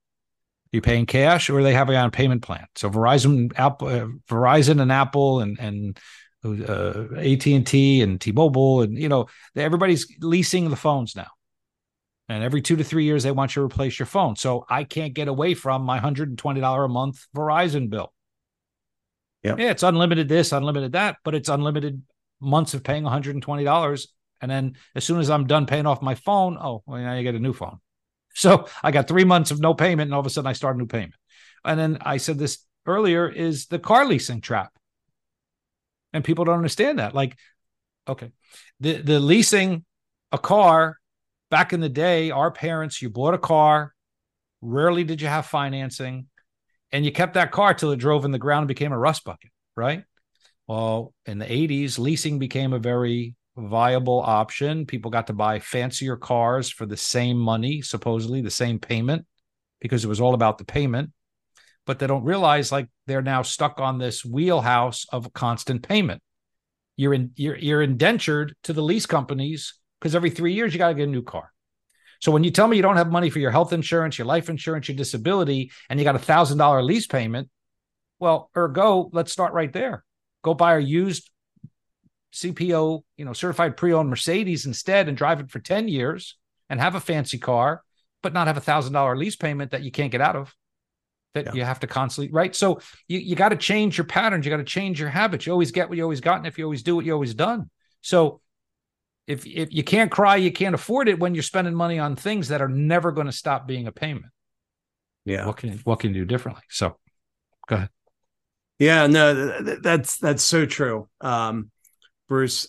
You 0.72 0.80
paying 0.82 1.06
cash, 1.06 1.48
or 1.48 1.58
are 1.58 1.62
they 1.62 1.72
having 1.72 1.96
on 1.96 2.08
a 2.08 2.10
payment 2.10 2.42
plan? 2.42 2.66
So 2.74 2.90
Verizon, 2.90 3.52
Apple, 3.56 3.88
uh, 3.88 4.06
Verizon, 4.28 4.80
and 4.82 4.92
Apple, 4.92 5.40
and 5.40 5.58
and 5.58 5.98
uh, 6.44 7.04
AT 7.16 7.46
and 7.46 7.66
T, 7.66 8.02
and 8.02 8.20
T-Mobile, 8.20 8.82
and 8.82 8.98
you 8.98 9.08
know, 9.08 9.26
everybody's 9.56 10.06
leasing 10.20 10.70
the 10.70 10.76
phones 10.76 11.16
now. 11.16 11.28
And 12.28 12.44
every 12.44 12.60
two 12.60 12.76
to 12.76 12.84
three 12.84 13.04
years, 13.04 13.22
they 13.22 13.30
want 13.30 13.56
you 13.56 13.62
to 13.62 13.66
replace 13.66 13.98
your 13.98 14.06
phone. 14.06 14.36
So 14.36 14.66
I 14.68 14.84
can't 14.84 15.14
get 15.14 15.28
away 15.28 15.54
from 15.54 15.82
my 15.82 15.98
$120 15.98 16.84
a 16.84 16.88
month 16.88 17.26
Verizon 17.34 17.88
bill. 17.88 18.12
Yep. 19.44 19.58
Yeah, 19.58 19.70
it's 19.70 19.82
unlimited 19.82 20.28
this, 20.28 20.52
unlimited 20.52 20.92
that, 20.92 21.16
but 21.24 21.34
it's 21.34 21.48
unlimited 21.48 22.02
months 22.40 22.74
of 22.74 22.82
paying 22.82 23.04
$120. 23.04 24.06
And 24.40 24.50
then 24.50 24.76
as 24.94 25.04
soon 25.04 25.20
as 25.20 25.30
I'm 25.30 25.46
done 25.46 25.66
paying 25.66 25.86
off 25.86 26.02
my 26.02 26.14
phone, 26.14 26.58
oh, 26.60 26.82
well, 26.86 27.00
now 27.00 27.14
you 27.14 27.22
get 27.22 27.34
a 27.34 27.40
new 27.40 27.52
phone. 27.52 27.78
So 28.38 28.68
I 28.84 28.92
got 28.92 29.08
three 29.08 29.24
months 29.24 29.50
of 29.50 29.58
no 29.58 29.74
payment, 29.74 30.06
and 30.06 30.14
all 30.14 30.20
of 30.20 30.26
a 30.26 30.30
sudden 30.30 30.46
I 30.46 30.52
start 30.52 30.76
a 30.76 30.78
new 30.78 30.86
payment. 30.86 31.14
And 31.64 31.78
then 31.78 31.98
I 32.02 32.18
said 32.18 32.38
this 32.38 32.64
earlier 32.86 33.28
is 33.28 33.66
the 33.66 33.80
car 33.80 34.06
leasing 34.06 34.40
trap. 34.40 34.72
And 36.12 36.22
people 36.22 36.44
don't 36.44 36.54
understand 36.54 37.00
that. 37.00 37.14
Like, 37.14 37.36
okay, 38.06 38.30
the 38.78 39.02
the 39.02 39.18
leasing 39.18 39.84
a 40.30 40.38
car 40.38 40.98
back 41.50 41.72
in 41.72 41.80
the 41.80 41.88
day, 41.88 42.30
our 42.30 42.52
parents, 42.52 43.02
you 43.02 43.10
bought 43.10 43.34
a 43.34 43.38
car, 43.38 43.92
rarely 44.60 45.02
did 45.02 45.20
you 45.20 45.26
have 45.26 45.46
financing, 45.46 46.28
and 46.92 47.04
you 47.04 47.10
kept 47.10 47.34
that 47.34 47.50
car 47.50 47.74
till 47.74 47.90
it 47.90 47.96
drove 47.96 48.24
in 48.24 48.30
the 48.30 48.38
ground 48.38 48.62
and 48.62 48.68
became 48.68 48.92
a 48.92 48.98
rust 48.98 49.24
bucket, 49.24 49.50
right? 49.76 50.04
Well, 50.68 51.12
in 51.26 51.38
the 51.38 51.46
80s, 51.46 51.98
leasing 51.98 52.38
became 52.38 52.72
a 52.72 52.78
very 52.78 53.34
viable 53.58 54.20
option. 54.20 54.86
People 54.86 55.10
got 55.10 55.26
to 55.26 55.32
buy 55.32 55.58
fancier 55.58 56.16
cars 56.16 56.70
for 56.70 56.86
the 56.86 56.96
same 56.96 57.38
money, 57.38 57.82
supposedly 57.82 58.40
the 58.40 58.50
same 58.50 58.78
payment, 58.78 59.26
because 59.80 60.04
it 60.04 60.08
was 60.08 60.20
all 60.20 60.34
about 60.34 60.58
the 60.58 60.64
payment. 60.64 61.10
But 61.86 61.98
they 61.98 62.06
don't 62.06 62.24
realize 62.24 62.70
like 62.70 62.88
they're 63.06 63.22
now 63.22 63.42
stuck 63.42 63.80
on 63.80 63.98
this 63.98 64.24
wheelhouse 64.24 65.06
of 65.10 65.32
constant 65.32 65.86
payment. 65.86 66.22
You're 66.96 67.14
in 67.14 67.30
you're 67.36 67.56
you're 67.56 67.82
indentured 67.82 68.54
to 68.64 68.72
the 68.72 68.82
lease 68.82 69.06
companies 69.06 69.74
because 70.00 70.14
every 70.14 70.30
three 70.30 70.52
years 70.52 70.72
you 70.72 70.78
got 70.78 70.88
to 70.88 70.94
get 70.94 71.08
a 71.08 71.10
new 71.10 71.22
car. 71.22 71.52
So 72.20 72.32
when 72.32 72.44
you 72.44 72.50
tell 72.50 72.66
me 72.66 72.76
you 72.76 72.82
don't 72.82 72.96
have 72.96 73.10
money 73.10 73.30
for 73.30 73.38
your 73.38 73.52
health 73.52 73.72
insurance, 73.72 74.18
your 74.18 74.26
life 74.26 74.50
insurance, 74.50 74.88
your 74.88 74.96
disability, 74.96 75.70
and 75.88 75.98
you 75.98 76.04
got 76.04 76.16
a 76.16 76.20
thousand 76.20 76.58
dollar 76.58 76.82
lease 76.82 77.06
payment, 77.06 77.48
well, 78.18 78.50
ergo, 78.56 79.08
let's 79.12 79.32
start 79.32 79.52
right 79.52 79.72
there. 79.72 80.04
Go 80.42 80.54
buy 80.54 80.76
a 80.76 80.80
used 80.80 81.30
CPO, 82.32 83.02
you 83.16 83.24
know, 83.24 83.32
certified 83.32 83.76
pre-owned 83.76 84.10
Mercedes 84.10 84.66
instead 84.66 85.08
and 85.08 85.16
drive 85.16 85.40
it 85.40 85.50
for 85.50 85.58
10 85.58 85.88
years 85.88 86.36
and 86.68 86.80
have 86.80 86.94
a 86.94 87.00
fancy 87.00 87.38
car 87.38 87.82
but 88.22 88.32
not 88.32 88.46
have 88.46 88.56
a 88.56 88.60
thousand 88.60 88.92
dollar 88.92 89.16
lease 89.16 89.36
payment 89.36 89.70
that 89.70 89.82
you 89.82 89.90
can't 89.90 90.12
get 90.12 90.20
out 90.20 90.36
of 90.36 90.54
that 91.34 91.46
yeah. 91.46 91.52
you 91.54 91.64
have 91.64 91.80
to 91.80 91.86
constantly 91.86 92.32
right? 92.32 92.54
So 92.54 92.80
you, 93.06 93.18
you 93.18 93.36
got 93.36 93.50
to 93.50 93.56
change 93.56 93.98
your 93.98 94.06
patterns 94.06 94.44
you 94.44 94.50
got 94.50 94.58
to 94.58 94.64
change 94.64 94.98
your 95.00 95.10
habits. 95.10 95.46
You 95.46 95.52
always 95.52 95.70
get 95.70 95.88
what 95.88 95.96
you 95.96 96.02
always 96.02 96.20
gotten. 96.20 96.46
If 96.46 96.58
you 96.58 96.64
always 96.64 96.82
do 96.82 96.96
what 96.96 97.04
you 97.04 97.12
always 97.12 97.34
done. 97.34 97.70
So 98.00 98.40
if 99.26 99.46
if 99.46 99.72
you 99.72 99.84
can't 99.84 100.10
cry 100.10 100.36
you 100.36 100.52
can't 100.52 100.74
afford 100.74 101.08
it 101.08 101.18
when 101.18 101.34
you're 101.34 101.42
spending 101.42 101.74
money 101.74 101.98
on 101.98 102.16
things 102.16 102.48
that 102.48 102.62
are 102.62 102.68
never 102.68 103.12
going 103.12 103.26
to 103.26 103.32
stop 103.32 103.66
being 103.66 103.86
a 103.86 103.92
payment. 103.92 104.32
Yeah. 105.24 105.46
What 105.46 105.58
can 105.58 105.72
what 105.84 106.00
can 106.00 106.14
you 106.14 106.22
do 106.22 106.24
differently? 106.24 106.62
So 106.70 106.96
go 107.68 107.76
ahead. 107.76 107.90
Yeah 108.78 109.06
no 109.06 109.76
that's 109.80 110.16
that's 110.18 110.42
so 110.42 110.66
true. 110.66 111.08
Um 111.20 111.70
bruce 112.28 112.68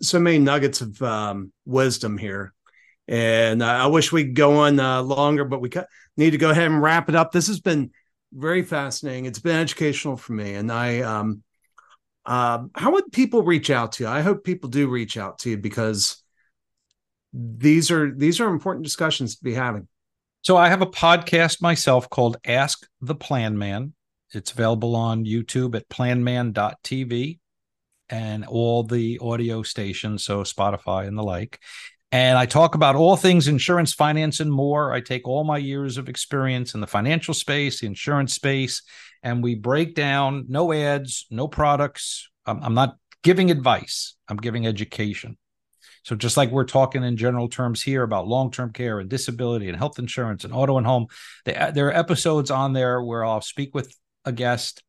so 0.00 0.18
many 0.18 0.38
nuggets 0.38 0.80
of 0.80 1.00
um 1.02 1.52
wisdom 1.64 2.18
here 2.18 2.52
and 3.08 3.64
I 3.64 3.86
wish 3.86 4.12
we 4.12 4.24
could 4.24 4.34
go 4.34 4.58
on 4.58 4.78
uh, 4.78 5.02
longer, 5.02 5.46
but 5.46 5.62
we 5.62 5.70
need 6.18 6.30
to 6.30 6.38
go 6.38 6.50
ahead 6.50 6.70
and 6.70 6.82
wrap 6.82 7.08
it 7.08 7.14
up. 7.14 7.32
This 7.32 7.46
has 7.46 7.58
been 7.58 7.90
very 8.32 8.62
fascinating. 8.62 9.24
It's 9.24 9.38
been 9.38 9.56
educational 9.56 10.16
for 10.16 10.34
me, 10.34 10.54
and 10.54 10.70
I. 10.70 11.00
Um, 11.00 11.42
uh, 12.26 12.64
how 12.74 12.92
would 12.92 13.10
people 13.10 13.42
reach 13.42 13.70
out 13.70 13.92
to 13.92 14.04
you? 14.04 14.08
I 14.08 14.20
hope 14.20 14.44
people 14.44 14.68
do 14.68 14.86
reach 14.86 15.16
out 15.16 15.38
to 15.38 15.50
you 15.50 15.56
because 15.56 16.22
these 17.32 17.90
are 17.90 18.12
these 18.14 18.38
are 18.38 18.48
important 18.48 18.84
discussions 18.84 19.36
to 19.36 19.44
be 19.44 19.54
having. 19.54 19.88
So 20.42 20.58
I 20.58 20.68
have 20.68 20.82
a 20.82 20.86
podcast 20.86 21.62
myself 21.62 22.10
called 22.10 22.36
Ask 22.44 22.86
the 23.00 23.14
Plan 23.14 23.56
Man. 23.56 23.94
It's 24.34 24.52
available 24.52 24.94
on 24.94 25.24
YouTube 25.24 25.74
at 25.74 25.88
planman.tv 25.88 27.38
and 28.10 28.44
all 28.46 28.82
the 28.82 29.18
audio 29.20 29.62
stations, 29.62 30.24
so 30.24 30.42
Spotify 30.42 31.06
and 31.06 31.16
the 31.16 31.22
like. 31.22 31.60
And 32.10 32.38
I 32.38 32.46
talk 32.46 32.74
about 32.74 32.96
all 32.96 33.16
things 33.16 33.48
insurance, 33.48 33.92
finance, 33.92 34.40
and 34.40 34.50
more. 34.50 34.92
I 34.92 35.00
take 35.00 35.28
all 35.28 35.44
my 35.44 35.58
years 35.58 35.98
of 35.98 36.08
experience 36.08 36.74
in 36.74 36.80
the 36.80 36.86
financial 36.86 37.34
space, 37.34 37.80
the 37.80 37.86
insurance 37.86 38.32
space, 38.32 38.82
and 39.22 39.42
we 39.42 39.54
break 39.54 39.94
down 39.94 40.46
no 40.48 40.72
ads, 40.72 41.26
no 41.30 41.48
products. 41.48 42.30
I'm, 42.46 42.62
I'm 42.62 42.74
not 42.74 42.96
giving 43.22 43.50
advice, 43.50 44.16
I'm 44.28 44.38
giving 44.38 44.66
education. 44.66 45.36
So, 46.04 46.16
just 46.16 46.38
like 46.38 46.50
we're 46.50 46.64
talking 46.64 47.04
in 47.04 47.18
general 47.18 47.48
terms 47.48 47.82
here 47.82 48.02
about 48.02 48.26
long 48.26 48.50
term 48.50 48.72
care 48.72 48.98
and 49.00 49.10
disability 49.10 49.68
and 49.68 49.76
health 49.76 49.98
insurance 49.98 50.44
and 50.44 50.54
auto 50.54 50.78
and 50.78 50.86
home, 50.86 51.08
there 51.44 51.88
are 51.88 51.94
episodes 51.94 52.50
on 52.50 52.72
there 52.72 53.02
where 53.02 53.24
I'll 53.24 53.42
speak 53.42 53.74
with 53.74 53.94
a 54.24 54.32
guest 54.32 54.82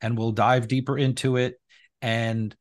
and 0.00 0.18
we'll 0.18 0.32
dive 0.32 0.66
deeper 0.66 0.98
into 0.98 1.36
it. 1.36 1.60
And 2.02 2.54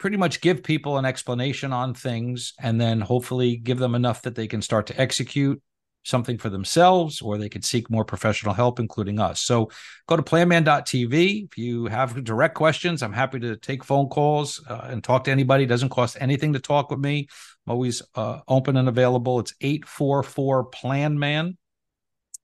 pretty 0.00 0.16
much 0.16 0.40
give 0.40 0.62
people 0.62 0.96
an 0.96 1.04
explanation 1.04 1.72
on 1.74 1.92
things 1.92 2.54
and 2.58 2.80
then 2.80 3.02
hopefully 3.02 3.56
give 3.56 3.78
them 3.78 3.94
enough 3.94 4.22
that 4.22 4.34
they 4.34 4.46
can 4.46 4.62
start 4.62 4.86
to 4.86 4.98
execute 4.98 5.62
something 6.02 6.38
for 6.38 6.48
themselves 6.48 7.20
or 7.20 7.36
they 7.36 7.50
could 7.50 7.64
seek 7.64 7.90
more 7.90 8.06
professional 8.06 8.54
help 8.54 8.80
including 8.80 9.20
us. 9.20 9.42
So 9.42 9.70
go 10.08 10.16
to 10.16 10.22
planman.tv 10.22 11.44
if 11.44 11.58
you 11.58 11.84
have 11.86 12.24
direct 12.24 12.54
questions 12.54 13.02
i'm 13.02 13.12
happy 13.12 13.38
to 13.40 13.54
take 13.56 13.84
phone 13.84 14.08
calls 14.08 14.64
uh, 14.66 14.88
and 14.90 15.04
talk 15.04 15.24
to 15.24 15.30
anybody. 15.30 15.64
It 15.64 15.68
doesn't 15.68 15.90
cost 15.90 16.16
anything 16.18 16.54
to 16.54 16.58
talk 16.58 16.90
with 16.90 17.00
me. 17.00 17.28
I'm 17.66 17.72
always 17.72 18.00
uh, 18.14 18.40
open 18.48 18.78
and 18.78 18.88
available. 18.88 19.38
It's 19.40 19.54
844 19.60 20.64
plan 20.64 21.18
man 21.18 21.58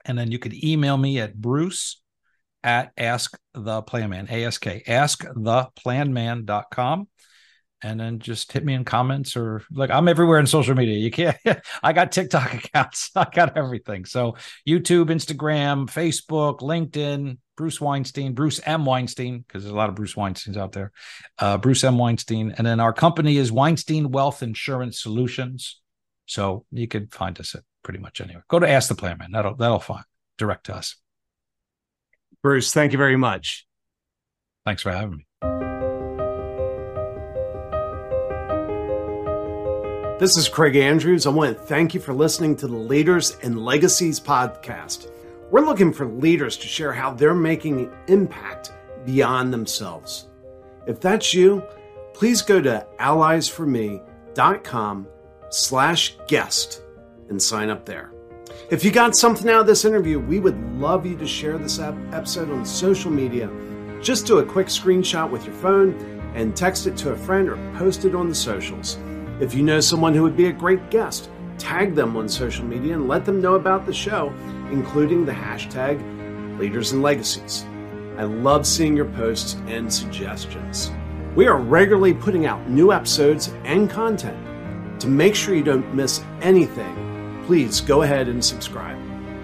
and 0.05 0.19
then 0.19 0.31
you 0.31 0.39
could 0.39 0.53
email 0.63 0.99
me 0.99 1.21
at 1.21 1.35
bruce 1.35 2.03
at 2.63 2.93
ask 2.99 3.39
the 3.55 3.81
plan 3.81 4.11
man 4.11 4.29
ask 4.29 4.67
ask 4.87 5.25
the 5.25 5.69
planman.com 5.83 7.09
and 7.87 8.01
then 8.01 8.19
just 8.19 8.51
hit 8.51 8.65
me 8.65 8.75
in 8.75 8.85
comments 8.85 9.37
or 9.37 9.63
like 9.71 9.91
I'm 9.91 10.09
everywhere 10.09 10.41
in 10.41 10.47
social 10.47 10.75
media. 10.75 10.99
You 10.99 11.11
can't 11.11 11.37
I 11.83 11.93
got 11.93 12.11
TikTok 12.11 12.55
accounts. 12.65 13.11
I 13.15 13.27
got 13.33 13.57
everything. 13.57 14.05
So 14.05 14.37
YouTube, 14.67 15.07
Instagram, 15.07 15.87
Facebook, 15.87 16.61
LinkedIn, 16.61 17.39
Bruce 17.57 17.81
Weinstein, 17.81 18.35
Bruce 18.35 18.61
M. 18.67 18.85
Weinstein, 18.85 19.45
because 19.47 19.63
there's 19.63 19.73
a 19.73 19.77
lot 19.77 19.89
of 19.89 19.95
Bruce 19.95 20.15
Weinsteins 20.15 20.57
out 20.57 20.73
there. 20.73 20.91
Uh, 21.39 21.59
Bruce 21.59 21.85
M. 21.85 21.97
Weinstein. 21.97 22.55
And 22.59 22.67
then 22.67 22.81
our 22.81 22.93
company 22.93 23.37
is 23.37 23.53
Weinstein 23.53 24.11
Wealth 24.11 24.43
Insurance 24.43 25.01
Solutions. 25.01 25.81
So 26.27 26.65
you 26.73 26.89
could 26.89 27.15
find 27.15 27.39
us 27.39 27.55
at 27.55 27.63
pretty 27.85 28.01
much 28.01 28.21
anywhere. 28.21 28.45
Go 28.49 28.59
to 28.59 28.69
Ask 28.69 28.89
the 28.89 28.97
Plan 28.97 29.19
Man. 29.19 29.31
That'll 29.31 29.55
that'll 29.55 29.79
find 29.79 30.05
direct 30.39 30.67
to 30.67 30.75
us. 30.75 30.97
Bruce, 32.43 32.73
thank 32.73 32.91
you 32.91 32.99
very 32.99 33.17
much. 33.17 33.65
Thanks 34.65 34.83
for 34.83 34.91
having 34.91 35.19
me. 35.19 35.26
This 40.19 40.39
is 40.39 40.49
Craig 40.49 40.77
Andrews. 40.77 41.27
I 41.27 41.31
want 41.31 41.55
to 41.55 41.63
thank 41.63 41.93
you 41.93 42.01
for 42.01 42.15
listening 42.15 42.57
to 42.57 42.67
the 42.67 42.75
Leaders 42.75 43.37
and 43.43 43.63
Legacies 43.63 44.19
podcast. 44.19 45.11
We're 45.51 45.61
looking 45.61 45.93
for 45.93 46.07
leaders 46.07 46.57
to 46.57 46.67
share 46.67 46.95
how 46.95 47.13
they're 47.13 47.35
making 47.35 47.93
impact 48.07 48.73
beyond 49.05 49.53
themselves. 49.53 50.29
If 50.87 51.01
that's 51.01 51.35
you, 51.35 51.63
please 52.15 52.41
go 52.41 52.63
to 52.63 52.87
alliesforme.com 52.99 55.07
slash 55.51 56.17
guest 56.29 56.81
and 57.29 57.43
sign 57.43 57.69
up 57.69 57.85
there. 57.85 58.11
If 58.71 58.85
you 58.85 58.91
got 58.91 59.15
something 59.15 59.51
out 59.51 59.61
of 59.61 59.67
this 59.67 59.85
interview, 59.85 60.19
we 60.19 60.41
would 60.41 60.59
love 60.79 61.05
you 61.05 61.19
to 61.19 61.27
share 61.27 61.59
this 61.59 61.79
episode 61.79 62.51
on 62.51 62.65
social 62.65 63.11
media. 63.11 63.51
Just 64.01 64.27
do 64.27 64.39
a 64.39 64.47
quick 64.47 64.69
screenshot 64.69 65.31
with 65.31 65.45
your 65.45 65.57
phone 65.57 65.93
and 66.35 66.57
text 66.57 66.87
it 66.87 66.97
to 66.97 67.11
a 67.11 67.17
friend 67.19 67.51
or 67.51 67.57
post 67.77 68.07
it 68.07 68.15
on 68.15 68.31
the 68.31 68.35
socials. 68.35 68.97
If 69.39 69.53
you 69.53 69.63
know 69.63 69.81
someone 69.81 70.15
who 70.15 70.23
would 70.23 70.37
be 70.37 70.47
a 70.47 70.53
great 70.53 70.89
guest, 70.89 71.29
tag 71.59 71.95
them 71.95 72.17
on 72.17 72.27
social 72.27 72.65
media 72.65 72.95
and 72.95 73.07
let 73.07 73.27
them 73.27 73.43
know 73.43 73.57
about 73.57 73.85
the 73.85 73.93
show, 73.93 74.33
including 74.71 75.27
the 75.27 75.33
hashtag 75.33 76.01
Leaders 76.59 76.93
and 76.93 77.03
Legacies. 77.03 77.67
I 78.17 78.23
love 78.23 78.67
seeing 78.67 78.97
your 78.97 79.05
posts 79.13 79.57
and 79.67 79.93
suggestions. 79.93 80.91
We 81.35 81.47
are 81.49 81.59
regularly 81.59 82.15
putting 82.15 82.47
out 82.47 82.67
new 82.71 82.93
episodes 82.93 83.53
and 83.65 83.91
content. 83.91 84.39
To 85.01 85.07
make 85.07 85.35
sure 85.35 85.55
you 85.55 85.63
don't 85.63 85.95
miss 85.95 86.23
anything, 86.41 87.43
please 87.47 87.83
go 87.83 88.03
ahead 88.03 88.29
and 88.29 88.43
subscribe. 88.43 88.99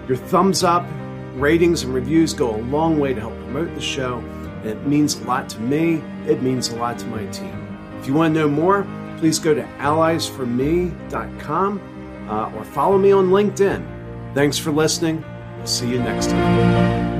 Your 0.07 0.17
thumbs 0.17 0.63
up, 0.63 0.87
ratings, 1.35 1.83
and 1.83 1.93
reviews 1.93 2.33
go 2.33 2.55
a 2.55 2.57
long 2.57 2.99
way 2.99 3.13
to 3.13 3.19
help 3.19 3.35
promote 3.43 3.75
the 3.75 3.81
show, 3.81 4.17
and 4.17 4.65
it 4.69 4.87
means 4.87 5.21
a 5.21 5.23
lot 5.25 5.47
to 5.49 5.59
me. 5.59 6.01
It 6.25 6.41
means 6.41 6.69
a 6.69 6.77
lot 6.77 6.97
to 6.97 7.05
my 7.05 7.27
team. 7.27 7.59
If 7.99 8.07
you 8.07 8.15
want 8.15 8.33
to 8.33 8.39
know 8.39 8.49
more, 8.49 8.87
please 9.23 9.39
go 9.39 9.53
to 9.53 9.63
alliesforme.com 9.79 12.27
uh, 12.29 12.51
or 12.57 12.65
follow 12.65 12.97
me 12.97 13.13
on 13.13 13.29
LinkedIn. 13.29 14.35
Thanks 14.35 14.57
for 14.57 14.69
listening. 14.69 15.23
We'll 15.57 15.65
see 15.65 15.89
you 15.89 15.99
next 15.99 16.29
time. 16.29 17.12